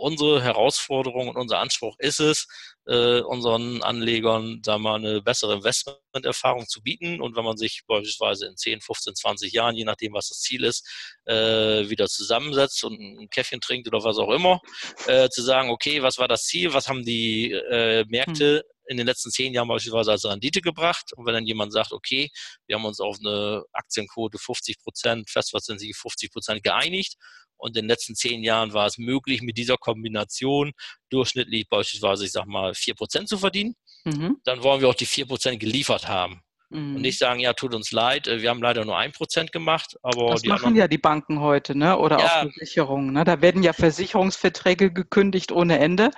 unsere 0.00 0.42
Herausforderung 0.42 1.28
und 1.28 1.36
unser 1.36 1.58
Anspruch 1.58 1.96
ist 1.98 2.20
es, 2.20 2.48
äh, 2.86 3.20
unseren 3.20 3.82
Anlegern 3.82 4.60
sagen 4.64 4.82
wir, 4.82 4.94
eine 4.94 5.22
bessere 5.22 5.54
Investmenterfahrung 5.54 6.66
zu 6.66 6.82
bieten. 6.82 7.20
Und 7.20 7.36
wenn 7.36 7.44
man 7.44 7.56
sich 7.56 7.82
beispielsweise 7.86 8.46
in 8.46 8.56
10, 8.56 8.80
15, 8.80 9.14
20 9.14 9.52
Jahren, 9.52 9.76
je 9.76 9.84
nachdem, 9.84 10.12
was 10.12 10.28
das 10.28 10.40
Ziel 10.40 10.64
ist, 10.64 10.88
äh, 11.26 11.88
wieder 11.88 12.08
zusammensetzt 12.08 12.82
und 12.84 12.98
ein 12.98 13.28
Käffchen 13.30 13.60
trinkt 13.60 13.86
oder 13.88 14.02
was 14.02 14.18
auch 14.18 14.30
immer, 14.30 14.60
äh, 15.06 15.28
zu 15.28 15.42
sagen, 15.42 15.70
okay, 15.70 16.02
was 16.02 16.18
war 16.18 16.28
das 16.28 16.44
Ziel, 16.44 16.72
was 16.72 16.88
haben 16.88 17.04
die 17.04 17.52
äh, 17.52 18.04
Märkte 18.08 18.64
hm 18.64 18.80
in 18.90 18.96
den 18.96 19.06
letzten 19.06 19.30
zehn 19.30 19.54
Jahren 19.54 19.68
beispielsweise 19.68 20.10
als 20.10 20.24
Rendite 20.24 20.60
gebracht. 20.60 21.12
Und 21.14 21.24
wenn 21.24 21.32
dann 21.32 21.46
jemand 21.46 21.72
sagt, 21.72 21.92
okay, 21.92 22.28
wir 22.66 22.74
haben 22.74 22.84
uns 22.84 22.98
auf 22.98 23.18
eine 23.20 23.62
Aktienquote 23.72 24.36
50 24.36 24.80
Prozent, 24.80 25.30
festverzinsliche 25.30 25.94
50 25.94 26.32
Prozent 26.32 26.64
geeinigt 26.64 27.14
und 27.60 27.76
in 27.76 27.82
den 27.82 27.88
letzten 27.88 28.14
zehn 28.14 28.42
Jahren 28.42 28.72
war 28.72 28.86
es 28.86 28.98
möglich, 28.98 29.42
mit 29.42 29.56
dieser 29.56 29.76
Kombination 29.76 30.72
durchschnittlich 31.10 31.68
beispielsweise, 31.68 32.24
ich 32.24 32.32
sag 32.32 32.46
mal, 32.46 32.74
vier 32.74 32.94
Prozent 32.94 33.28
zu 33.28 33.38
verdienen. 33.38 33.74
Mhm. 34.04 34.38
Dann 34.44 34.62
wollen 34.62 34.80
wir 34.80 34.88
auch 34.88 34.94
die 34.94 35.06
vier 35.06 35.26
Prozent 35.26 35.60
geliefert 35.60 36.08
haben. 36.08 36.42
Mhm. 36.70 36.96
Und 36.96 37.02
nicht 37.02 37.18
sagen, 37.18 37.40
ja, 37.40 37.52
tut 37.52 37.74
uns 37.74 37.90
leid, 37.90 38.28
äh, 38.28 38.42
wir 38.42 38.50
haben 38.50 38.62
leider 38.62 38.84
nur 38.84 38.96
ein 38.96 39.10
Prozent 39.10 39.50
gemacht, 39.50 39.96
aber 40.02 40.30
das 40.30 40.44
machen 40.44 40.76
ja 40.76 40.86
die 40.86 40.98
Banken 40.98 41.40
heute, 41.40 41.76
ne? 41.76 41.98
Oder 41.98 42.18
ja. 42.18 42.24
auch 42.24 42.42
Versicherungen. 42.42 43.12
Ne? 43.12 43.24
Da 43.24 43.42
werden 43.42 43.62
ja 43.62 43.72
Versicherungsverträge 43.72 44.92
gekündigt 44.92 45.50
ohne 45.50 45.80
Ende. 45.80 46.10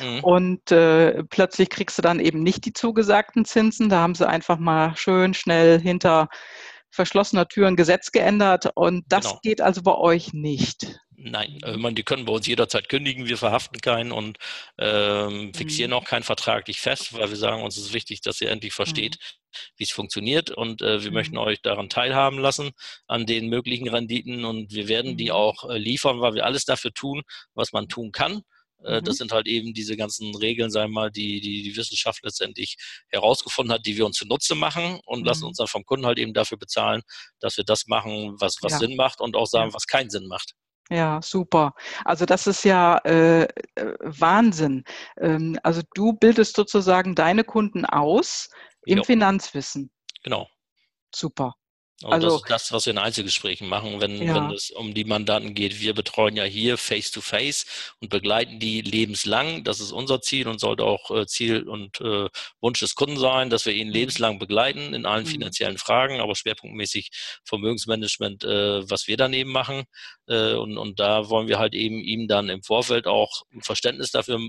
Mhm. 0.00 0.24
Und 0.24 0.72
äh, 0.72 1.22
plötzlich 1.24 1.70
kriegst 1.70 1.96
du 1.96 2.02
dann 2.02 2.18
eben 2.18 2.42
nicht 2.42 2.64
die 2.64 2.72
zugesagten 2.72 3.44
Zinsen. 3.44 3.88
Da 3.88 4.00
haben 4.00 4.16
sie 4.16 4.28
einfach 4.28 4.58
mal 4.58 4.96
schön 4.96 5.32
schnell 5.32 5.80
hinter 5.80 6.28
verschlossener 6.90 7.48
Tür 7.48 7.68
ein 7.68 7.76
Gesetz 7.76 8.12
geändert 8.12 8.70
und 8.74 9.04
das 9.08 9.24
genau. 9.24 9.40
geht 9.42 9.60
also 9.60 9.82
bei 9.82 9.94
euch 9.94 10.32
nicht. 10.32 11.00
Nein, 11.22 11.58
äh, 11.64 11.76
meine, 11.76 11.94
die 11.94 12.02
können 12.02 12.24
bei 12.24 12.32
uns 12.32 12.46
jederzeit 12.46 12.88
kündigen, 12.88 13.26
wir 13.26 13.36
verhaften 13.36 13.78
keinen 13.80 14.10
und 14.10 14.38
ähm, 14.78 15.52
fixieren 15.52 15.90
mhm. 15.90 15.98
auch 15.98 16.04
keinen 16.04 16.22
vertraglich 16.22 16.80
fest, 16.80 17.12
weil 17.12 17.28
wir 17.28 17.36
sagen, 17.36 17.62
uns 17.62 17.76
ist 17.76 17.92
wichtig, 17.92 18.22
dass 18.22 18.40
ihr 18.40 18.50
endlich 18.50 18.72
versteht, 18.72 19.18
mhm. 19.20 19.56
wie 19.76 19.84
es 19.84 19.90
funktioniert 19.90 20.50
und 20.50 20.80
äh, 20.80 21.02
wir 21.02 21.10
mhm. 21.10 21.14
möchten 21.14 21.36
euch 21.36 21.60
daran 21.60 21.90
teilhaben 21.90 22.38
lassen, 22.38 22.70
an 23.06 23.26
den 23.26 23.48
möglichen 23.48 23.88
Renditen 23.88 24.46
und 24.46 24.72
wir 24.72 24.88
werden 24.88 25.18
die 25.18 25.26
mhm. 25.26 25.32
auch 25.32 25.68
äh, 25.68 25.76
liefern, 25.76 26.22
weil 26.22 26.34
wir 26.34 26.46
alles 26.46 26.64
dafür 26.64 26.92
tun, 26.94 27.20
was 27.52 27.72
man 27.72 27.88
tun 27.88 28.12
kann. 28.12 28.40
Äh, 28.84 29.00
mhm. 29.00 29.04
Das 29.04 29.16
sind 29.16 29.32
halt 29.32 29.46
eben 29.46 29.74
diese 29.74 29.96
ganzen 29.96 30.34
Regeln, 30.34 30.70
sagen 30.70 30.92
wir 30.92 31.00
mal, 31.00 31.10
die, 31.10 31.40
die 31.40 31.62
die 31.62 31.76
Wissenschaft 31.76 32.24
letztendlich 32.24 32.76
herausgefunden 33.08 33.72
hat, 33.72 33.86
die 33.86 33.96
wir 33.96 34.06
uns 34.06 34.16
zunutze 34.16 34.54
machen 34.54 35.00
und 35.06 35.20
mhm. 35.20 35.26
lassen 35.26 35.44
uns 35.44 35.58
dann 35.58 35.66
vom 35.66 35.84
Kunden 35.84 36.06
halt 36.06 36.18
eben 36.18 36.34
dafür 36.34 36.58
bezahlen, 36.58 37.02
dass 37.40 37.56
wir 37.56 37.64
das 37.64 37.86
machen, 37.86 38.36
was, 38.40 38.56
was 38.62 38.72
ja. 38.72 38.78
Sinn 38.78 38.96
macht 38.96 39.20
und 39.20 39.36
auch 39.36 39.46
sagen, 39.46 39.74
was 39.74 39.86
keinen 39.86 40.10
Sinn 40.10 40.26
macht. 40.26 40.54
Ja, 40.90 41.20
super. 41.22 41.74
Also 42.04 42.26
das 42.26 42.48
ist 42.48 42.64
ja 42.64 42.98
äh, 43.04 43.42
äh, 43.44 43.48
Wahnsinn. 44.00 44.82
Ähm, 45.18 45.56
also 45.62 45.82
du 45.94 46.14
bildest 46.14 46.56
sozusagen 46.56 47.14
deine 47.14 47.44
Kunden 47.44 47.84
aus 47.84 48.48
im 48.84 48.98
jo. 48.98 49.04
Finanzwissen. 49.04 49.92
Genau. 50.24 50.48
Super. 51.14 51.54
Und 52.02 52.14
also, 52.14 52.28
das 52.28 52.36
ist 52.36 52.50
das, 52.50 52.72
was 52.72 52.86
wir 52.86 52.92
in 52.92 52.98
Einzelgesprächen 52.98 53.68
machen, 53.68 54.00
wenn, 54.00 54.22
ja. 54.22 54.34
wenn 54.34 54.50
es 54.52 54.70
um 54.70 54.94
die 54.94 55.04
Mandanten 55.04 55.54
geht. 55.54 55.80
Wir 55.80 55.92
betreuen 55.92 56.34
ja 56.34 56.44
hier 56.44 56.78
face-to-face 56.78 57.66
-face 57.66 57.92
und 58.00 58.08
begleiten 58.08 58.58
die 58.58 58.80
lebenslang. 58.80 59.64
Das 59.64 59.80
ist 59.80 59.92
unser 59.92 60.22
Ziel 60.22 60.48
und 60.48 60.60
sollte 60.60 60.84
auch 60.84 61.10
äh, 61.10 61.26
Ziel 61.26 61.68
und 61.68 62.00
äh, 62.00 62.28
Wunsch 62.62 62.80
des 62.80 62.94
Kunden 62.94 63.18
sein, 63.18 63.50
dass 63.50 63.66
wir 63.66 63.74
ihn 63.74 63.88
mhm. 63.88 63.92
lebenslang 63.92 64.38
begleiten 64.38 64.94
in 64.94 65.04
allen 65.04 65.24
mhm. 65.24 65.30
finanziellen 65.30 65.76
Fragen, 65.76 66.20
aber 66.20 66.34
schwerpunktmäßig 66.34 67.10
Vermögensmanagement, 67.44 68.44
äh, 68.44 68.88
was 68.88 69.06
wir 69.06 69.18
daneben 69.18 69.52
machen. 69.52 69.84
Äh, 70.26 70.54
und, 70.54 70.78
und 70.78 71.00
da 71.00 71.28
wollen 71.28 71.48
wir 71.48 71.58
halt 71.58 71.74
eben 71.74 72.00
ihm 72.00 72.28
dann 72.28 72.48
im 72.48 72.62
Vorfeld 72.62 73.06
auch 73.06 73.42
ein 73.52 73.60
Verständnis 73.60 74.10
dafür 74.10 74.40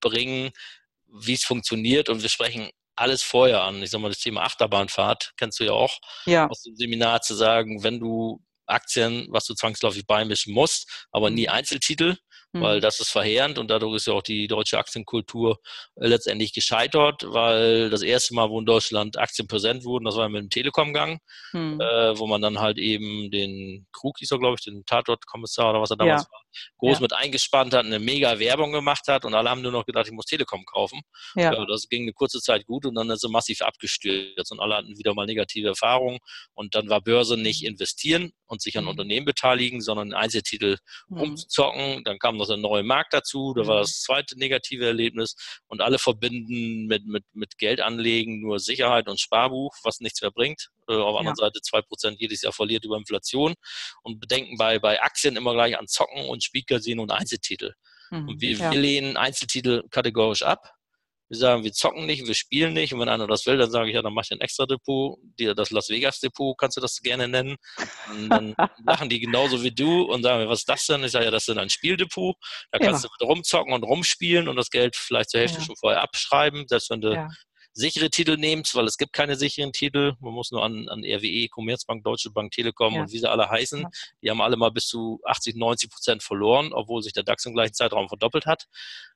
bringen, 0.00 0.50
wie 1.06 1.34
es 1.34 1.44
funktioniert. 1.44 2.08
Und 2.08 2.22
wir 2.22 2.28
sprechen 2.28 2.70
alles 3.02 3.22
vorher 3.22 3.62
an. 3.62 3.82
Ich 3.82 3.90
sag 3.90 4.00
mal, 4.00 4.08
das 4.08 4.20
Thema 4.20 4.42
Achterbahnfahrt 4.42 5.32
kennst 5.36 5.60
du 5.60 5.64
ja 5.64 5.72
auch 5.72 5.98
ja. 6.24 6.48
aus 6.48 6.62
dem 6.62 6.76
Seminar 6.76 7.20
zu 7.20 7.34
sagen, 7.34 7.82
wenn 7.82 8.00
du 8.00 8.40
Aktien, 8.66 9.26
was 9.30 9.44
du 9.44 9.54
zwangsläufig 9.54 10.06
beimischen 10.06 10.54
musst, 10.54 11.06
aber 11.10 11.30
nie 11.30 11.46
mhm. 11.46 11.52
Einzeltitel, 11.52 12.16
weil 12.52 12.76
mhm. 12.76 12.80
das 12.82 13.00
ist 13.00 13.10
verheerend 13.10 13.58
und 13.58 13.70
dadurch 13.70 13.96
ist 13.96 14.06
ja 14.06 14.12
auch 14.12 14.22
die 14.22 14.46
deutsche 14.46 14.78
Aktienkultur 14.78 15.58
äh, 15.96 16.06
letztendlich 16.06 16.52
gescheitert, 16.52 17.24
weil 17.26 17.88
das 17.88 18.02
erste 18.02 18.34
Mal, 18.34 18.50
wo 18.50 18.60
in 18.60 18.66
Deutschland 18.66 19.18
Aktien 19.18 19.48
präsent 19.48 19.84
wurden, 19.84 20.04
das 20.04 20.16
war 20.16 20.28
mit 20.28 20.42
dem 20.42 20.50
Telekom-Gang, 20.50 21.18
mhm. 21.52 21.80
äh, 21.80 22.18
wo 22.18 22.26
man 22.26 22.42
dann 22.42 22.58
halt 22.58 22.78
eben 22.78 23.30
den 23.30 23.86
Krug, 23.92 24.18
hieß 24.18 24.32
er 24.32 24.38
glaube 24.38 24.56
ich, 24.58 24.64
den 24.64 24.84
Tatort-Kommissar 24.84 25.70
oder 25.70 25.80
was 25.80 25.90
er 25.90 25.96
damals 25.96 26.24
ja. 26.24 26.30
war, 26.30 26.41
groß 26.78 26.98
ja. 26.98 27.02
mit 27.02 27.12
eingespannt 27.12 27.74
hat, 27.74 27.86
eine 27.86 27.98
mega 27.98 28.38
Werbung 28.38 28.72
gemacht 28.72 29.08
hat 29.08 29.24
und 29.24 29.34
alle 29.34 29.50
haben 29.50 29.62
nur 29.62 29.72
noch 29.72 29.86
gedacht, 29.86 30.06
ich 30.06 30.12
muss 30.12 30.26
Telekom 30.26 30.64
kaufen. 30.64 31.00
Ja. 31.34 31.52
Äh, 31.52 31.66
das 31.66 31.88
ging 31.88 32.02
eine 32.02 32.12
kurze 32.12 32.40
Zeit 32.40 32.66
gut 32.66 32.86
und 32.86 32.94
dann 32.94 33.10
ist 33.10 33.24
er 33.24 33.30
massiv 33.30 33.62
abgestürzt 33.62 34.52
und 34.52 34.60
alle 34.60 34.76
hatten 34.76 34.98
wieder 34.98 35.14
mal 35.14 35.26
negative 35.26 35.68
Erfahrungen 35.68 36.18
und 36.54 36.74
dann 36.74 36.88
war 36.88 37.00
Börse 37.00 37.36
nicht 37.36 37.64
investieren 37.64 38.32
und 38.46 38.62
sich 38.62 38.76
an 38.78 38.84
mhm. 38.84 38.90
Unternehmen 38.90 39.26
beteiligen, 39.26 39.80
sondern 39.80 40.12
Einzeltitel 40.12 40.78
mhm. 41.08 41.20
umzocken. 41.20 42.04
Dann 42.04 42.18
kam 42.18 42.36
noch 42.36 42.46
der 42.46 42.56
neue 42.56 42.82
Markt 42.82 43.12
dazu, 43.12 43.54
da 43.54 43.66
war 43.66 43.76
mhm. 43.76 43.82
das 43.82 44.00
zweite 44.00 44.38
negative 44.38 44.86
Erlebnis 44.86 45.34
und 45.68 45.80
alle 45.80 45.98
verbinden 45.98 46.86
mit, 46.86 47.06
mit, 47.06 47.24
mit 47.32 47.58
Geldanlegen 47.58 48.40
nur 48.40 48.58
Sicherheit 48.58 49.08
und 49.08 49.20
Sparbuch, 49.20 49.74
was 49.82 50.00
nichts 50.00 50.20
mehr 50.20 50.30
bringt. 50.30 50.68
Äh, 50.92 51.02
auf 51.02 51.14
der 51.16 51.24
ja. 51.24 51.30
anderen 51.30 51.36
Seite 51.36 51.60
2% 51.60 52.16
jedes 52.18 52.42
Jahr 52.42 52.52
verliert 52.52 52.84
über 52.84 52.96
Inflation 52.96 53.54
und 54.02 54.20
bedenken 54.20 54.56
bei, 54.56 54.78
bei 54.78 55.02
Aktien 55.02 55.36
immer 55.36 55.54
gleich 55.54 55.78
an 55.78 55.86
Zocken 55.86 56.26
und 56.28 56.42
Spielcasino 56.44 57.02
und 57.02 57.10
Einzeltitel. 57.10 57.72
Mhm. 58.10 58.28
Und 58.28 58.40
wir, 58.40 58.52
ja. 58.52 58.70
wir 58.70 58.78
lehnen 58.78 59.16
Einzeltitel 59.16 59.82
kategorisch 59.90 60.42
ab 60.42 60.72
wir 61.32 61.38
sagen, 61.38 61.64
wir 61.64 61.72
zocken 61.72 62.04
nicht, 62.04 62.26
wir 62.26 62.34
spielen 62.34 62.74
nicht. 62.74 62.92
Und 62.92 63.00
wenn 63.00 63.08
einer 63.08 63.26
das 63.26 63.46
will, 63.46 63.56
dann 63.56 63.70
sage 63.70 63.88
ich, 63.88 63.94
ja, 63.94 64.02
dann 64.02 64.12
mach 64.12 64.24
ich 64.24 64.32
ein 64.32 64.42
extra 64.42 64.66
Depot. 64.66 65.18
Dir 65.38 65.54
das 65.54 65.70
Las 65.70 65.88
Vegas 65.88 66.20
Depot 66.20 66.56
kannst 66.58 66.76
du 66.76 66.82
das 66.82 67.00
gerne 67.00 67.26
nennen. 67.26 67.56
Und 68.10 68.28
dann 68.28 68.54
machen 68.84 69.08
die 69.08 69.18
genauso 69.18 69.62
wie 69.62 69.70
du 69.70 70.02
und 70.02 70.22
sagen, 70.22 70.46
was 70.50 70.60
ist 70.60 70.68
das 70.68 70.84
denn? 70.84 71.02
Ich 71.04 71.12
sage, 71.12 71.24
ja, 71.24 71.30
das 71.30 71.48
ist 71.48 71.56
ein 71.56 71.70
Spieldepot. 71.70 72.36
Da 72.70 72.78
kannst 72.78 73.04
ja. 73.04 73.10
du 73.18 73.24
rumzocken 73.24 73.72
und 73.72 73.82
rumspielen 73.82 74.46
und 74.46 74.56
das 74.56 74.68
Geld 74.68 74.94
vielleicht 74.94 75.30
zur 75.30 75.40
Hälfte 75.40 75.60
ja. 75.60 75.64
schon 75.64 75.76
vorher 75.76 76.02
abschreiben. 76.02 76.66
Selbst 76.68 76.90
wenn 76.90 77.00
du 77.00 77.14
ja 77.14 77.28
sichere 77.72 78.10
Titel 78.10 78.36
nehmt, 78.36 78.74
weil 78.74 78.86
es 78.86 78.96
gibt 78.96 79.12
keine 79.12 79.36
sicheren 79.36 79.72
Titel. 79.72 80.14
Man 80.20 80.32
muss 80.32 80.50
nur 80.50 80.62
an, 80.64 80.88
an 80.88 81.00
RWE, 81.04 81.48
Commerzbank, 81.48 82.04
Deutsche 82.04 82.30
Bank, 82.30 82.52
Telekom 82.52 82.94
ja. 82.94 83.02
und 83.02 83.12
wie 83.12 83.18
sie 83.18 83.30
alle 83.30 83.48
heißen. 83.48 83.86
Die 84.22 84.30
haben 84.30 84.40
alle 84.40 84.56
mal 84.56 84.70
bis 84.70 84.86
zu 84.86 85.20
80, 85.24 85.56
90 85.56 85.90
Prozent 85.90 86.22
verloren, 86.22 86.72
obwohl 86.72 87.02
sich 87.02 87.12
der 87.12 87.22
DAX 87.22 87.46
im 87.46 87.54
gleichen 87.54 87.74
Zeitraum 87.74 88.08
verdoppelt 88.08 88.46
hat. 88.46 88.66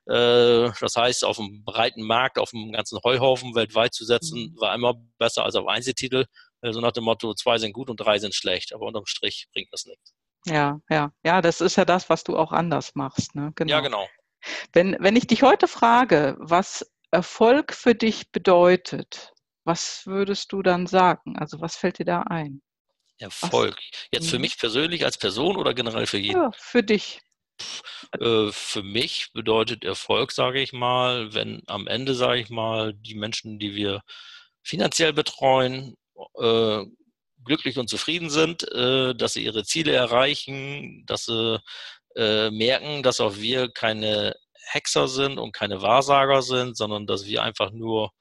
Äh, 0.05 0.71
das 0.79 0.95
heißt, 0.95 1.23
auf 1.23 1.39
einem 1.39 1.63
breiten 1.63 2.03
Markt, 2.03 2.39
auf 2.39 2.53
einem 2.53 2.71
ganzen 2.71 2.99
Heuhaufen 3.03 3.55
weltweit 3.55 3.93
zu 3.93 4.05
setzen, 4.05 4.53
mhm. 4.53 4.59
war 4.59 4.73
immer 4.73 4.95
besser 5.17 5.45
als 5.45 5.55
auf 5.55 5.67
Einzeltitel. 5.67 6.25
So 6.61 6.67
also 6.67 6.81
nach 6.81 6.91
dem 6.91 7.03
Motto, 7.03 7.33
zwei 7.35 7.59
sind 7.59 7.73
gut 7.73 7.89
und 7.89 7.97
drei 7.97 8.17
sind 8.17 8.33
schlecht. 8.33 8.73
Aber 8.73 8.87
unterm 8.87 9.05
Strich 9.05 9.47
bringt 9.53 9.71
das 9.71 9.85
nichts. 9.85 10.13
Ja, 10.45 10.79
ja, 10.89 11.11
ja, 11.23 11.41
das 11.41 11.61
ist 11.61 11.75
ja 11.75 11.85
das, 11.85 12.09
was 12.09 12.23
du 12.23 12.37
auch 12.37 12.51
anders 12.51 12.95
machst. 12.95 13.35
Ne? 13.35 13.51
Genau. 13.55 13.71
Ja, 13.71 13.81
genau. 13.81 14.07
Wenn, 14.71 14.95
wenn 14.99 15.15
ich 15.15 15.27
dich 15.27 15.43
heute 15.43 15.67
frage, 15.67 16.37
was 16.39 16.89
Erfolg 17.11 17.73
für 17.73 17.95
dich 17.95 18.31
bedeutet, 18.31 19.33
was 19.63 20.05
würdest 20.05 20.51
du 20.51 20.61
dann 20.61 20.87
sagen? 20.87 21.37
Also 21.37 21.61
was 21.61 21.75
fällt 21.75 21.99
dir 21.99 22.05
da 22.05 22.21
ein? 22.21 22.61
Erfolg. 23.19 23.75
Was? 23.75 24.07
Jetzt 24.11 24.29
für 24.29 24.37
mhm. 24.37 24.43
mich 24.43 24.57
persönlich 24.57 25.03
als 25.03 25.17
Person 25.17 25.57
oder 25.57 25.73
generell 25.73 26.05
für 26.05 26.17
jeden? 26.17 26.41
Ja, 26.41 26.51
für 26.55 26.83
dich. 26.83 27.19
Äh, 28.19 28.51
für 28.51 28.83
mich 28.83 29.31
bedeutet 29.33 29.83
Erfolg, 29.83 30.31
sage 30.31 30.61
ich 30.61 30.73
mal, 30.73 31.33
wenn 31.33 31.63
am 31.67 31.87
Ende, 31.87 32.13
sage 32.13 32.39
ich 32.41 32.49
mal, 32.49 32.93
die 32.93 33.15
Menschen, 33.15 33.59
die 33.59 33.75
wir 33.75 34.01
finanziell 34.63 35.13
betreuen, 35.13 35.95
äh, 36.39 36.83
glücklich 37.43 37.77
und 37.77 37.89
zufrieden 37.89 38.29
sind, 38.29 38.69
äh, 38.71 39.15
dass 39.15 39.33
sie 39.33 39.43
ihre 39.43 39.63
Ziele 39.63 39.93
erreichen, 39.93 41.03
dass 41.05 41.25
sie 41.25 41.59
merken, 42.19 43.03
dass 43.03 43.19
auch 43.19 43.35
wir 43.35 43.69
keine 43.69 44.33
Hexer 44.67 45.07
sind 45.07 45.37
und 45.37 45.53
keine 45.53 45.81
Wahrsager 45.81 46.41
sind, 46.41 46.77
sondern 46.77 47.07
dass 47.07 47.25
wir 47.25 47.43
einfach 47.43 47.71
nur 47.71 48.11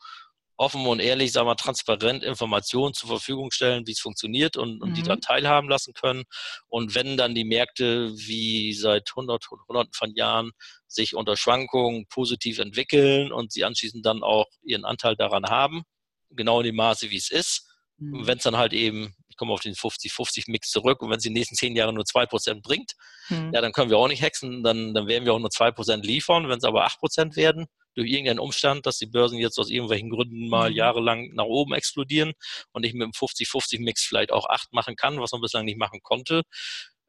offen 0.57 0.87
und 0.87 1.01
ehrlich, 1.01 1.33
sagen 1.33 1.49
wir, 1.49 1.57
transparent 1.57 2.23
Informationen 2.25 2.95
zur 2.95 3.09
Verfügung 3.09 3.51
stellen, 3.51 3.87
wie 3.87 3.93
es 3.93 4.01
funktioniert 4.01 4.57
und, 4.57 4.81
und 4.81 4.91
mhm. 4.91 4.95
die 4.95 5.03
dann 5.03 5.21
teilhaben 5.21 5.69
lassen 5.69 5.93
können. 5.93 6.25
Und 6.69 6.95
wenn 6.95 7.17
dann 7.17 7.35
die 7.35 7.45
Märkte 7.45 8.13
wie 8.17 8.73
seit 8.73 9.11
hundert, 9.15 9.47
hunderten 9.69 9.93
von 9.93 10.15
Jahren 10.15 10.53
sich 10.87 11.15
unter 11.15 11.37
Schwankungen 11.37 12.07
positiv 12.09 12.59
entwickeln 12.59 13.33
und 13.33 13.53
sie 13.53 13.65
anschließend 13.65 14.05
dann 14.05 14.23
auch 14.23 14.47
ihren 14.63 14.85
Anteil 14.85 15.17
daran 15.17 15.45
haben, 15.47 15.83
genau 16.31 16.61
in 16.61 16.67
dem 16.67 16.77
Maße, 16.77 17.11
wie 17.11 17.17
es 17.17 17.31
ist, 17.31 17.69
mhm. 17.99 18.27
wenn 18.27 18.39
es 18.39 18.45
dann 18.45 18.57
halt 18.57 18.73
eben 18.73 19.15
ich 19.37 19.39
komme 19.39 19.53
auf 19.53 19.61
den 19.61 19.75
50-50-Mix 19.75 20.71
zurück 20.71 21.03
und 21.03 21.11
wenn 21.11 21.19
es 21.19 21.23
die 21.23 21.31
nächsten 21.31 21.57
zehn 21.57 21.77
Jahre 21.77 21.93
nur 21.93 22.05
2% 22.05 22.63
bringt, 22.63 22.93
mhm. 23.29 23.51
ja, 23.53 23.61
dann 23.61 23.73
können 23.73 23.91
wir 23.91 23.99
auch 23.99 24.09
nicht 24.09 24.23
hexen, 24.23 24.63
dann, 24.63 24.95
dann 24.95 25.07
werden 25.07 25.27
wir 25.27 25.35
auch 25.35 25.39
nur 25.39 25.51
2% 25.51 26.03
liefern. 26.03 26.49
Wenn 26.49 26.57
es 26.57 26.65
aber 26.65 26.87
8% 26.87 27.37
werden, 27.37 27.67
durch 27.95 28.09
irgendeinen 28.09 28.39
Umstand, 28.39 28.87
dass 28.87 28.97
die 28.97 29.07
Börsen 29.07 29.39
jetzt 29.39 29.59
aus 29.59 29.71
irgendwelchen 29.71 30.09
Gründen 30.09 30.49
mal 30.49 30.71
mhm. 30.71 30.77
jahrelang 30.77 31.35
nach 31.35 31.45
oben 31.45 31.75
explodieren 31.75 32.33
und 32.73 32.85
ich 32.85 32.95
mit 32.95 33.03
dem 33.03 33.13
50-50-Mix 33.13 34.05
vielleicht 34.05 34.33
auch 34.33 34.49
8 34.49 34.73
machen 34.73 34.97
kann, 34.97 35.21
was 35.21 35.33
man 35.33 35.43
bislang 35.43 35.67
nicht 35.67 35.79
machen 35.79 36.01
konnte, 36.03 36.43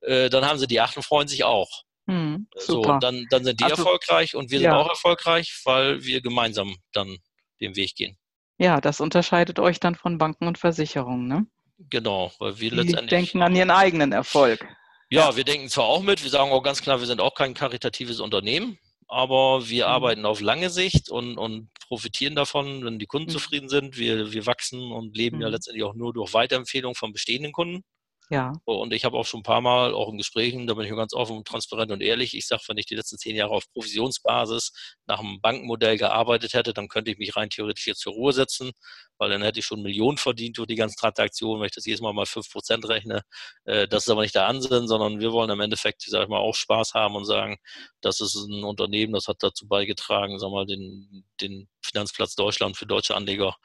äh, 0.02 0.30
dann 0.30 0.46
haben 0.46 0.60
sie 0.60 0.68
die 0.68 0.82
8 0.82 0.98
und 0.98 1.04
freuen 1.04 1.30
sich 1.30 1.46
auch. 1.46 1.84
Mhm, 2.08 2.48
so, 2.56 2.82
dann, 3.00 3.26
dann 3.30 3.44
sind 3.44 3.60
die 3.60 3.66
also, 3.66 3.84
erfolgreich 3.84 4.36
und 4.36 4.52
wir 4.52 4.60
sind 4.60 4.68
ja. 4.68 4.78
auch 4.78 4.90
erfolgreich, 4.90 5.62
weil 5.66 6.04
wir 6.04 6.22
gemeinsam 6.22 6.76
dann 6.94 7.18
den 7.60 7.76
Weg 7.76 7.96
gehen. 7.96 8.18
Ja, 8.58 8.82
das 8.82 9.02
unterscheidet 9.02 9.60
euch 9.60 9.80
dann 9.80 9.96
von 9.96 10.18
Banken 10.18 10.48
und 10.48 10.58
Versicherungen, 10.58 11.28
ne? 11.28 11.46
Genau, 11.78 12.32
weil 12.40 12.60
wir 12.60 12.72
die 12.72 12.76
letztendlich. 12.78 13.10
denken 13.10 13.42
an 13.42 13.56
ihren 13.56 13.70
eigenen 13.70 14.12
Erfolg. 14.12 14.66
Ja, 15.10 15.36
wir 15.36 15.44
denken 15.44 15.70
zwar 15.70 15.86
auch 15.86 16.02
mit, 16.02 16.24
wir 16.24 16.30
sagen 16.30 16.52
auch 16.52 16.64
ganz 16.64 16.82
klar, 16.82 17.00
wir 17.00 17.08
sind 17.08 17.22
auch 17.22 17.34
kein 17.34 17.54
karitatives 17.54 18.20
Unternehmen 18.20 18.78
aber 19.08 19.68
wir 19.70 19.86
mhm. 19.86 19.92
arbeiten 19.92 20.26
auf 20.26 20.42
lange 20.42 20.70
Sicht 20.70 21.10
und, 21.10 21.38
und 21.38 21.70
profitieren 21.88 22.36
davon, 22.36 22.84
wenn 22.84 23.00
die 23.00 23.06
Kunden 23.06 23.30
mhm. 23.30 23.34
zufrieden 23.34 23.70
sind. 23.70 23.98
Wir, 23.98 24.32
wir 24.32 24.46
wachsen 24.46 24.92
und 24.92 25.16
leben 25.16 25.38
mhm. 25.38 25.44
ja 25.44 25.48
letztendlich 25.50 25.84
auch 25.84 25.96
nur 25.96 26.14
durch 26.14 26.34
Weiterempfehlung 26.34 26.96
von 26.96 27.14
bestehenden 27.14 27.54
Kunden. 27.54 27.84
Ja. 28.30 28.52
Und 28.66 28.92
ich 28.92 29.06
habe 29.06 29.18
auch 29.18 29.26
schon 29.26 29.40
ein 29.40 29.44
paar 29.44 29.62
Mal, 29.62 29.94
auch 29.94 30.10
in 30.10 30.18
Gesprächen, 30.18 30.68
da 30.68 30.74
bin 30.74 30.86
ich 30.86 30.92
ganz 30.94 31.14
offen, 31.14 31.46
transparent 31.46 31.92
und 31.94 32.02
ehrlich. 32.02 32.36
Ich 32.36 32.46
sage, 32.46 32.62
wenn 32.68 32.78
ich 32.78 32.86
die 32.86 32.96
letzten 32.96 33.18
zehn 33.18 33.38
Jahre 33.38 33.52
auf 33.52 33.72
Provisionsbasis 33.72 34.74
nach 35.06 35.20
einem 35.20 35.40
Bankenmodell 35.40 35.98
gearbeitet 35.98 36.54
hätte, 36.54 36.74
dann 36.74 36.90
könnte 36.90 37.10
ich 37.10 37.18
mich 37.20 37.38
rein 37.38 37.50
theoretisch 37.50 37.88
jetzt 37.88 38.02
zur 38.02 38.12
Ruhe 38.14 38.34
setzen, 38.34 38.72
weil 39.18 39.30
dann 39.30 39.42
hätte 39.44 39.60
ich 39.60 39.66
schon 39.66 39.82
Millionen 39.82 40.18
verdient 40.18 40.58
durch 40.58 40.68
die 40.68 40.76
ganzen 40.76 40.98
Transaktionen, 40.98 41.62
wenn 41.62 41.68
ich 41.68 41.76
das 41.76 41.86
jedes 41.86 42.02
Mal 42.02 42.12
mal 42.12 42.26
fünf 42.26 42.52
Prozent 42.52 42.88
rechne. 42.90 43.22
Äh, 43.64 43.88
das 43.88 44.04
ist 44.04 44.10
aber 44.10 44.24
nicht 44.24 44.36
der 44.36 44.48
Ansinn, 44.48 44.90
sondern 44.90 45.22
wir 45.22 45.32
wollen 45.32 45.50
im 45.50 45.62
Endeffekt, 45.62 46.02
sag 46.02 46.24
ich 46.24 46.30
mal, 46.30 46.40
auch 46.40 46.56
Spaß 46.56 46.96
haben 46.96 47.16
und 47.16 47.24
sagen, 47.24 47.58
das 48.02 48.20
ist 48.20 48.36
ein 48.36 48.66
Unternehmen, 48.66 49.14
das 49.14 49.30
hat 49.30 49.38
dazu 49.40 49.70
beigetragen, 49.70 50.38
sag 50.38 50.52
mal, 50.52 50.66
den, 50.66 51.24
den 51.40 51.70
Finanzplatz 51.82 52.36
Deutschland 52.36 52.76
für 52.76 52.86
deutsche 52.86 53.16
Anleger 53.16 53.56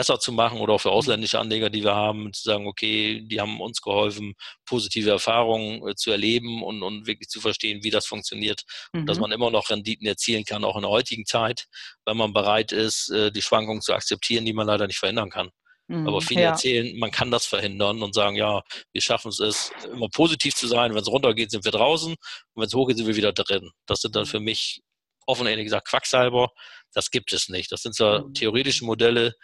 besser 0.00 0.18
zu 0.18 0.32
machen 0.32 0.60
oder 0.60 0.72
auch 0.72 0.80
für 0.80 0.88
mhm. 0.88 0.94
ausländische 0.94 1.38
Anleger, 1.38 1.68
die 1.68 1.84
wir 1.84 1.94
haben, 1.94 2.32
zu 2.32 2.42
sagen, 2.42 2.66
okay, 2.66 3.20
die 3.20 3.38
haben 3.38 3.60
uns 3.60 3.82
geholfen, 3.82 4.32
positive 4.64 5.10
Erfahrungen 5.10 5.86
äh, 5.86 5.94
zu 5.94 6.10
erleben 6.10 6.62
und, 6.62 6.82
und 6.82 7.06
wirklich 7.06 7.28
zu 7.28 7.38
verstehen, 7.38 7.84
wie 7.84 7.90
das 7.90 8.06
funktioniert 8.06 8.62
mhm. 8.94 9.00
und 9.00 9.06
dass 9.06 9.18
mhm. 9.18 9.22
man 9.22 9.32
immer 9.32 9.50
noch 9.50 9.68
Renditen 9.68 10.06
erzielen 10.06 10.46
kann, 10.46 10.64
auch 10.64 10.76
in 10.76 10.82
der 10.82 10.90
heutigen 10.90 11.26
Zeit, 11.26 11.66
wenn 12.06 12.16
man 12.16 12.32
bereit 12.32 12.72
ist, 12.72 13.10
äh, 13.10 13.30
die 13.30 13.42
Schwankungen 13.42 13.82
zu 13.82 13.92
akzeptieren, 13.92 14.46
die 14.46 14.54
man 14.54 14.66
leider 14.66 14.86
nicht 14.86 14.98
verhindern 14.98 15.28
kann. 15.28 15.50
Aber 15.90 16.20
mhm, 16.20 16.24
viele 16.24 16.42
ja. 16.42 16.50
erzählen, 16.50 16.96
man 17.00 17.10
kann 17.10 17.32
das 17.32 17.46
verhindern 17.46 18.00
und 18.00 18.14
sagen, 18.14 18.36
ja, 18.36 18.62
wir 18.92 19.02
schaffen 19.02 19.30
es, 19.30 19.72
immer 19.92 20.08
positiv 20.08 20.54
zu 20.54 20.68
sein. 20.68 20.94
Wenn 20.94 21.02
es 21.02 21.08
runtergeht, 21.08 21.50
sind 21.50 21.64
wir 21.64 21.72
draußen. 21.72 22.12
Und 22.12 22.16
wenn 22.54 22.68
es 22.68 22.74
hochgeht, 22.74 22.96
sind 22.96 23.08
wir 23.08 23.16
wieder 23.16 23.32
drin. 23.32 23.68
Das 23.86 24.00
sind 24.00 24.14
dann 24.14 24.24
für 24.24 24.38
mich 24.38 24.82
offen 25.26 25.46
ehrlich 25.46 25.64
gesagt 25.64 25.88
Quacksalber. 25.88 26.50
Das 26.92 27.10
gibt 27.10 27.32
es 27.32 27.48
nicht. 27.48 27.72
Das 27.72 27.82
sind 27.82 27.94
so 27.94 28.20
theoretische 28.34 28.84
Modelle, 28.84 29.34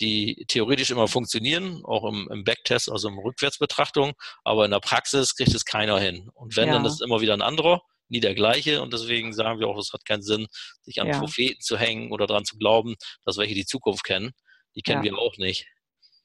die 0.00 0.44
theoretisch 0.48 0.90
immer 0.90 1.08
funktionieren, 1.08 1.82
auch 1.84 2.04
im, 2.04 2.28
im 2.30 2.44
Backtest, 2.44 2.90
also 2.90 3.08
im 3.08 3.18
Rückwärtsbetrachtung, 3.18 4.12
aber 4.44 4.64
in 4.64 4.70
der 4.70 4.80
Praxis 4.80 5.34
kriegt 5.34 5.54
es 5.54 5.64
keiner 5.64 5.98
hin. 5.98 6.28
Und 6.34 6.56
wenn, 6.56 6.68
ja. 6.68 6.74
dann 6.74 6.84
ist 6.84 6.94
es 6.94 7.00
immer 7.00 7.20
wieder 7.20 7.34
ein 7.34 7.42
anderer, 7.42 7.82
nie 8.08 8.20
der 8.20 8.34
gleiche. 8.34 8.82
Und 8.82 8.92
deswegen 8.92 9.32
sagen 9.32 9.60
wir 9.60 9.68
auch, 9.68 9.78
es 9.78 9.92
hat 9.92 10.04
keinen 10.04 10.22
Sinn, 10.22 10.46
sich 10.82 11.00
an 11.00 11.08
ja. 11.08 11.18
Propheten 11.18 11.60
zu 11.60 11.78
hängen 11.78 12.12
oder 12.12 12.26
daran 12.26 12.44
zu 12.44 12.56
glauben, 12.56 12.96
dass 13.24 13.38
welche 13.38 13.54
die 13.54 13.66
Zukunft 13.66 14.04
kennen. 14.04 14.32
Die 14.74 14.82
kennen 14.82 15.04
ja. 15.04 15.12
wir 15.12 15.18
auch 15.18 15.36
nicht. 15.38 15.66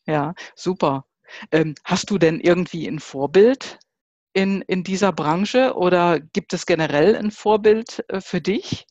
Ja, 0.05 0.34
super. 0.55 1.05
Ähm, 1.51 1.76
hast 1.86 2.09
du 2.09 2.17
denn 2.17 2.39
irgendwie 2.39 2.88
ein 2.88 2.99
Vorbild 2.99 3.80
in, 4.34 4.61
in 4.63 4.84
dieser 4.84 5.13
Branche 5.13 5.76
oder 5.76 6.19
gibt 6.19 6.53
es 6.53 6.65
generell 6.65 7.15
ein 7.15 7.32
Vorbild 7.32 8.03
äh, 8.09 8.19
für 8.19 8.41
dich? 8.41 8.86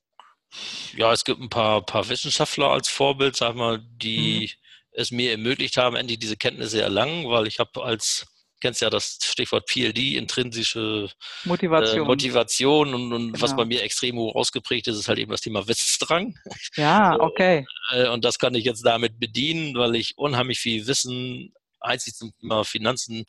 Ja, 0.96 1.12
es 1.12 1.24
gibt 1.24 1.40
ein 1.40 1.48
paar, 1.48 1.84
paar 1.84 2.08
Wissenschaftler 2.08 2.68
als 2.70 2.88
Vorbild, 2.88 3.36
sag 3.36 3.54
mal, 3.54 3.78
die 3.78 4.50
mhm 4.52 4.59
es 4.92 5.10
mir 5.10 5.32
ermöglicht 5.32 5.76
haben, 5.76 5.96
endlich 5.96 6.18
diese 6.18 6.36
Kenntnisse 6.36 6.82
erlangen, 6.82 7.28
weil 7.28 7.46
ich 7.46 7.58
habe 7.58 7.82
als 7.82 8.26
kennst 8.60 8.82
ja 8.82 8.90
das 8.90 9.18
Stichwort 9.22 9.66
PLD, 9.66 10.16
intrinsische 10.16 11.10
Motivation, 11.44 12.02
äh, 12.02 12.06
Motivation 12.06 12.94
und, 12.94 13.12
und 13.12 13.32
genau. 13.32 13.42
was 13.42 13.56
bei 13.56 13.64
mir 13.64 13.82
extrem 13.82 14.16
hoch 14.16 14.34
ausgeprägt 14.34 14.86
ist, 14.86 14.98
ist 14.98 15.08
halt 15.08 15.18
eben 15.18 15.30
das 15.30 15.40
Thema 15.40 15.66
Wissensdrang. 15.66 16.34
Ja, 16.76 17.16
okay. 17.20 17.66
Äh, 17.92 18.08
und 18.08 18.24
das 18.24 18.38
kann 18.38 18.54
ich 18.54 18.64
jetzt 18.64 18.84
damit 18.84 19.18
bedienen, 19.18 19.74
weil 19.76 19.96
ich 19.96 20.16
unheimlich 20.16 20.60
viel 20.60 20.86
Wissen 20.86 21.52
einzig 21.80 22.14
zum 22.14 22.32
Thema 22.38 22.64
Finanzen 22.64 23.24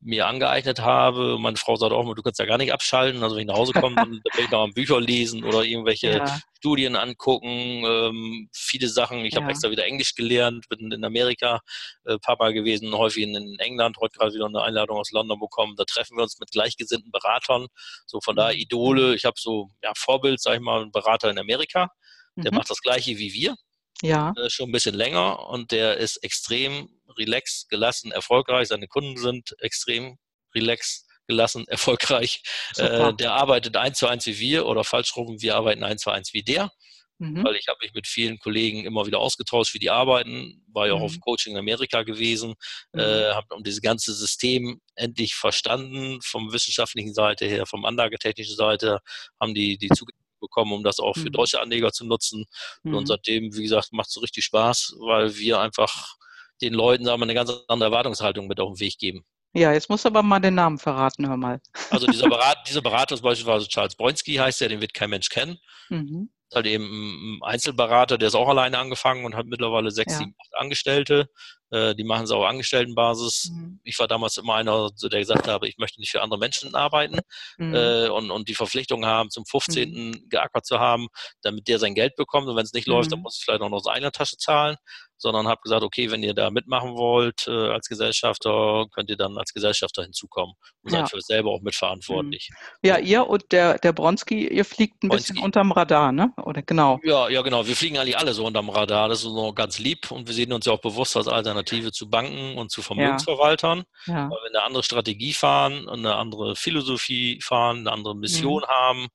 mir 0.00 0.26
angeeignet 0.26 0.80
habe. 0.80 1.38
Meine 1.38 1.56
Frau 1.56 1.76
sagt 1.76 1.92
auch 1.92 2.02
immer, 2.02 2.16
du 2.16 2.22
kannst 2.22 2.40
ja 2.40 2.46
gar 2.46 2.58
nicht 2.58 2.72
abschalten. 2.72 3.22
Also 3.22 3.36
wenn 3.36 3.42
ich 3.42 3.48
nach 3.48 3.56
Hause 3.56 3.72
komme, 3.72 3.94
dann 3.96 4.10
will 4.10 4.44
ich 4.44 4.50
noch 4.50 4.66
mal 4.66 4.72
Bücher 4.72 5.00
lesen 5.00 5.44
oder 5.44 5.62
irgendwelche 5.62 6.16
ja. 6.16 6.40
Studien 6.62 6.94
angucken. 6.94 7.84
Ähm, 7.84 8.48
viele 8.52 8.86
Sachen. 8.88 9.24
Ich 9.24 9.34
ja. 9.34 9.40
habe 9.40 9.50
extra 9.50 9.72
wieder 9.72 9.84
Englisch 9.84 10.14
gelernt, 10.14 10.68
bin 10.68 10.92
in 10.92 11.04
Amerika 11.04 11.60
äh, 12.04 12.18
Papa 12.18 12.50
gewesen, 12.50 12.96
häufig 12.96 13.24
in, 13.24 13.58
England, 13.58 13.96
heute 14.00 14.16
gerade 14.16 14.32
wieder 14.32 14.46
eine 14.46 14.62
Einladung 14.62 14.96
aus 14.96 15.10
London 15.10 15.40
bekommen. 15.40 15.74
Da 15.76 15.84
treffen 15.84 16.16
wir 16.16 16.22
uns 16.22 16.38
mit 16.38 16.52
gleichgesinnten 16.52 17.10
Beratern. 17.10 17.66
So 18.06 18.20
von 18.20 18.36
da 18.36 18.52
mhm. 18.52 18.60
Idole. 18.60 19.16
Ich 19.16 19.24
habe 19.24 19.34
so 19.38 19.70
ja, 19.82 19.90
Vorbild, 19.96 20.40
sag 20.40 20.54
ich 20.54 20.60
mal, 20.60 20.82
einen 20.82 20.92
Berater 20.92 21.30
in 21.30 21.38
Amerika. 21.40 21.88
Der 22.36 22.52
mhm. 22.52 22.58
macht 22.58 22.70
das 22.70 22.80
Gleiche 22.80 23.18
wie 23.18 23.32
wir. 23.32 23.56
Ja. 24.00 24.32
Äh, 24.36 24.48
schon 24.48 24.68
ein 24.68 24.72
bisschen 24.72 24.94
länger 24.94 25.48
und 25.48 25.72
der 25.72 25.96
ist 25.96 26.18
extrem 26.18 26.88
relaxed, 27.18 27.68
gelassen, 27.70 28.12
erfolgreich. 28.12 28.68
Seine 28.68 28.86
Kunden 28.86 29.16
sind 29.16 29.56
extrem 29.58 30.16
relaxed, 30.54 31.06
gelassen, 31.26 31.64
erfolgreich. 31.68 32.42
Äh, 32.76 33.12
der 33.14 33.32
arbeitet 33.32 33.76
eins 33.76 33.98
zu 33.98 34.06
eins 34.06 34.26
wie 34.26 34.38
wir 34.38 34.66
oder 34.66 34.84
falsch 34.84 35.16
rum, 35.16 35.40
wir 35.40 35.56
arbeiten 35.56 35.84
eins 35.84 36.02
zu 36.02 36.10
eins 36.10 36.32
wie 36.32 36.42
der. 36.42 36.70
Mhm. 37.18 37.44
Weil 37.44 37.54
ich 37.54 37.68
habe 37.68 37.78
mich 37.82 37.94
mit 37.94 38.08
vielen 38.08 38.38
Kollegen 38.38 38.84
immer 38.84 39.06
wieder 39.06 39.20
ausgetauscht, 39.20 39.74
wie 39.74 39.78
die 39.78 39.90
arbeiten, 39.90 40.64
war 40.72 40.88
ja 40.88 40.94
auch 40.94 40.98
mhm. 40.98 41.04
auf 41.04 41.20
Coaching 41.20 41.52
in 41.52 41.58
Amerika 41.58 42.02
gewesen, 42.02 42.54
mhm. 42.92 43.00
äh, 43.00 43.32
habe 43.32 43.54
um 43.54 43.62
dieses 43.62 43.80
ganze 43.80 44.12
System 44.12 44.80
endlich 44.96 45.34
verstanden, 45.34 46.20
vom 46.22 46.52
wissenschaftlichen 46.52 47.14
Seite 47.14 47.46
her, 47.46 47.66
vom 47.66 47.84
anlagetechnischen 47.84 48.56
Seite, 48.56 48.98
haben 49.40 49.54
die, 49.54 49.78
die 49.78 49.88
Zugänge 49.88 50.18
bekommen, 50.40 50.72
um 50.72 50.82
das 50.82 50.98
auch 50.98 51.14
für 51.14 51.28
mhm. 51.28 51.32
deutsche 51.32 51.60
Anleger 51.60 51.92
zu 51.92 52.04
nutzen. 52.04 52.44
Und 52.82 52.92
mhm. 52.92 53.06
seitdem, 53.06 53.56
wie 53.56 53.62
gesagt, 53.62 53.92
macht 53.92 54.08
es 54.08 54.14
so 54.14 54.20
richtig 54.20 54.44
Spaß, 54.44 54.96
weil 54.98 55.36
wir 55.36 55.60
einfach 55.60 56.16
den 56.60 56.74
Leuten 56.74 57.04
sagen 57.04 57.20
wir, 57.20 57.24
eine 57.24 57.34
ganz 57.34 57.52
andere 57.68 57.90
Erwartungshaltung 57.90 58.48
mit 58.48 58.58
auf 58.58 58.72
den 58.72 58.80
Weg 58.80 58.98
geben. 58.98 59.24
Ja, 59.54 59.72
jetzt 59.72 59.90
musst 59.90 60.04
du 60.04 60.08
aber 60.08 60.22
mal 60.22 60.40
den 60.40 60.54
Namen 60.54 60.78
verraten, 60.78 61.28
hör 61.28 61.36
mal. 61.36 61.60
Also 61.90 62.06
dieser, 62.06 62.28
Berat, 62.30 62.66
dieser 62.68 62.80
Berater 62.80 63.14
ist 63.14 63.22
beispielsweise 63.22 63.68
Charles 63.68 63.94
Bronski 63.94 64.34
heißt 64.34 64.60
der, 64.60 64.70
den 64.70 64.80
wird 64.80 64.94
kein 64.94 65.10
Mensch 65.10 65.28
kennen. 65.28 65.58
Mhm. 65.90 66.30
Ist 66.48 66.56
halt 66.56 66.66
eben 66.66 67.38
ein 67.38 67.42
Einzelberater, 67.42 68.18
der 68.18 68.28
ist 68.28 68.34
auch 68.34 68.48
alleine 68.48 68.78
angefangen 68.78 69.24
und 69.24 69.34
hat 69.34 69.46
mittlerweile 69.46 69.90
sechs, 69.90 70.12
ja. 70.12 70.18
sieben, 70.18 70.34
acht 70.38 70.60
Angestellte. 70.60 71.28
Äh, 71.70 71.94
die 71.94 72.04
machen 72.04 72.24
es 72.24 72.30
auf 72.30 72.44
Angestelltenbasis. 72.44 73.50
Mhm. 73.50 73.80
Ich 73.84 73.98
war 73.98 74.08
damals 74.08 74.36
immer 74.36 74.54
einer, 74.54 74.90
der 74.90 75.18
gesagt 75.18 75.48
habe, 75.48 75.68
ich 75.68 75.78
möchte 75.78 76.00
nicht 76.00 76.10
für 76.10 76.22
andere 76.22 76.38
Menschen 76.38 76.74
arbeiten 76.74 77.18
mhm. 77.56 77.74
äh, 77.74 78.08
und, 78.08 78.30
und 78.30 78.48
die 78.48 78.54
Verpflichtung 78.54 79.06
haben, 79.06 79.30
zum 79.30 79.46
15. 79.46 79.90
Mhm. 79.90 80.28
geackert 80.28 80.66
zu 80.66 80.78
haben, 80.78 81.08
damit 81.42 81.68
der 81.68 81.78
sein 81.78 81.94
Geld 81.94 82.16
bekommt. 82.16 82.48
Und 82.48 82.56
wenn 82.56 82.64
es 82.64 82.74
nicht 82.74 82.86
läuft, 82.86 83.12
dann 83.12 83.20
mhm. 83.20 83.24
muss 83.24 83.38
ich 83.38 83.44
vielleicht 83.44 83.62
auch 83.62 83.70
noch 83.70 83.78
aus 83.78 83.86
eigener 83.86 84.12
Tasche 84.12 84.36
zahlen 84.36 84.76
sondern 85.22 85.48
habe 85.48 85.60
gesagt, 85.62 85.82
okay, 85.82 86.10
wenn 86.10 86.22
ihr 86.22 86.34
da 86.34 86.50
mitmachen 86.50 86.94
wollt 86.96 87.46
äh, 87.46 87.70
als 87.70 87.88
Gesellschafter, 87.88 88.86
könnt 88.92 89.08
ihr 89.08 89.16
dann 89.16 89.38
als 89.38 89.52
Gesellschafter 89.52 90.02
hinzukommen 90.02 90.54
und 90.82 90.92
ja. 90.92 91.00
seid 91.00 91.10
für 91.10 91.20
selber 91.20 91.50
auch 91.50 91.62
mitverantwortlich. 91.62 92.50
Mhm. 92.50 92.88
Ja, 92.88 92.98
ihr 92.98 93.26
und 93.26 93.50
der, 93.52 93.78
der 93.78 93.92
Bronski, 93.92 94.48
ihr 94.48 94.64
fliegt 94.64 95.02
ein 95.02 95.08
Bronski. 95.08 95.32
bisschen 95.32 95.44
unterm 95.44 95.72
Radar, 95.72 96.12
ne? 96.12 96.32
Oder 96.44 96.62
genau. 96.62 96.98
Ja, 97.04 97.28
ja, 97.28 97.40
genau. 97.42 97.66
Wir 97.66 97.76
fliegen 97.76 97.98
eigentlich 97.98 98.18
alle 98.18 98.34
so 98.34 98.44
unterm 98.44 98.68
Radar. 98.68 99.08
Das 99.08 99.20
ist 99.20 99.26
noch 99.26 99.54
ganz 99.54 99.78
lieb 99.78 100.10
und 100.10 100.26
wir 100.26 100.34
sehen 100.34 100.52
uns 100.52 100.66
ja 100.66 100.72
auch 100.72 100.80
bewusst 100.80 101.16
als 101.16 101.28
Alternative 101.28 101.92
zu 101.92 102.10
Banken 102.10 102.58
und 102.58 102.70
zu 102.70 102.82
Vermögensverwaltern. 102.82 103.84
Ja. 104.06 104.14
Ja. 104.14 104.24
Weil 104.24 104.38
wir 104.42 104.48
eine 104.48 104.62
andere 104.64 104.82
Strategie 104.82 105.32
fahren, 105.32 105.88
eine 105.88 106.16
andere 106.16 106.56
Philosophie 106.56 107.40
fahren, 107.40 107.78
eine 107.78 107.92
andere 107.92 108.16
Mission 108.16 108.62
mhm. 108.62 108.66
haben. 108.66 109.08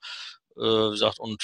Äh, 0.57 0.61
wie 0.61 0.91
gesagt, 0.91 1.19
und 1.19 1.43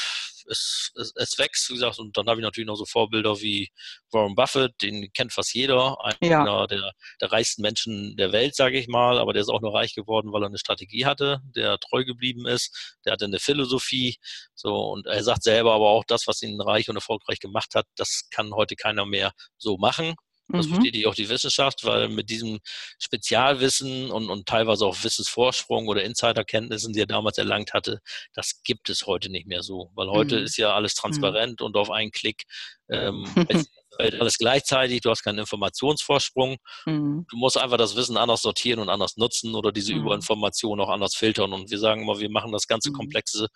es, 0.50 0.92
es, 0.96 1.14
es, 1.16 1.38
wächst, 1.38 1.70
wie 1.70 1.74
gesagt, 1.76 2.00
und 2.00 2.18
dann 2.18 2.28
habe 2.28 2.40
ich 2.40 2.44
natürlich 2.44 2.68
noch 2.68 2.76
so 2.76 2.86
Vorbilder 2.86 3.40
wie 3.42 3.70
Warren 4.12 4.36
Buffett, 4.36 4.74
den 4.82 5.12
kennt 5.14 5.34
fast 5.34 5.54
jeder, 5.54 5.98
einer 6.04 6.18
ja. 6.22 6.68
der, 6.68 6.92
der 7.22 7.32
reichsten 7.32 7.62
Menschen 7.62 8.16
der 8.18 8.32
Welt, 8.32 8.56
sage 8.56 8.78
ich 8.78 8.88
mal, 8.88 9.18
aber 9.18 9.34
der 9.34 9.42
ist 9.42 9.50
auch 9.50 9.62
nur 9.62 9.74
reich 9.74 9.96
geworden, 9.96 10.32
weil 10.32 10.44
er 10.44 10.48
eine 10.48 10.58
Strategie 10.58 11.06
hatte, 11.06 11.42
der 11.56 11.78
treu 11.80 12.04
geblieben 12.06 12.48
ist, 12.48 12.98
der 13.06 13.14
hatte 13.14 13.26
eine 13.26 13.40
Philosophie, 13.40 14.18
so, 14.54 14.76
und 14.92 15.08
er 15.08 15.24
sagt 15.24 15.44
selber 15.44 15.74
aber 15.74 15.90
auch, 15.90 16.04
das, 16.06 16.28
was 16.28 16.42
ihn 16.42 16.60
reich 16.62 16.90
und 16.90 16.96
erfolgreich 16.96 17.40
gemacht 17.40 17.76
hat, 17.76 17.86
das 17.96 18.28
kann 18.32 18.54
heute 18.54 18.76
keiner 18.76 19.06
mehr 19.06 19.32
so 19.58 19.78
machen. 19.78 20.16
Das 20.50 20.68
mhm. 20.68 20.76
bestätigt 20.76 21.08
auch 21.08 21.16
die 21.16 21.30
Wissenschaft, 21.30 21.84
weil 21.86 22.10
mit 22.10 22.30
diesem 22.30 22.60
Spezialwissen 23.00 24.12
und, 24.12 24.30
und 24.30 24.46
teilweise 24.46 24.86
auch 24.86 25.04
Wissensvorsprung 25.04 25.88
oder 25.88 26.04
Insiderkenntnissen, 26.04 26.94
die 26.94 27.00
er 27.00 27.08
damals 27.08 27.38
erlangt 27.38 27.74
hatte, 27.74 28.02
das 28.34 28.62
gibt 28.64 28.90
es 28.90 29.08
heute 29.08 29.30
nicht 29.30 29.48
mehr 29.48 29.64
so. 29.64 29.92
Weil 29.96 30.10
heute 30.10 30.40
mhm. 30.40 30.44
ist 30.44 30.58
ja 30.58 30.74
alles 30.74 30.96
mhm. 30.96 31.02
transparent 31.02 31.60
mhm. 31.62 31.66
und 31.66 31.78
auf 31.78 31.90
einen 31.90 32.12
Klick 32.12 32.44
ähm, 32.90 33.26
alles 33.98 34.38
gleichzeitig, 34.38 35.02
du 35.02 35.10
hast 35.10 35.24
keinen 35.24 35.40
Informationsvorsprung. 35.40 36.58
Mhm. 36.86 37.26
Du 37.30 37.38
musst 37.38 37.58
einfach 37.58 37.78
das 37.78 37.96
Wissen 37.96 38.18
anders 38.18 38.42
sortieren 38.42 38.80
und 38.80 38.90
anders 38.90 39.18
nutzen 39.18 39.56
oder 39.56 39.72
diese 39.72 39.94
mhm. 39.94 40.02
Überinformation 40.02 40.80
auch 40.82 40.90
anders 40.90 41.16
filtern. 41.16 41.54
Und 41.54 41.70
wir 41.72 41.80
sagen 41.80 42.04
immer, 42.04 42.20
wir 42.20 42.30
machen 42.30 42.52
das 42.52 42.68
ganze 42.68 42.92
Komplexe 42.92 43.48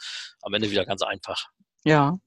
am 0.41 0.53
Ende 0.53 0.71
wieder 0.71 0.85
ganz 0.85 1.01
einfach. 1.01 1.47
Ja, 1.87 2.17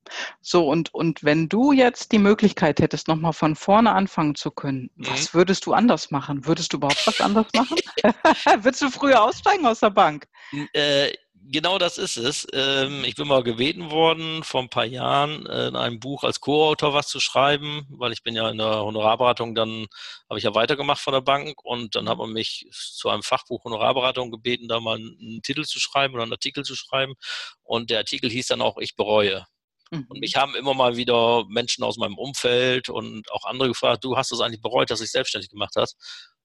so 0.40 0.66
und, 0.66 0.94
und 0.94 1.22
wenn 1.22 1.50
du 1.50 1.72
jetzt 1.72 2.12
die 2.12 2.18
Möglichkeit 2.18 2.80
hättest, 2.80 3.08
nochmal 3.08 3.34
von 3.34 3.54
vorne 3.54 3.92
anfangen 3.92 4.34
zu 4.34 4.50
können, 4.50 4.90
mhm. 4.96 5.08
was 5.08 5.34
würdest 5.34 5.66
du 5.66 5.74
anders 5.74 6.10
machen? 6.10 6.46
Würdest 6.46 6.72
du 6.72 6.78
überhaupt 6.78 7.06
was 7.06 7.20
anders 7.20 7.46
machen? 7.54 7.76
würdest 8.64 8.80
du 8.80 8.90
früher 8.90 9.22
aussteigen 9.22 9.66
aus 9.66 9.80
der 9.80 9.90
Bank? 9.90 10.26
Äh, 10.72 11.12
genau 11.42 11.78
das 11.78 11.98
ist 11.98 12.16
es. 12.16 12.46
Ähm, 12.52 13.04
ich 13.04 13.14
bin 13.14 13.28
mal 13.28 13.42
gebeten 13.42 13.90
worden, 13.90 14.42
vor 14.44 14.62
ein 14.62 14.68
paar 14.68 14.84
Jahren 14.84 15.46
äh, 15.46 15.68
in 15.68 15.76
einem 15.76 16.00
Buch 16.00 16.24
als 16.24 16.40
Co-Autor 16.40 16.94
was 16.94 17.08
zu 17.08 17.20
schreiben, 17.20 17.86
weil 17.90 18.12
ich 18.12 18.22
bin 18.22 18.34
ja 18.34 18.50
in 18.50 18.58
der 18.58 18.82
Honorarberatung, 18.84 19.54
dann 19.54 19.86
habe 20.28 20.38
ich 20.38 20.44
ja 20.44 20.54
weitergemacht 20.54 21.00
von 21.00 21.12
der 21.12 21.20
Bank 21.20 21.64
und 21.64 21.94
dann 21.94 22.08
hat 22.08 22.18
man 22.18 22.32
mich 22.32 22.68
zu 22.72 23.08
einem 23.08 23.22
Fachbuch 23.22 23.64
Honorarberatung 23.64 24.30
gebeten, 24.30 24.68
da 24.68 24.80
mal 24.80 24.96
einen 24.96 25.42
Titel 25.42 25.64
zu 25.64 25.80
schreiben 25.80 26.14
oder 26.14 26.24
einen 26.24 26.32
Artikel 26.32 26.64
zu 26.64 26.76
schreiben. 26.76 27.14
Und 27.62 27.90
der 27.90 27.98
Artikel 27.98 28.30
hieß 28.30 28.48
dann 28.48 28.62
auch 28.62 28.78
Ich 28.78 28.96
bereue. 28.96 29.46
Und 29.90 30.08
mhm. 30.08 30.20
mich 30.20 30.36
haben 30.36 30.54
immer 30.54 30.74
mal 30.74 30.96
wieder 30.96 31.44
Menschen 31.48 31.82
aus 31.82 31.96
meinem 31.96 32.16
Umfeld 32.16 32.88
und 32.88 33.30
auch 33.32 33.44
andere 33.44 33.68
gefragt, 33.68 34.04
du 34.04 34.16
hast 34.16 34.30
es 34.30 34.40
eigentlich 34.40 34.62
bereut, 34.62 34.90
dass 34.90 35.00
du 35.00 35.04
dich 35.04 35.12
selbstständig 35.12 35.50
gemacht 35.50 35.74
hast? 35.76 35.96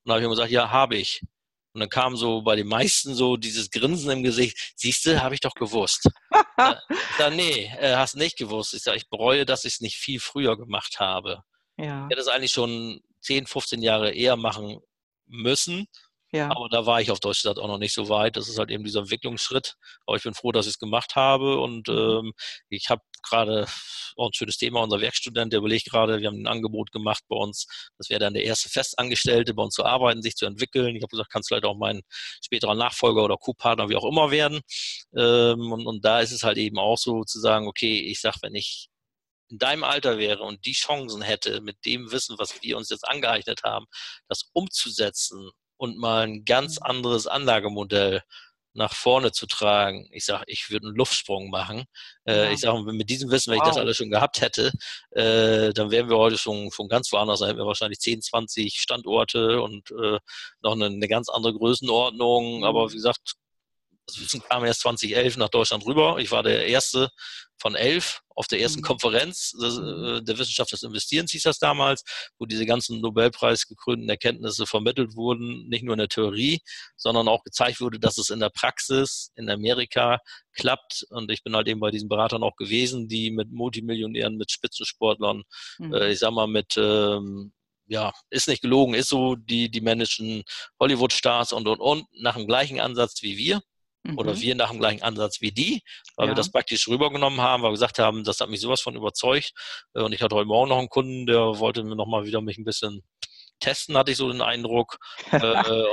Und 0.03 0.09
da 0.09 0.13
habe 0.13 0.21
ich 0.21 0.25
immer 0.25 0.35
gesagt, 0.35 0.51
ja, 0.51 0.69
habe 0.69 0.95
ich. 0.95 1.21
Und 1.75 1.81
dann 1.81 1.89
kam 1.89 2.15
so 2.15 2.41
bei 2.41 2.55
den 2.55 2.67
meisten 2.67 3.13
so 3.15 3.35
dieses 3.35 3.69
Grinsen 3.69 4.09
im 4.09 4.23
Gesicht, 4.23 4.73
siehst 4.77 5.05
du, 5.05 5.21
habe 5.21 5.35
ich 5.35 5.41
doch 5.41 5.55
gewusst. 5.55 6.09
ich 6.31 7.17
sage, 7.17 7.35
nee, 7.35 7.65
äh, 7.77 7.97
hast 7.97 8.15
nicht 8.15 8.37
gewusst. 8.37 8.73
Ich 8.73 8.83
sage, 8.83 8.95
ich 8.95 9.09
bereue, 9.09 9.45
dass 9.45 9.65
ich 9.65 9.73
es 9.73 9.81
nicht 9.81 9.97
viel 9.97 10.21
früher 10.21 10.57
gemacht 10.57 11.01
habe. 11.01 11.43
Ja. 11.75 12.05
Ich 12.05 12.11
hätte 12.11 12.21
es 12.21 12.29
eigentlich 12.29 12.53
schon 12.53 13.01
10, 13.19 13.45
15 13.45 13.81
Jahre 13.81 14.13
eher 14.13 14.37
machen 14.37 14.79
müssen. 15.25 15.87
Ja. 16.31 16.49
Aber 16.49 16.69
da 16.69 16.85
war 16.85 17.01
ich 17.01 17.11
auf 17.11 17.19
Deutsch 17.19 17.41
gesagt 17.41 17.59
auch 17.59 17.67
noch 17.67 17.77
nicht 17.77 17.93
so 17.93 18.07
weit. 18.07 18.37
Das 18.37 18.47
ist 18.47 18.57
halt 18.57 18.71
eben 18.71 18.85
dieser 18.85 19.01
Entwicklungsschritt. 19.01 19.75
Aber 20.05 20.15
ich 20.15 20.23
bin 20.23 20.33
froh, 20.33 20.53
dass 20.53 20.67
ich 20.67 20.75
es 20.75 20.79
gemacht 20.79 21.17
habe. 21.17 21.59
Und 21.59 21.89
mhm. 21.89 21.97
ähm, 21.97 22.33
ich 22.69 22.89
habe 22.89 23.01
gerade 23.29 23.65
auch 24.15 24.29
ein 24.29 24.33
schönes 24.33 24.57
Thema. 24.57 24.81
Unser 24.81 25.01
Werkstudent, 25.01 25.51
der 25.51 25.59
überlegt 25.59 25.89
gerade, 25.89 26.21
wir 26.21 26.27
haben 26.27 26.41
ein 26.41 26.47
Angebot 26.47 26.91
gemacht 26.91 27.23
bei 27.27 27.35
uns. 27.35 27.67
Das 27.97 28.09
wäre 28.09 28.19
dann 28.19 28.33
der 28.33 28.43
erste 28.43 28.69
Festangestellte, 28.69 29.53
bei 29.53 29.63
uns 29.63 29.75
zu 29.75 29.83
arbeiten, 29.83 30.21
sich 30.21 30.35
zu 30.35 30.45
entwickeln. 30.45 30.95
Ich 30.95 31.03
habe 31.03 31.09
gesagt, 31.09 31.31
kannst 31.31 31.49
vielleicht 31.49 31.65
auch 31.65 31.77
mein 31.77 32.01
späterer 32.43 32.75
Nachfolger 32.75 33.23
oder 33.23 33.37
Co-Partner, 33.37 33.89
wie 33.89 33.95
auch 33.95 34.09
immer 34.09 34.31
werden. 34.31 34.61
Ähm, 35.15 35.71
und, 35.71 35.85
und 35.85 36.05
da 36.05 36.19
ist 36.21 36.31
es 36.31 36.43
halt 36.43 36.57
eben 36.57 36.79
auch 36.79 36.97
so 36.97 37.23
zu 37.23 37.39
sagen, 37.39 37.67
okay, 37.67 37.99
ich 37.99 38.21
sag, 38.21 38.35
wenn 38.41 38.55
ich 38.55 38.89
in 39.49 39.59
deinem 39.59 39.83
Alter 39.83 40.17
wäre 40.17 40.43
und 40.43 40.65
die 40.65 40.73
Chancen 40.73 41.21
hätte, 41.21 41.61
mit 41.61 41.85
dem 41.85 42.11
Wissen, 42.11 42.37
was 42.39 42.61
wir 42.61 42.77
uns 42.77 42.89
jetzt 42.89 43.07
angeeignet 43.07 43.63
haben, 43.63 43.85
das 44.27 44.49
umzusetzen 44.53 45.51
und 45.77 45.97
mal 45.97 46.23
ein 46.23 46.45
ganz 46.45 46.79
mhm. 46.79 46.85
anderes 46.87 47.27
Anlagemodell 47.27 48.21
nach 48.75 48.93
vorne 48.93 49.31
zu 49.31 49.47
tragen. 49.47 50.07
Ich 50.11 50.25
sage, 50.25 50.43
ich 50.47 50.69
würde 50.69 50.87
einen 50.87 50.95
Luftsprung 50.95 51.49
machen. 51.49 51.85
Äh, 52.25 52.45
ja. 52.45 52.51
Ich 52.51 52.59
sage, 52.59 52.83
mit 52.83 53.09
diesem 53.09 53.31
Wissen, 53.31 53.51
wenn 53.51 53.59
wow. 53.59 53.67
ich 53.67 53.73
das 53.73 53.77
alles 53.77 53.97
schon 53.97 54.09
gehabt 54.11 54.41
hätte, 54.41 54.71
äh, 55.11 55.73
dann 55.73 55.91
wären 55.91 56.09
wir 56.09 56.17
heute 56.17 56.37
schon, 56.37 56.69
schon 56.71 56.89
ganz 56.89 57.11
woanders. 57.11 57.39
Dann 57.39 57.47
hätten 57.47 57.59
wir 57.59 57.65
wahrscheinlich 57.65 57.99
10, 57.99 58.21
20 58.21 58.79
Standorte 58.79 59.61
und 59.61 59.91
äh, 59.91 60.19
noch 60.61 60.73
eine, 60.73 60.87
eine, 60.87 61.07
ganz 61.07 61.29
andere 61.29 61.53
Größenordnung. 61.53 62.57
Mhm. 62.57 62.63
Aber 62.65 62.91
wie 62.91 62.95
gesagt, 62.95 63.35
das 64.07 64.19
Wissen 64.19 64.41
kam 64.41 64.65
erst 64.65 64.81
2011 64.81 65.37
nach 65.37 65.49
Deutschland 65.49 65.85
rüber. 65.85 66.17
Ich 66.19 66.31
war 66.31 66.43
der 66.43 66.67
Erste 66.67 67.09
von 67.57 67.75
elf 67.75 68.21
auf 68.35 68.47
der 68.47 68.59
ersten 68.59 68.81
mhm. 68.81 68.85
Konferenz 68.85 69.51
des, 69.51 69.77
äh, 69.77 70.21
der 70.21 70.37
Wissenschaft 70.37 70.71
des 70.71 70.83
Investierens 70.83 71.31
hieß 71.31 71.43
das 71.43 71.57
damals, 71.57 72.03
wo 72.37 72.45
diese 72.45 72.65
ganzen 72.65 72.99
Nobelpreis 72.99 73.65
gekrönten 73.67 74.09
Erkenntnisse 74.09 74.65
vermittelt 74.65 75.15
wurden, 75.15 75.67
nicht 75.69 75.83
nur 75.83 75.93
in 75.93 75.99
der 75.99 76.09
Theorie, 76.09 76.59
sondern 76.97 77.27
auch 77.27 77.43
gezeigt 77.43 77.79
wurde, 77.79 77.99
dass 77.99 78.17
es 78.17 78.29
in 78.29 78.39
der 78.39 78.49
Praxis 78.49 79.31
in 79.35 79.49
Amerika 79.49 80.19
klappt. 80.53 81.05
Und 81.09 81.31
ich 81.31 81.43
bin 81.43 81.55
halt 81.55 81.67
eben 81.67 81.79
bei 81.79 81.91
diesen 81.91 82.09
Beratern 82.09 82.43
auch 82.43 82.57
gewesen, 82.57 83.07
die 83.07 83.31
mit 83.31 83.51
Multimillionären, 83.51 84.35
mit 84.35 84.51
Spitzensportlern, 84.51 85.43
mhm. 85.77 85.93
äh, 85.93 86.11
ich 86.11 86.19
sag 86.19 86.31
mal 86.31 86.47
mit 86.47 86.75
ähm, 86.77 87.53
ja, 87.87 88.11
ist 88.31 88.47
nicht 88.47 88.63
gelogen, 88.63 88.95
ist 88.95 89.09
so, 89.09 89.35
die, 89.35 89.69
die 89.69 89.81
managen 89.81 90.43
Hollywood-Stars 90.79 91.53
und, 91.53 91.67
und, 91.67 91.79
und, 91.79 92.05
nach 92.19 92.35
dem 92.35 92.47
gleichen 92.47 92.79
Ansatz 92.79 93.21
wie 93.21 93.37
wir 93.37 93.61
mhm. 94.05 94.17
oder 94.17 94.39
wir 94.39 94.55
nach 94.55 94.71
dem 94.71 94.79
gleichen 94.79 95.03
Ansatz 95.03 95.41
wie 95.41 95.51
die, 95.51 95.81
weil 96.15 96.27
ja. 96.27 96.31
wir 96.31 96.35
das 96.35 96.51
praktisch 96.51 96.87
rübergenommen 96.87 97.41
haben, 97.41 97.63
weil 97.63 97.69
wir 97.69 97.75
gesagt 97.75 97.99
haben, 97.99 98.23
das 98.23 98.39
hat 98.39 98.49
mich 98.49 98.61
sowas 98.61 98.81
von 98.81 98.95
überzeugt. 98.95 99.53
Äh, 99.93 100.01
und 100.01 100.13
ich 100.13 100.21
hatte 100.21 100.35
heute 100.35 100.47
Morgen 100.47 100.69
noch 100.69 100.79
einen 100.79 100.89
Kunden, 100.89 101.25
der 101.25 101.59
wollte 101.59 101.83
mir 101.83 101.95
nochmal 101.95 102.25
wieder 102.25 102.41
mich 102.41 102.57
ein 102.57 102.65
bisschen 102.65 103.03
testen, 103.59 103.97
hatte 103.97 104.11
ich 104.11 104.17
so 104.17 104.31
den 104.31 104.41
Eindruck. 104.41 104.97
äh, 105.31 105.37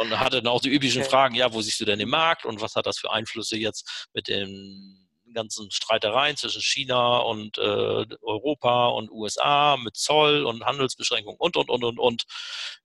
und 0.01 0.19
hatte 0.19 0.43
dann 0.43 0.53
auch 0.53 0.61
die 0.61 0.71
üblichen 0.75 1.03
okay. 1.03 1.11
Fragen, 1.11 1.35
ja, 1.35 1.53
wo 1.53 1.61
siehst 1.61 1.81
du 1.81 1.85
denn 1.85 1.99
den 1.99 2.09
Markt 2.09 2.45
und 2.45 2.61
was 2.61 2.75
hat 2.75 2.87
das 2.87 2.99
für 2.99 3.11
Einflüsse 3.11 3.57
jetzt 3.57 4.09
mit 4.13 4.29
den 4.29 5.03
ganzen 5.33 5.71
Streitereien 5.71 6.37
zwischen 6.37 6.63
China 6.63 7.19
und 7.19 7.59
äh, 7.59 8.07
Europa 8.23 8.89
und 8.89 9.11
USA 9.11 9.77
mit 9.77 9.97
Zoll 9.97 10.45
und 10.45 10.65
Handelsbeschränkungen 10.65 11.39
und, 11.39 11.57
und, 11.57 11.71
und, 11.71 11.85
und, 11.85 11.99
und. 11.99 12.25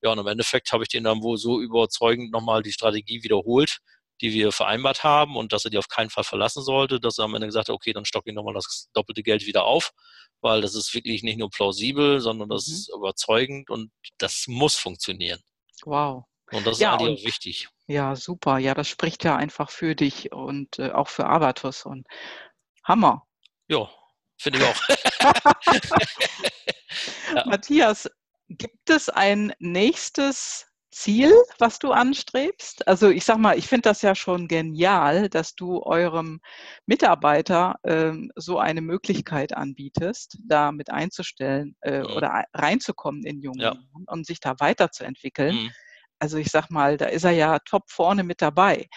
Ja, 0.02 0.12
und 0.12 0.20
im 0.20 0.28
Endeffekt 0.28 0.72
habe 0.72 0.84
ich 0.84 0.90
den 0.90 1.04
dann 1.04 1.22
wohl 1.22 1.38
so 1.38 1.60
überzeugend 1.60 2.32
nochmal 2.32 2.64
die 2.64 2.72
Strategie 2.72 3.24
wiederholt, 3.24 3.77
die 4.22 4.34
wir 4.34 4.52
vereinbart 4.52 5.04
haben 5.04 5.36
und 5.36 5.54
dass 5.54 5.66
er 5.66 5.72
die 5.72 5.78
auf 5.78 5.88
keinen 5.88 6.10
Fall 6.10 6.24
verlassen 6.24 6.64
sollte, 6.64 7.00
dass 7.00 7.18
er 7.18 7.26
am 7.26 7.36
Ende 7.36 7.48
gesagt 7.48 7.70
hat, 7.70 7.76
okay, 7.76 7.94
dann 7.94 8.06
stocke 8.06 8.30
ich 8.30 8.36
nochmal 8.36 8.54
das 8.54 8.90
doppelte 8.94 9.24
Geld 9.24 9.46
wieder 9.46 9.66
auf, 9.66 9.92
weil 10.42 10.62
das 10.62 10.76
ist 10.76 10.94
wirklich 10.94 11.24
nicht 11.24 11.38
nur 11.38 11.50
plausibel, 11.50 12.20
sondern 12.20 12.50
das 12.50 12.68
mhm. 12.68 12.74
ist 12.74 12.90
überzeugend 12.94 13.70
und 13.70 13.92
das 14.18 14.46
muss 14.48 14.76
funktionieren. 14.76 15.42
Wow. 15.84 16.26
Und 16.52 16.66
das 16.66 16.78
ist 16.78 16.82
ja, 16.82 16.96
eigentlich 16.96 17.22
auch 17.22 17.26
wichtig. 17.26 17.68
Ja, 17.88 18.16
super. 18.16 18.58
Ja, 18.58 18.74
das 18.74 18.88
spricht 18.88 19.24
ja 19.24 19.36
einfach 19.36 19.70
für 19.70 19.96
dich 19.96 20.32
und 20.32 20.80
äh, 20.80 20.92
auch 20.92 21.10
für 21.10 21.26
Abatus 21.26 21.86
und 21.86 22.08
Hammer. 22.84 23.28
Ja, 23.68 23.90
finde 24.38 24.60
ich 24.60 24.66
auch. 24.66 24.82
ja. 27.36 27.46
Matthias, 27.46 28.10
gibt 28.50 28.90
es 28.90 29.10
ein 29.10 29.54
nächstes 29.60 30.67
Ziel, 30.98 31.32
was 31.60 31.78
du 31.78 31.92
anstrebst? 31.92 32.88
Also 32.88 33.10
ich 33.10 33.24
sag 33.24 33.38
mal, 33.38 33.56
ich 33.56 33.68
finde 33.68 33.90
das 33.90 34.02
ja 34.02 34.16
schon 34.16 34.48
genial, 34.48 35.30
dass 35.30 35.54
du 35.54 35.84
eurem 35.84 36.42
Mitarbeiter 36.88 37.76
ähm, 37.84 38.32
so 38.36 38.58
eine 38.58 38.82
Möglichkeit 38.82 39.56
anbietest, 39.56 40.40
da 40.44 40.72
mit 40.72 40.90
einzustellen 40.90 41.76
äh, 41.82 42.00
mhm. 42.00 42.06
oder 42.08 42.46
reinzukommen 42.52 43.24
in 43.26 43.42
Jungen 43.42 43.60
ja. 43.60 43.76
und 44.08 44.26
sich 44.26 44.40
da 44.40 44.56
weiterzuentwickeln. 44.60 45.56
Mhm. 45.56 45.72
Also 46.18 46.38
ich 46.38 46.50
sag 46.50 46.72
mal, 46.72 46.98
da 46.98 47.06
ist 47.06 47.26
er 47.26 47.32
ja 47.32 47.60
top 47.60 47.92
vorne 47.92 48.24
mit 48.24 48.42
dabei. 48.42 48.88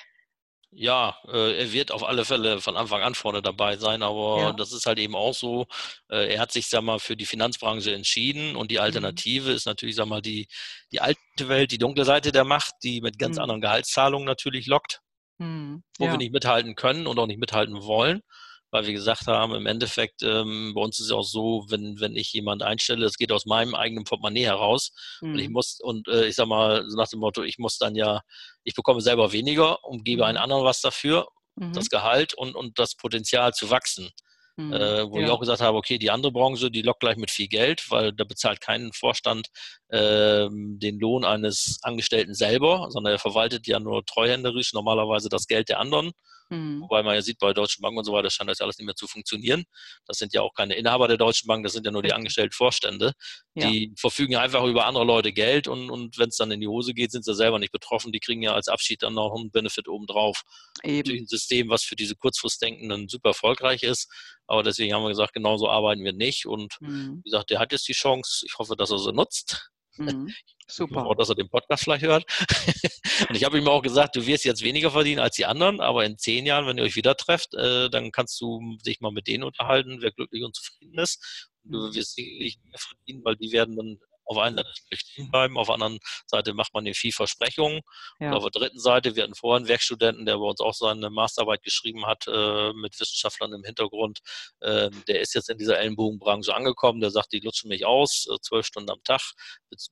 Ja, 0.72 1.16
äh, 1.26 1.58
er 1.58 1.72
wird 1.72 1.90
auf 1.90 2.04
alle 2.04 2.24
Fälle 2.24 2.60
von 2.60 2.76
Anfang 2.76 3.02
an 3.02 3.16
vorne 3.16 3.42
dabei 3.42 3.76
sein, 3.76 4.02
aber 4.02 4.38
ja. 4.40 4.52
das 4.52 4.72
ist 4.72 4.86
halt 4.86 5.00
eben 5.00 5.16
auch 5.16 5.34
so. 5.34 5.66
Äh, 6.08 6.34
er 6.34 6.40
hat 6.40 6.52
sich, 6.52 6.68
sag 6.68 6.82
mal, 6.82 7.00
für 7.00 7.16
die 7.16 7.26
Finanzbranche 7.26 7.92
entschieden 7.92 8.54
und 8.54 8.70
die 8.70 8.76
mhm. 8.76 8.82
Alternative 8.82 9.50
mhm. 9.50 9.56
ist 9.56 9.66
natürlich, 9.66 9.96
sag 9.96 10.06
mal, 10.06 10.22
die, 10.22 10.46
die 10.92 11.00
alte 11.00 11.18
Welt, 11.48 11.72
die 11.72 11.78
dunkle 11.78 12.04
Seite 12.04 12.30
der 12.30 12.44
Macht, 12.44 12.74
die 12.84 13.00
mit 13.00 13.18
ganz 13.18 13.36
mhm. 13.36 13.42
anderen 13.42 13.60
Gehaltszahlungen 13.60 14.26
natürlich 14.26 14.66
lockt, 14.66 15.00
mhm. 15.38 15.82
wo 15.98 16.04
ja. 16.04 16.12
wir 16.12 16.18
nicht 16.18 16.32
mithalten 16.32 16.76
können 16.76 17.08
und 17.08 17.18
auch 17.18 17.26
nicht 17.26 17.40
mithalten 17.40 17.82
wollen 17.82 18.22
weil 18.70 18.86
wir 18.86 18.92
gesagt 18.92 19.26
haben, 19.26 19.54
im 19.54 19.66
Endeffekt, 19.66 20.22
ähm, 20.22 20.72
bei 20.74 20.80
uns 20.80 20.98
ist 20.98 21.06
es 21.06 21.12
auch 21.12 21.24
so, 21.24 21.66
wenn, 21.68 22.00
wenn 22.00 22.16
ich 22.16 22.32
jemanden 22.32 22.62
einstelle, 22.62 23.02
das 23.02 23.16
geht 23.16 23.32
aus 23.32 23.46
meinem 23.46 23.74
eigenen 23.74 24.04
Portemonnaie 24.04 24.44
heraus. 24.44 24.92
Mhm. 25.20 25.32
Und 25.32 25.38
ich 25.38 25.48
mhm. 25.48 25.52
muss, 25.54 25.80
und 25.80 26.08
äh, 26.08 26.26
ich 26.26 26.36
sag 26.36 26.46
mal, 26.46 26.84
so 26.88 26.96
nach 26.96 27.08
dem 27.08 27.20
Motto, 27.20 27.42
ich 27.42 27.58
muss 27.58 27.78
dann 27.78 27.94
ja, 27.94 28.22
ich 28.64 28.74
bekomme 28.74 29.00
selber 29.00 29.32
weniger 29.32 29.84
und 29.84 30.04
gebe 30.04 30.22
mhm. 30.22 30.28
einen 30.28 30.38
anderen 30.38 30.64
was 30.64 30.80
dafür, 30.80 31.28
mhm. 31.56 31.72
das 31.72 31.88
Gehalt 31.88 32.34
und, 32.34 32.54
und 32.54 32.78
das 32.78 32.94
Potenzial 32.94 33.52
zu 33.52 33.70
wachsen. 33.70 34.10
Mhm. 34.56 34.72
Äh, 34.72 35.10
wo 35.10 35.18
ja. 35.18 35.24
ich 35.24 35.30
auch 35.30 35.40
gesagt 35.40 35.60
habe, 35.62 35.78
okay, 35.78 35.98
die 35.98 36.10
andere 36.10 36.32
Branche, 36.32 36.70
die 36.70 36.82
lockt 36.82 37.00
gleich 37.00 37.16
mit 37.16 37.30
viel 37.30 37.48
Geld, 37.48 37.90
weil 37.90 38.12
da 38.12 38.24
bezahlt 38.24 38.60
kein 38.60 38.92
Vorstand 38.92 39.48
äh, 39.88 40.48
den 40.50 40.98
Lohn 40.98 41.24
eines 41.24 41.78
Angestellten 41.82 42.34
selber, 42.34 42.88
sondern 42.90 43.14
er 43.14 43.18
verwaltet 43.18 43.66
ja 43.66 43.80
nur 43.80 44.04
treuhänderisch 44.04 44.72
normalerweise 44.72 45.28
das 45.28 45.46
Geld 45.46 45.68
der 45.68 45.80
anderen 45.80 46.12
Mhm. 46.50 46.82
Wobei 46.82 47.02
man 47.02 47.14
ja 47.14 47.22
sieht, 47.22 47.38
bei 47.38 47.52
Deutschen 47.52 47.80
Bank 47.80 47.96
und 47.96 48.04
so 48.04 48.12
weiter 48.12 48.28
scheint 48.30 48.50
das 48.50 48.60
alles 48.60 48.76
nicht 48.78 48.86
mehr 48.86 48.96
zu 48.96 49.06
funktionieren. 49.06 49.64
Das 50.06 50.18
sind 50.18 50.34
ja 50.34 50.42
auch 50.42 50.52
keine 50.52 50.74
Inhaber 50.74 51.08
der 51.08 51.16
Deutschen 51.16 51.46
Bank, 51.46 51.64
das 51.64 51.72
sind 51.72 51.86
ja 51.86 51.92
nur 51.92 52.02
die 52.02 52.12
angestellten 52.12 52.52
Vorstände. 52.52 53.12
Die 53.54 53.86
ja. 53.86 53.90
verfügen 53.96 54.36
einfach 54.36 54.64
über 54.64 54.86
andere 54.86 55.04
Leute 55.04 55.32
Geld 55.32 55.68
und, 55.68 55.90
und 55.90 56.18
wenn 56.18 56.28
es 56.28 56.36
dann 56.36 56.50
in 56.50 56.60
die 56.60 56.68
Hose 56.68 56.92
geht, 56.92 57.12
sind 57.12 57.24
sie 57.24 57.34
selber 57.34 57.58
nicht 57.58 57.72
betroffen. 57.72 58.12
Die 58.12 58.20
kriegen 58.20 58.42
ja 58.42 58.54
als 58.54 58.68
Abschied 58.68 59.02
dann 59.02 59.14
noch 59.14 59.34
einen 59.34 59.50
Benefit 59.50 59.88
obendrauf. 59.88 60.42
Eben. 60.82 61.10
Ein 61.10 61.26
System, 61.26 61.68
was 61.70 61.84
für 61.84 61.96
diese 61.96 62.16
Kurzfristdenkenden 62.16 63.08
super 63.08 63.30
erfolgreich 63.30 63.82
ist. 63.82 64.08
Aber 64.46 64.62
deswegen 64.62 64.92
haben 64.94 65.02
wir 65.02 65.10
gesagt, 65.10 65.32
genauso 65.32 65.68
arbeiten 65.68 66.02
wir 66.02 66.12
nicht. 66.12 66.46
Und 66.46 66.76
mhm. 66.80 67.18
wie 67.18 67.30
gesagt, 67.30 67.50
der 67.50 67.60
hat 67.60 67.72
jetzt 67.72 67.86
die 67.86 67.92
Chance. 67.92 68.44
Ich 68.46 68.54
hoffe, 68.58 68.76
dass 68.76 68.90
er 68.90 68.98
sie 68.98 69.12
nutzt. 69.12 69.70
Mhm. 70.00 70.32
Super. 70.66 71.06
Auch, 71.06 71.14
dass 71.14 71.28
er 71.28 71.34
den 71.34 71.48
Podcast 71.48 71.84
vielleicht 71.84 72.04
hört. 72.04 72.24
und 73.28 73.36
ich 73.36 73.44
habe 73.44 73.58
ihm 73.58 73.68
auch 73.68 73.82
gesagt, 73.82 74.16
du 74.16 74.26
wirst 74.26 74.44
jetzt 74.44 74.62
weniger 74.62 74.90
verdienen 74.90 75.20
als 75.20 75.36
die 75.36 75.46
anderen, 75.46 75.80
aber 75.80 76.04
in 76.04 76.16
zehn 76.16 76.46
Jahren, 76.46 76.66
wenn 76.66 76.78
ihr 76.78 76.84
euch 76.84 76.96
wieder 76.96 77.16
trefft, 77.16 77.54
äh, 77.54 77.90
dann 77.90 78.12
kannst 78.12 78.40
du 78.40 78.76
dich 78.86 79.00
mal 79.00 79.12
mit 79.12 79.26
denen 79.26 79.44
unterhalten, 79.44 79.98
wer 80.00 80.12
glücklich 80.12 80.44
und 80.44 80.54
zufrieden 80.54 80.98
ist. 80.98 81.50
Du 81.64 81.78
mhm. 81.78 81.94
wirst 81.94 82.14
sicherlich 82.14 82.58
mehr 82.64 82.78
verdienen, 82.78 83.24
weil 83.24 83.36
die 83.36 83.52
werden 83.52 83.76
dann 83.76 83.98
auf 84.30 84.38
einer 84.38 84.62
Seite 84.62 84.96
stehen 84.96 85.28
bleiben, 85.28 85.58
auf 85.58 85.66
der 85.66 85.74
anderen 85.74 85.98
Seite 86.26 86.54
macht 86.54 86.72
man 86.72 86.84
den 86.84 86.94
viel 86.94 87.10
Versprechungen. 87.10 87.80
Ja. 88.20 88.28
Und 88.28 88.36
auf 88.36 88.44
der 88.44 88.52
dritten 88.52 88.78
Seite, 88.78 89.16
wir 89.16 89.24
hatten 89.24 89.34
vorher 89.34 89.56
einen 89.56 89.66
Werkstudenten, 89.66 90.24
der 90.24 90.38
bei 90.38 90.44
uns 90.44 90.60
auch 90.60 90.72
seine 90.72 91.10
Masterarbeit 91.10 91.64
geschrieben 91.64 92.06
hat 92.06 92.28
äh, 92.28 92.72
mit 92.74 92.98
Wissenschaftlern 93.00 93.52
im 93.52 93.64
Hintergrund. 93.64 94.20
Äh, 94.60 94.90
der 95.08 95.20
ist 95.20 95.34
jetzt 95.34 95.50
in 95.50 95.58
dieser 95.58 95.80
Ellenbogenbranche 95.80 96.54
angekommen, 96.54 97.00
der 97.00 97.10
sagt, 97.10 97.32
die 97.32 97.40
lutschen 97.40 97.68
mich 97.68 97.84
aus, 97.84 98.28
äh, 98.32 98.36
zwölf 98.40 98.66
Stunden 98.66 98.90
am 98.90 99.02
Tag, 99.02 99.32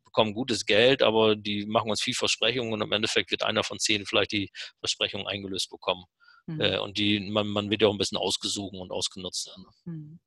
bekommen 0.04 0.34
gutes 0.34 0.66
Geld, 0.66 1.02
aber 1.02 1.34
die 1.34 1.66
machen 1.66 1.90
uns 1.90 2.00
viel 2.00 2.14
Versprechungen 2.14 2.72
und 2.72 2.80
im 2.80 2.92
Endeffekt 2.92 3.32
wird 3.32 3.42
einer 3.42 3.64
von 3.64 3.80
zehn 3.80 4.06
vielleicht 4.06 4.30
die 4.30 4.50
Versprechung 4.78 5.26
eingelöst 5.26 5.68
bekommen. 5.68 6.04
Mhm. 6.46 6.60
Äh, 6.60 6.78
und 6.78 6.96
die, 6.96 7.18
man, 7.18 7.48
man 7.48 7.70
wird 7.70 7.82
ja 7.82 7.88
auch 7.88 7.92
ein 7.92 7.98
bisschen 7.98 8.18
ausgesuchen 8.18 8.78
und 8.78 8.92
ausgenutzt. 8.92 9.50
Mhm. 9.84 10.20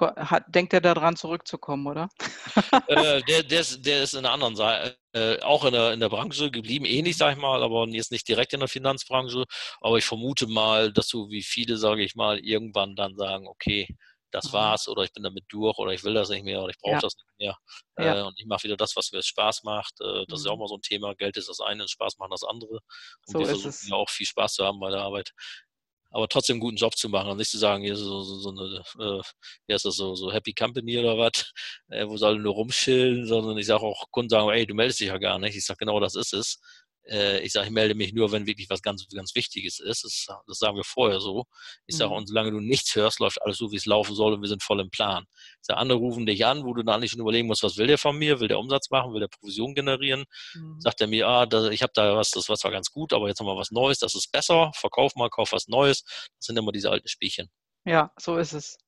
Hat, 0.00 0.44
denkt 0.48 0.72
er 0.72 0.80
daran 0.80 1.16
zurückzukommen, 1.16 1.86
oder? 1.86 2.08
äh, 2.86 3.22
der, 3.28 3.42
der, 3.42 3.60
ist, 3.60 3.84
der 3.84 4.02
ist 4.02 4.14
in 4.14 4.20
einer 4.20 4.32
anderen 4.32 4.56
Seite, 4.56 4.96
äh, 5.12 5.40
auch 5.42 5.64
in 5.64 5.72
der, 5.72 5.92
in 5.92 6.00
der 6.00 6.08
Branche 6.08 6.50
geblieben, 6.50 6.84
ähnlich, 6.84 7.16
sag 7.16 7.32
ich 7.32 7.38
mal, 7.38 7.62
aber 7.62 7.86
jetzt 7.88 8.12
nicht 8.12 8.28
direkt 8.28 8.52
in 8.52 8.60
der 8.60 8.68
Finanzbranche. 8.68 9.44
Aber 9.80 9.98
ich 9.98 10.04
vermute 10.04 10.46
mal, 10.46 10.92
dass 10.92 11.08
so 11.08 11.30
wie 11.30 11.42
viele, 11.42 11.76
sage 11.76 12.02
ich 12.02 12.14
mal, 12.14 12.38
irgendwann 12.38 12.96
dann 12.96 13.16
sagen, 13.16 13.46
okay, 13.48 13.88
das 14.30 14.48
mhm. 14.48 14.52
war's 14.52 14.88
oder 14.88 15.02
ich 15.02 15.12
bin 15.12 15.22
damit 15.22 15.44
durch 15.48 15.78
oder 15.78 15.92
ich 15.92 16.04
will 16.04 16.14
das 16.14 16.28
nicht 16.28 16.44
mehr 16.44 16.60
oder 16.60 16.70
ich 16.70 16.78
brauche 16.78 16.94
ja. 16.94 17.00
das 17.00 17.16
nicht 17.16 17.38
mehr. 17.38 17.56
Ja. 17.98 18.20
Äh, 18.20 18.22
und 18.22 18.38
ich 18.38 18.46
mache 18.46 18.64
wieder 18.64 18.76
das, 18.76 18.94
was 18.96 19.12
mir 19.12 19.22
Spaß 19.22 19.62
macht. 19.64 19.94
Äh, 20.00 20.26
das 20.26 20.28
mhm. 20.28 20.34
ist 20.34 20.44
ja 20.46 20.52
auch 20.52 20.56
mhm. 20.56 20.60
mal 20.60 20.68
so 20.68 20.76
ein 20.76 20.82
Thema. 20.82 21.14
Geld 21.14 21.36
ist 21.36 21.48
das 21.48 21.60
eine, 21.60 21.88
Spaß 21.88 22.18
machen 22.18 22.30
das 22.30 22.44
andere. 22.44 22.74
Und 22.74 23.32
so 23.32 23.38
wir 23.38 23.46
versuchen 23.46 23.88
ja 23.88 23.96
auch 23.96 24.10
viel 24.10 24.26
Spaß 24.26 24.54
zu 24.54 24.64
haben 24.64 24.80
bei 24.80 24.90
der 24.90 25.00
Arbeit 25.00 25.32
aber 26.10 26.28
trotzdem 26.28 26.54
einen 26.54 26.60
guten 26.60 26.76
Job 26.76 26.96
zu 26.96 27.08
machen 27.08 27.30
und 27.30 27.38
nicht 27.38 27.50
zu 27.50 27.58
sagen, 27.58 27.82
hier 27.84 27.96
so, 27.96 28.22
so, 28.22 28.36
so 28.40 28.50
eine, 28.50 28.82
äh, 29.18 29.22
wie 29.66 29.74
heißt 29.74 29.84
das 29.84 29.96
so, 29.96 30.14
so 30.14 30.32
Happy 30.32 30.52
Company 30.54 30.98
oder 30.98 31.18
was, 31.18 31.52
äh, 31.88 32.06
wo 32.06 32.16
soll 32.16 32.38
nur 32.38 32.54
rumschillen, 32.54 33.26
sondern 33.26 33.58
ich 33.58 33.66
sage 33.66 33.82
auch 33.82 34.04
Kunden 34.10 34.30
sagen, 34.30 34.48
ey, 34.50 34.66
du 34.66 34.74
meldest 34.74 35.00
dich 35.00 35.08
ja 35.08 35.18
gar 35.18 35.38
nicht. 35.38 35.56
Ich 35.56 35.64
sage, 35.66 35.78
genau 35.78 36.00
das 36.00 36.14
ist 36.14 36.32
es. 36.34 36.60
Äh, 37.08 37.40
ich 37.40 37.52
sage, 37.52 37.66
ich 37.66 37.72
melde 37.72 37.94
mich 37.94 38.12
nur, 38.12 38.32
wenn 38.32 38.46
wirklich 38.46 38.68
was 38.70 38.82
ganz, 38.82 39.06
ganz 39.08 39.34
Wichtiges 39.34 39.80
ist. 39.80 40.04
Das, 40.04 40.26
das 40.46 40.58
sagen 40.58 40.76
wir 40.76 40.84
vorher 40.84 41.20
so. 41.20 41.46
Ich 41.86 41.96
sage, 41.96 42.10
mhm. 42.10 42.18
und 42.18 42.26
solange 42.28 42.50
du 42.50 42.60
nichts 42.60 42.94
hörst, 42.94 43.20
läuft 43.20 43.40
alles 43.42 43.58
so, 43.58 43.72
wie 43.72 43.76
es 43.76 43.86
laufen 43.86 44.14
soll 44.14 44.34
und 44.34 44.42
wir 44.42 44.48
sind 44.48 44.62
voll 44.62 44.80
im 44.80 44.90
Plan. 44.90 45.24
Ich 45.32 45.66
sage, 45.66 45.78
andere 45.78 45.98
rufen 45.98 46.26
dich 46.26 46.44
an, 46.44 46.64
wo 46.64 46.74
du 46.74 46.82
dann 46.82 47.00
nicht 47.00 47.12
schon 47.12 47.20
überlegen 47.20 47.46
musst, 47.46 47.62
was 47.62 47.76
will 47.76 47.86
der 47.86 47.98
von 47.98 48.16
mir? 48.16 48.40
Will 48.40 48.48
der 48.48 48.58
Umsatz 48.58 48.90
machen? 48.90 49.12
Will 49.12 49.20
der 49.20 49.28
Provision 49.28 49.74
generieren? 49.74 50.24
Mhm. 50.54 50.80
Sagt 50.80 51.00
er 51.00 51.06
mir, 51.06 51.26
ah, 51.26 51.46
da, 51.46 51.70
ich 51.70 51.82
habe 51.82 51.92
da 51.94 52.16
was, 52.16 52.30
das 52.30 52.48
war 52.48 52.56
zwar 52.56 52.70
ganz 52.70 52.90
gut, 52.90 53.12
aber 53.12 53.28
jetzt 53.28 53.40
haben 53.40 53.46
wir 53.46 53.56
was 53.56 53.70
Neues, 53.70 53.98
das 53.98 54.14
ist 54.14 54.30
besser, 54.30 54.70
verkauf 54.74 55.14
mal, 55.14 55.30
kauf 55.30 55.52
was 55.52 55.68
Neues. 55.68 56.02
Das 56.02 56.46
sind 56.46 56.56
immer 56.56 56.72
diese 56.72 56.90
alten 56.90 57.08
Spielchen. 57.08 57.48
Ja, 57.84 58.12
so 58.18 58.36
ist 58.36 58.52
es. 58.52 58.78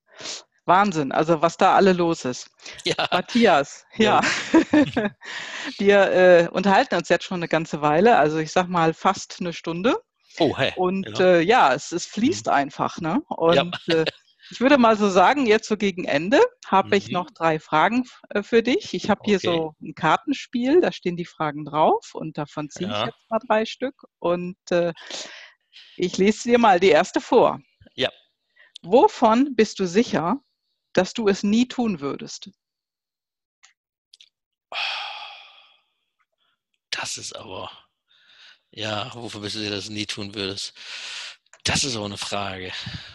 Wahnsinn, 0.71 1.11
also 1.11 1.43
was 1.43 1.57
da 1.57 1.75
alle 1.75 1.93
los 1.93 2.25
ist. 2.25 2.49
Ja. 2.85 2.95
Matthias, 3.11 3.85
ja. 3.97 4.21
ja. 4.53 5.11
Wir 5.79 6.13
äh, 6.13 6.49
unterhalten 6.49 6.95
uns 6.95 7.09
jetzt 7.09 7.25
schon 7.25 7.41
eine 7.41 7.49
ganze 7.49 7.83
Weile, 7.83 8.17
also 8.17 8.39
ich 8.39 8.53
sag 8.53 8.69
mal 8.69 8.95
fast 8.95 9.39
eine 9.41 9.53
Stunde. 9.53 10.01
Oh, 10.39 10.57
hey. 10.57 10.73
Und 10.77 11.19
ja, 11.19 11.25
äh, 11.25 11.41
ja 11.41 11.75
es, 11.75 11.91
es, 11.91 12.07
fließt 12.07 12.47
mhm. 12.47 12.53
einfach, 12.53 13.01
ne? 13.01 13.21
Und 13.29 13.77
ja. 13.87 13.95
äh, 13.95 14.05
ich 14.51 14.61
würde 14.61 14.79
mal 14.79 14.97
so 14.97 15.09
sagen, 15.09 15.47
jetzt 15.47 15.69
so 15.69 15.77
gegen 15.77 16.05
Ende 16.05 16.41
habe 16.67 16.89
mhm. 16.89 16.95
ich 16.95 17.11
noch 17.11 17.31
drei 17.31 17.59
Fragen 17.59 18.07
äh, 18.31 18.43
für 18.43 18.63
dich. 18.63 18.95
Ich 18.95 19.11
habe 19.11 19.23
hier 19.25 19.39
okay. 19.39 19.47
so 19.47 19.75
ein 19.83 19.95
Kartenspiel, 19.95 20.81
da 20.81 20.93
stehen 20.93 21.17
die 21.17 21.25
Fragen 21.25 21.65
drauf 21.65 22.15
und 22.15 22.39
davon 22.39 22.71
ziehe 22.71 22.91
ich 22.91 23.07
jetzt 23.07 23.31
mal 23.31 23.41
drei 23.47 23.65
Stück 23.65 24.05
und 24.21 24.57
äh, 24.71 24.93
ich 25.97 26.17
lese 26.17 26.49
dir 26.49 26.59
mal 26.59 26.81
die 26.81 26.91
erste 26.91 27.21
vor. 27.21 27.61
Ja. 27.95 28.11
Wovon 28.83 29.55
bist 29.55 29.79
du 29.79 29.87
sicher, 29.87 30.41
dass 30.93 31.15
du 31.15 31.29
es 31.29 31.43
nie 31.43 31.69
tun 31.69 32.01
würdest? 32.01 32.51
Das 36.91 37.17
ist 37.17 37.35
aber, 37.35 37.71
ja, 38.71 39.13
wofür 39.15 39.41
bist 39.41 39.57
du 39.57 39.61
dir 39.61 39.71
das 39.71 39.89
nie 39.89 40.07
tun 40.07 40.35
würdest? 40.35 40.75
Das 41.65 41.85
ist 41.85 41.97
auch 41.97 42.05
eine 42.05 42.19
Frage. 42.19 42.73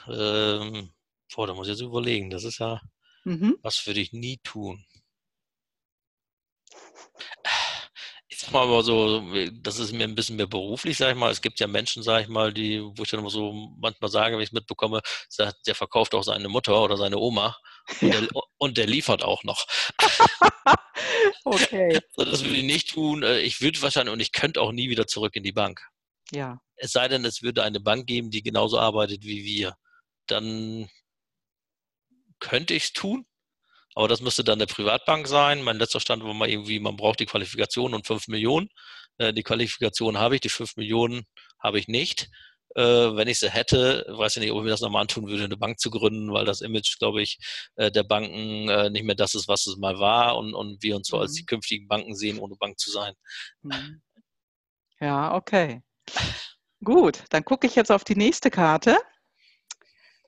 Ähm, 0.08 0.94
boah, 1.34 1.48
da 1.48 1.54
muss 1.54 1.68
ich 1.68 1.74
jetzt 1.74 1.82
überlegen. 1.82 2.30
Das 2.30 2.44
ist 2.44 2.60
ja, 2.60 2.82
mhm. 3.24 3.58
was 3.62 3.86
würde 3.86 4.00
ich 4.00 4.14
nie 4.14 4.38
tun? 4.38 4.86
Sag 8.46 8.54
mal 8.54 8.64
aber 8.64 8.84
so, 8.84 9.24
das 9.52 9.80
ist 9.80 9.92
mir 9.92 10.04
ein 10.04 10.16
bisschen 10.16 10.36
mehr 10.36 10.48
beruflich, 10.48 10.98
sag 10.98 11.12
ich 11.12 11.18
mal. 11.18 11.32
Es 11.32 11.42
gibt 11.42 11.60
ja 11.60 11.68
Menschen, 11.68 12.04
sag 12.04 12.22
ich 12.22 12.28
mal, 12.28 12.54
die, 12.54 12.82
wo 12.82 13.04
ich 13.04 13.10
dann 13.10 13.20
immer 13.20 13.30
so 13.30 13.52
manchmal 13.80 14.10
sage, 14.10 14.36
wenn 14.36 14.44
ich 14.44 14.50
es 14.50 14.54
mitbekomme, 14.54 15.02
der 15.40 15.76
verkauft 15.76 16.14
auch 16.14 16.24
seine 16.24 16.48
Mutter 16.48 16.82
oder 16.82 16.98
seine 16.98 17.18
Oma 17.18 17.58
und, 18.02 18.14
ja. 18.14 18.22
der, 18.22 18.30
und 18.58 18.78
der, 18.78 18.88
liefert 18.88 19.24
auch 19.24 19.44
noch. 19.44 19.66
okay. 21.44 22.00
das 22.16 22.44
würde 22.44 22.58
ich 22.58 22.64
nicht 22.64 22.94
tun. 22.94 23.24
Äh, 23.24 23.40
ich 23.40 23.62
würde 23.62 23.82
wahrscheinlich 23.82 24.14
und 24.14 24.20
ich 24.20 24.32
könnte 24.32 24.62
auch 24.62 24.72
nie 24.72 24.90
wieder 24.90 25.08
zurück 25.08 25.36
in 25.36 25.44
die 25.44 25.52
Bank. 25.52 25.82
Ja. 26.32 26.60
Es 26.76 26.92
sei 26.92 27.08
denn, 27.08 27.26
es 27.26 27.42
würde 27.42 27.64
eine 27.64 27.80
Bank 27.80 28.08
geben, 28.08 28.32
die 28.32 28.44
genauso 28.44 28.80
arbeitet 28.80 29.24
wie 29.24 29.44
wir. 29.44 29.76
Dann 30.28 30.90
könnte 32.40 32.74
ich 32.74 32.86
es 32.86 32.94
tun. 32.94 33.26
Aber 33.96 34.08
das 34.10 34.22
müsste 34.22 34.44
dann 34.44 34.60
eine 34.60 34.68
Privatbank 34.68 35.28
sein. 35.28 35.64
Mein 35.64 35.78
letzter 35.78 36.02
Stand 36.02 36.24
war 36.24 36.34
mal 36.34 36.50
irgendwie, 36.50 36.80
man 36.80 36.98
braucht 36.98 37.20
die 37.22 37.26
Qualifikation 37.26 37.94
und 37.94 38.06
5 38.06 38.28
Millionen. 38.28 38.70
Äh, 39.18 39.34
die 39.34 39.44
Qualifikation 39.44 40.20
habe 40.20 40.36
ich, 40.36 40.42
die 40.42 40.50
5 40.50 40.76
Millionen 40.76 41.24
habe 41.64 41.80
ich 41.80 41.88
nicht. 41.88 42.30
Äh, 42.76 42.84
wenn 42.84 43.30
ich 43.30 43.40
sie 43.40 43.50
hätte, 43.50 44.06
weiß 44.10 44.36
ich 44.36 44.42
nicht, 44.42 44.52
ob 44.52 44.58
ich 44.58 44.64
mir 44.66 44.72
das 44.72 44.82
nochmal 44.82 45.02
antun 45.02 45.28
würde, 45.28 45.46
eine 45.46 45.56
Bank 45.56 45.80
zu 45.80 45.90
gründen, 45.90 46.34
weil 46.34 46.44
das 46.44 46.60
Image, 46.60 47.00
glaube 47.00 47.22
ich, 47.22 47.40
äh, 47.78 47.90
der 47.90 48.04
Banken 48.04 48.92
nicht 48.92 49.06
mehr 49.06 49.16
das 49.16 49.34
ist, 49.34 49.48
was 49.48 49.66
es 49.66 49.78
mal 49.78 49.98
war 49.98 50.38
und, 50.38 50.54
und 50.54 50.84
wir 50.84 50.98
uns 50.98 51.08
so 51.08 51.16
mhm. 51.16 51.22
als 51.22 51.32
die 51.32 51.46
künftigen 51.46 51.88
Banken 51.88 52.16
sehen, 52.16 52.38
ohne 52.38 52.56
Bank 52.58 52.78
zu 52.78 52.92
sein. 52.92 53.14
Mhm. 53.62 54.02
Ja, 55.00 55.36
okay. 55.36 55.82
Gut, 56.84 57.24
dann 57.30 57.46
gucke 57.46 57.66
ich 57.66 57.76
jetzt 57.76 57.92
auf 57.92 58.04
die 58.04 58.16
nächste 58.16 58.52
Karte. 58.52 58.98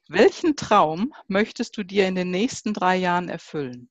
Welchen 0.10 0.58
Traum 0.58 1.14
möchtest 1.28 1.78
du 1.78 1.84
dir 1.84 2.08
in 2.08 2.16
den 2.16 2.30
nächsten 2.30 2.74
drei 2.74 2.97
Jahren 2.97 3.30
erfüllen? 3.30 3.89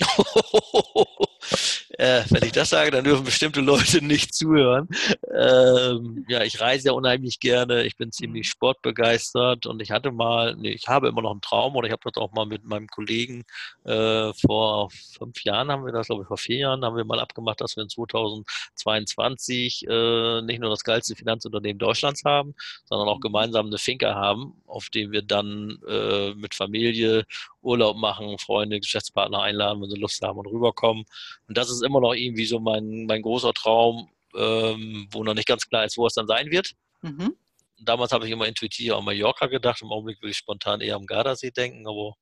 äh, 1.98 2.22
wenn 2.30 2.44
ich 2.44 2.52
das 2.52 2.70
sage, 2.70 2.90
dann 2.90 3.04
dürfen 3.04 3.24
bestimmte 3.24 3.60
Leute 3.60 4.04
nicht 4.04 4.34
zuhören. 4.34 4.88
Ähm, 5.34 6.24
ja, 6.28 6.42
ich 6.42 6.60
reise 6.60 6.88
ja 6.88 6.92
unheimlich 6.92 7.40
gerne. 7.40 7.84
Ich 7.84 7.96
bin 7.96 8.12
ziemlich 8.12 8.46
mhm. 8.46 8.50
sportbegeistert 8.50 9.66
und 9.66 9.82
ich 9.82 9.90
hatte 9.90 10.12
mal, 10.12 10.54
nee, 10.56 10.70
ich 10.70 10.88
habe 10.88 11.08
immer 11.08 11.22
noch 11.22 11.32
einen 11.32 11.40
Traum 11.40 11.76
oder 11.76 11.86
ich 11.86 11.92
habe 11.92 12.02
das 12.04 12.20
auch 12.22 12.32
mal 12.32 12.46
mit 12.46 12.64
meinem 12.64 12.86
Kollegen 12.88 13.44
äh, 13.84 14.32
vor 14.34 14.90
fünf 14.90 15.42
Jahren 15.44 15.70
haben 15.70 15.84
wir 15.84 15.92
das, 15.92 16.06
glaube 16.06 16.22
ich, 16.22 16.28
vor 16.28 16.38
vier 16.38 16.58
Jahren 16.58 16.84
haben 16.84 16.96
wir 16.96 17.04
mal 17.04 17.20
abgemacht, 17.20 17.60
dass 17.60 17.76
wir 17.76 17.82
in 17.82 17.88
2022 17.88 19.86
äh, 19.88 20.42
nicht 20.42 20.60
nur 20.60 20.70
das 20.70 20.84
geilste 20.84 21.16
Finanzunternehmen 21.16 21.78
Deutschlands 21.78 22.24
haben, 22.24 22.54
sondern 22.84 23.08
auch 23.08 23.16
mhm. 23.16 23.22
gemeinsam 23.22 23.66
eine 23.66 23.78
Finca 23.78 24.14
haben, 24.14 24.54
auf 24.66 24.88
dem 24.90 25.12
wir 25.12 25.22
dann 25.22 25.78
äh, 25.88 26.34
mit 26.34 26.54
Familie 26.54 27.24
Urlaub 27.62 27.96
machen, 27.96 28.38
Freunde, 28.38 28.80
Geschäftspartner 28.80 29.42
einladen, 29.42 29.82
wenn 29.82 29.90
sie 29.90 29.98
Lust 29.98 30.22
haben 30.22 30.38
und 30.38 30.46
rüberkommen. 30.46 31.04
Und 31.48 31.58
das 31.58 31.70
ist 31.70 31.82
immer 31.82 32.00
noch 32.00 32.14
irgendwie 32.14 32.46
so 32.46 32.60
mein, 32.60 33.06
mein 33.06 33.22
großer 33.22 33.52
Traum, 33.52 34.10
ähm, 34.36 35.08
wo 35.10 35.24
noch 35.24 35.34
nicht 35.34 35.48
ganz 35.48 35.68
klar 35.68 35.84
ist, 35.84 35.96
wo 35.96 36.06
es 36.06 36.14
dann 36.14 36.26
sein 36.26 36.50
wird. 36.50 36.72
Mhm. 37.02 37.36
Damals 37.80 38.12
habe 38.12 38.26
ich 38.26 38.32
immer 38.32 38.46
intuitiv 38.46 38.92
an 38.92 39.04
Mallorca 39.04 39.46
gedacht, 39.46 39.82
im 39.82 39.92
Augenblick 39.92 40.20
würde 40.20 40.30
ich 40.30 40.36
spontan 40.36 40.80
eher 40.80 40.96
am 40.96 41.06
Gardasee 41.06 41.50
denken, 41.50 41.86
aber 41.86 42.14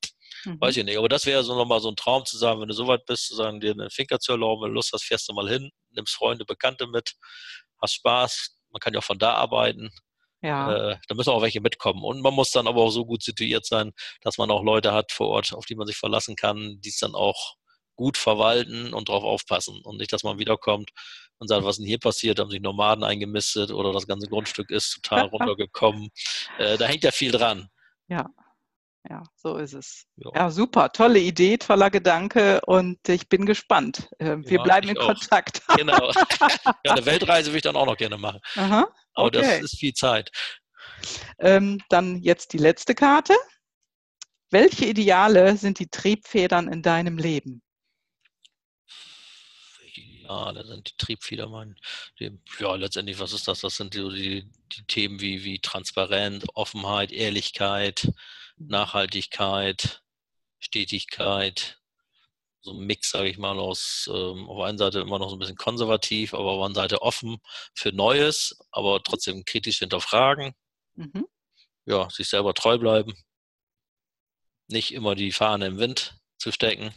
mhm. 0.45 0.61
weiß 0.61 0.76
ich 0.76 0.84
nicht. 0.84 0.99
Aber 0.99 1.09
das 1.09 1.26
wäre 1.26 1.43
so 1.45 1.55
nochmal 1.55 1.80
so 1.80 1.89
ein 1.89 1.97
Traum 1.97 2.24
zu 2.24 2.37
sagen, 2.37 2.61
wenn 2.61 2.68
du 2.68 2.74
so 2.74 2.87
weit 2.87 3.07
bist, 3.07 3.26
zu 3.28 3.34
sagen, 3.34 3.61
dir 3.61 3.72
eine 3.72 3.91
Finker 3.91 4.18
zu 4.18 4.32
erlauben, 4.32 4.62
wenn 4.62 4.70
du 4.70 4.74
Lust 4.74 4.93
hast, 4.93 5.05
fährst 5.05 5.28
du 5.28 5.32
mal 5.32 5.49
hin, 5.49 5.70
nimmst 5.91 6.14
Freunde, 6.14 6.45
Bekannte 6.45 6.87
mit, 6.87 7.14
hast 7.80 7.95
Spaß, 7.95 8.57
man 8.70 8.80
kann 8.80 8.93
ja 8.93 9.01
auch 9.01 9.05
von 9.05 9.18
da 9.18 9.34
arbeiten. 9.34 9.91
Ja. 10.47 10.92
Äh, 10.92 10.99
da 11.09 11.14
müssen 11.16 11.30
auch 11.30 11.42
welche 11.42 11.61
mitkommen. 11.61 12.05
Und 12.05 12.22
man 12.22 12.32
muss 12.32 12.53
dann 12.53 12.68
aber 12.68 12.82
auch 12.82 12.90
so 12.90 13.05
gut 13.05 13.22
situiert 13.22 13.66
sein, 13.66 13.92
dass 14.22 14.38
man 14.38 14.51
auch 14.51 14.62
Leute 14.62 14.92
hat 14.92 15.11
vor 15.11 15.28
Ort, 15.28 15.53
auf 15.53 15.66
die 15.66 15.74
man 15.74 15.88
sich 15.88 15.97
verlassen 15.97 16.36
kann, 16.36 16.80
die 16.80 16.90
es 16.90 16.99
dann 16.99 17.16
auch 17.16 17.57
gut 17.97 18.16
verwalten 18.16 18.94
und 18.94 19.09
darauf 19.09 19.24
aufpassen. 19.24 19.80
Und 19.82 19.97
nicht, 19.97 20.12
dass 20.12 20.22
man 20.22 20.38
wiederkommt 20.38 20.90
und 21.38 21.49
sagt, 21.49 21.64
was 21.64 21.72
ist 21.72 21.78
denn 21.78 21.86
hier 21.86 21.99
passiert? 21.99 22.38
Haben 22.38 22.51
sich 22.51 22.61
Nomaden 22.61 23.03
eingemistet 23.03 23.72
oder 23.72 23.92
das 23.92 24.07
ganze 24.07 24.28
Grundstück 24.28 24.70
ist 24.70 25.01
total 25.03 25.26
runtergekommen. 25.32 26.11
Äh, 26.59 26.78
da 26.78 26.86
hängt 26.86 27.03
ja 27.03 27.11
viel 27.11 27.32
dran. 27.32 27.68
Ja, 28.09 28.26
ja, 29.09 29.22
so 29.34 29.57
ist 29.57 29.74
es. 29.74 30.07
Ja. 30.16 30.30
ja. 30.34 30.50
super. 30.50 30.92
Tolle 30.92 31.18
Idee, 31.18 31.59
toller 31.59 31.90
Gedanke 31.90 32.61
und 32.66 33.09
ich 33.09 33.28
bin 33.28 33.46
gespannt. 33.46 34.09
Ähm, 34.18 34.44
wir 34.48 34.59
ja, 34.59 34.62
bleiben 34.62 34.88
in 34.88 34.98
auch. 34.98 35.07
Kontakt. 35.07 35.62
genau. 35.76 36.12
Ja, 36.84 36.92
eine 36.92 37.07
Weltreise 37.07 37.50
würde 37.50 37.59
ich 37.59 37.62
dann 37.62 37.76
auch 37.76 37.86
noch 37.86 37.96
gerne 37.96 38.16
machen. 38.16 38.40
Aha, 38.57 38.82
okay. 38.82 38.92
Aber 39.14 39.30
das 39.30 39.61
ist 39.61 39.78
viel 39.78 39.92
Zeit. 39.92 40.30
Ähm, 41.38 41.80
dann 41.88 42.22
jetzt 42.22 42.52
die 42.52 42.59
letzte 42.59 42.94
Karte. 42.94 43.34
Welche 44.50 44.86
Ideale 44.86 45.57
sind 45.57 45.78
die 45.78 45.88
Triebfedern 45.88 46.68
in 46.68 46.82
deinem 46.82 47.18
Leben? 47.18 47.62
Ideale 50.26 50.66
sind 50.66 50.90
die 50.90 50.96
Triebfedern 50.96 51.50
mein 51.50 51.76
Leben. 52.18 52.42
Ja, 52.59 52.74
letztendlich, 52.74 53.18
was 53.18 53.32
ist 53.32 53.46
das? 53.46 53.61
Das 53.61 53.76
sind 53.76 53.94
so 53.94 54.11
die, 54.11 54.48
die 54.72 54.84
Themen 54.86 55.20
wie, 55.20 55.44
wie 55.44 55.61
Transparenz, 55.61 56.44
Offenheit, 56.54 57.12
Ehrlichkeit, 57.12 58.12
Nachhaltigkeit, 58.57 60.02
Stetigkeit, 60.59 61.78
so 62.66 62.72
ein 62.72 62.84
Mix, 62.84 63.11
sage 63.11 63.28
ich 63.28 63.38
mal, 63.38 63.59
aus 63.59 64.11
ähm, 64.12 64.48
auf 64.48 64.62
einer 64.62 64.78
Seite 64.78 65.00
immer 65.00 65.18
noch 65.18 65.30
so 65.30 65.36
ein 65.36 65.38
bisschen 65.38 65.57
konservativ, 65.57 66.34
aber 66.34 66.50
auf 66.50 66.59
der 66.59 66.66
anderen 66.66 66.74
Seite 66.74 67.02
offen 67.02 67.38
für 67.74 67.92
Neues, 67.92 68.59
aber 68.70 69.02
trotzdem 69.02 69.44
kritisch 69.44 69.78
hinterfragen. 69.78 70.52
Mhm. 70.94 71.26
Ja, 71.86 72.11
sich 72.11 72.28
selber 72.28 72.54
treu 72.54 72.78
bleiben. 72.78 73.14
Nicht 74.68 74.92
immer 74.92 75.14
die 75.14 75.30
Fahne 75.30 75.66
im 75.66 75.78
Wind 75.78 76.16
zu 76.38 76.50
stecken. 76.50 76.92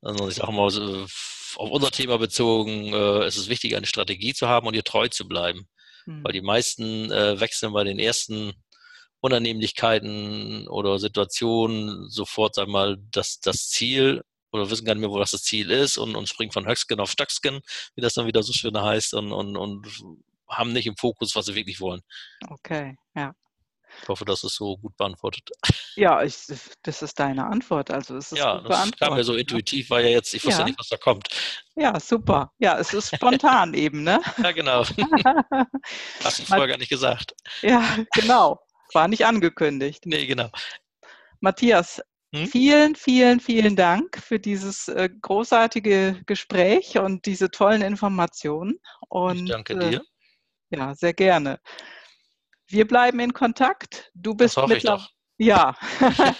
Also 0.00 0.28
ich 0.28 0.36
sage 0.36 0.52
mal, 0.52 0.66
auf 0.66 1.70
unser 1.70 1.90
Thema 1.90 2.18
bezogen, 2.18 2.92
äh, 2.92 3.26
ist 3.26 3.36
es 3.36 3.48
wichtig, 3.48 3.74
eine 3.74 3.86
Strategie 3.86 4.32
zu 4.32 4.48
haben 4.48 4.68
und 4.68 4.74
ihr 4.74 4.84
treu 4.84 5.08
zu 5.08 5.26
bleiben. 5.26 5.68
Mhm. 6.06 6.22
Weil 6.22 6.32
die 6.32 6.40
meisten 6.40 7.10
äh, 7.10 7.40
wechseln 7.40 7.72
bei 7.72 7.82
den 7.82 7.98
ersten 7.98 8.52
Unannehmlichkeiten 9.20 10.68
oder 10.68 10.98
Situationen 10.98 12.08
sofort, 12.08 12.54
sag 12.54 12.68
mal, 12.68 12.98
das, 13.10 13.40
das 13.40 13.68
Ziel 13.68 14.22
oder 14.52 14.70
wissen 14.70 14.84
gar 14.84 14.94
nicht 14.94 15.00
mehr, 15.00 15.10
wo 15.10 15.18
das, 15.18 15.32
das 15.32 15.42
Ziel 15.42 15.70
ist 15.70 15.98
und, 15.98 16.16
und 16.16 16.28
springen 16.28 16.52
von 16.52 16.66
Höcksken 16.66 17.00
auf 17.00 17.10
Stöcksken, 17.10 17.60
wie 17.94 18.00
das 18.00 18.14
dann 18.14 18.26
wieder 18.26 18.42
so 18.42 18.52
schön 18.52 18.80
heißt 18.80 19.14
und, 19.14 19.32
und, 19.32 19.56
und 19.56 19.86
haben 20.48 20.72
nicht 20.72 20.86
im 20.86 20.96
Fokus, 20.96 21.34
was 21.34 21.46
sie 21.46 21.54
wirklich 21.54 21.80
wollen. 21.80 22.00
Okay, 22.48 22.96
ja. 23.14 23.34
Ich 24.02 24.08
hoffe, 24.08 24.24
das 24.24 24.44
ist 24.44 24.54
so 24.54 24.76
gut 24.76 24.96
beantwortet. 24.96 25.50
Ja, 25.96 26.22
ich, 26.22 26.36
das 26.82 27.02
ist 27.02 27.18
deine 27.18 27.46
Antwort. 27.46 27.90
Also 27.90 28.16
es 28.16 28.32
ist 28.32 28.38
ja, 28.38 28.60
das 28.60 28.92
kam 28.92 29.14
mir 29.14 29.24
so 29.24 29.34
intuitiv, 29.34 29.90
weil 29.90 30.04
ja 30.04 30.10
jetzt, 30.10 30.34
ich 30.34 30.44
wusste 30.44 30.60
ja. 30.60 30.66
nicht, 30.66 30.78
was 30.78 30.88
da 30.88 30.96
kommt. 30.96 31.28
Ja, 31.74 31.98
super. 31.98 32.52
Ja, 32.58 32.78
es 32.78 32.92
ist 32.92 33.14
spontan 33.14 33.74
eben, 33.74 34.02
ne? 34.02 34.20
Ja, 34.42 34.52
genau. 34.52 34.84
Hast 36.24 36.38
du 36.38 36.44
vorher 36.44 36.66
gar 36.66 36.78
nicht 36.78 36.90
gesagt. 36.90 37.34
Ja, 37.62 37.96
genau. 38.12 38.60
War 38.94 39.08
nicht 39.08 39.26
angekündigt. 39.26 40.06
Nee, 40.06 40.26
genau. 40.26 40.50
Matthias, 41.40 42.02
hm? 42.34 42.46
vielen, 42.46 42.94
vielen, 42.94 43.40
vielen 43.40 43.76
Dank 43.76 44.18
für 44.18 44.38
dieses 44.38 44.88
äh, 44.88 45.08
großartige 45.22 46.20
Gespräch 46.26 46.98
und 46.98 47.26
diese 47.26 47.50
tollen 47.50 47.82
Informationen. 47.82 48.78
Und, 49.08 49.44
ich 49.44 49.50
danke 49.50 49.78
dir. 49.78 50.00
Äh, 50.70 50.76
ja, 50.76 50.94
sehr 50.94 51.14
gerne. 51.14 51.60
Wir 52.66 52.86
bleiben 52.86 53.20
in 53.20 53.32
Kontakt. 53.32 54.10
Du 54.14 54.34
bist 54.34 54.58
mittlerweile. 54.66 55.08
Ja, 55.40 55.76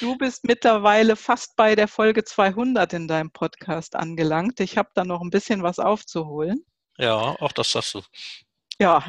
du 0.00 0.18
bist 0.18 0.44
mittlerweile 0.44 1.16
fast 1.16 1.56
bei 1.56 1.74
der 1.74 1.88
Folge 1.88 2.24
200 2.24 2.92
in 2.92 3.08
deinem 3.08 3.30
Podcast 3.30 3.96
angelangt. 3.96 4.60
Ich 4.60 4.76
habe 4.76 4.90
da 4.94 5.02
noch 5.02 5.22
ein 5.22 5.30
bisschen 5.30 5.62
was 5.62 5.78
aufzuholen. 5.78 6.66
Ja, 6.98 7.16
auch 7.16 7.52
das 7.52 7.72
sagst 7.72 7.94
du. 7.94 8.02
Ja, 8.78 9.04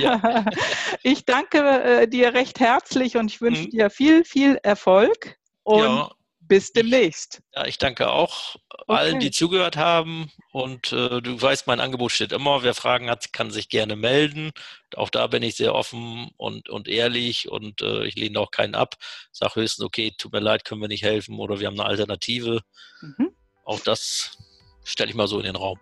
ja. 0.00 0.44
ich 1.02 1.24
danke 1.24 1.58
äh, 1.58 2.08
dir 2.08 2.32
recht 2.32 2.60
herzlich 2.60 3.16
und 3.16 3.30
ich 3.30 3.40
wünsche 3.40 3.64
mhm. 3.64 3.70
dir 3.70 3.90
viel, 3.90 4.24
viel 4.24 4.58
Erfolg 4.62 5.36
und 5.64 5.82
ja. 5.82 6.10
bis 6.40 6.72
demnächst. 6.72 7.42
Ja, 7.54 7.66
ich 7.66 7.76
danke 7.78 8.10
auch 8.10 8.56
okay. 8.70 8.98
allen, 8.98 9.20
die 9.20 9.30
zugehört 9.30 9.76
haben 9.76 10.30
und 10.52 10.92
äh, 10.92 11.20
du 11.20 11.40
weißt, 11.40 11.66
mein 11.66 11.80
Angebot 11.80 12.12
steht 12.12 12.32
immer. 12.32 12.62
Wer 12.62 12.74
Fragen 12.74 13.10
hat, 13.10 13.34
kann 13.34 13.50
sich 13.50 13.68
gerne 13.68 13.96
melden. 13.96 14.52
Auch 14.96 15.10
da 15.10 15.26
bin 15.26 15.42
ich 15.42 15.56
sehr 15.56 15.74
offen 15.74 16.30
und, 16.38 16.70
und 16.70 16.88
ehrlich 16.88 17.50
und 17.50 17.82
äh, 17.82 18.06
ich 18.06 18.16
lehne 18.16 18.40
auch 18.40 18.50
keinen 18.50 18.74
ab. 18.74 18.94
Sag 19.30 19.56
höchstens, 19.56 19.84
okay, 19.84 20.12
tut 20.16 20.32
mir 20.32 20.40
leid, 20.40 20.64
können 20.64 20.80
wir 20.80 20.88
nicht 20.88 21.04
helfen 21.04 21.38
oder 21.38 21.60
wir 21.60 21.66
haben 21.66 21.78
eine 21.78 21.88
Alternative. 21.88 22.60
Mhm. 23.02 23.34
Auch 23.64 23.80
das 23.80 24.38
stelle 24.84 25.10
ich 25.10 25.16
mal 25.16 25.28
so 25.28 25.38
in 25.38 25.44
den 25.44 25.56
Raum. 25.56 25.78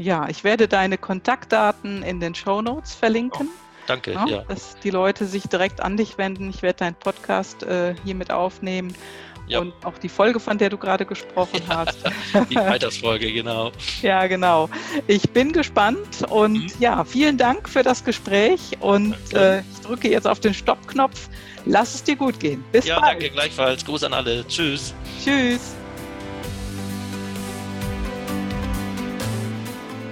Ja, 0.00 0.28
ich 0.30 0.44
werde 0.44 0.66
deine 0.66 0.96
Kontaktdaten 0.96 2.02
in 2.02 2.20
den 2.20 2.34
Show 2.34 2.62
Notes 2.62 2.94
verlinken. 2.94 3.48
Oh, 3.48 3.84
danke, 3.86 4.12
ja, 4.12 4.26
ja, 4.26 4.44
Dass 4.48 4.78
die 4.78 4.88
Leute 4.88 5.26
sich 5.26 5.42
direkt 5.42 5.82
an 5.82 5.98
dich 5.98 6.16
wenden. 6.16 6.48
Ich 6.48 6.62
werde 6.62 6.78
deinen 6.78 6.94
Podcast 6.94 7.64
äh, 7.64 7.94
hiermit 8.02 8.30
aufnehmen. 8.30 8.94
Ja. 9.46 9.58
Und 9.58 9.74
auch 9.84 9.98
die 9.98 10.08
Folge, 10.08 10.40
von 10.40 10.56
der 10.56 10.70
du 10.70 10.78
gerade 10.78 11.04
gesprochen 11.04 11.60
hast. 11.68 11.98
Die 12.50 12.56
Altersfolge, 12.56 13.32
genau. 13.32 13.72
ja, 14.00 14.28
genau. 14.28 14.70
Ich 15.08 15.28
bin 15.30 15.52
gespannt 15.52 16.22
und 16.28 16.54
mhm. 16.54 16.72
ja, 16.78 17.04
vielen 17.04 17.36
Dank 17.36 17.68
für 17.68 17.82
das 17.82 18.04
Gespräch 18.04 18.78
und 18.78 19.16
äh, 19.34 19.58
ich 19.58 19.80
drücke 19.84 20.08
jetzt 20.08 20.28
auf 20.28 20.38
den 20.38 20.54
Stoppknopf. 20.54 21.28
Lass 21.66 21.96
es 21.96 22.04
dir 22.04 22.14
gut 22.14 22.38
gehen. 22.38 22.62
Bis 22.70 22.86
ja, 22.86 23.00
bald. 23.00 23.14
Ja, 23.14 23.18
danke 23.18 23.30
gleichfalls. 23.30 23.84
Gruß 23.84 24.04
an 24.04 24.12
alle. 24.12 24.46
Tschüss. 24.46 24.94
Tschüss. 25.22 25.74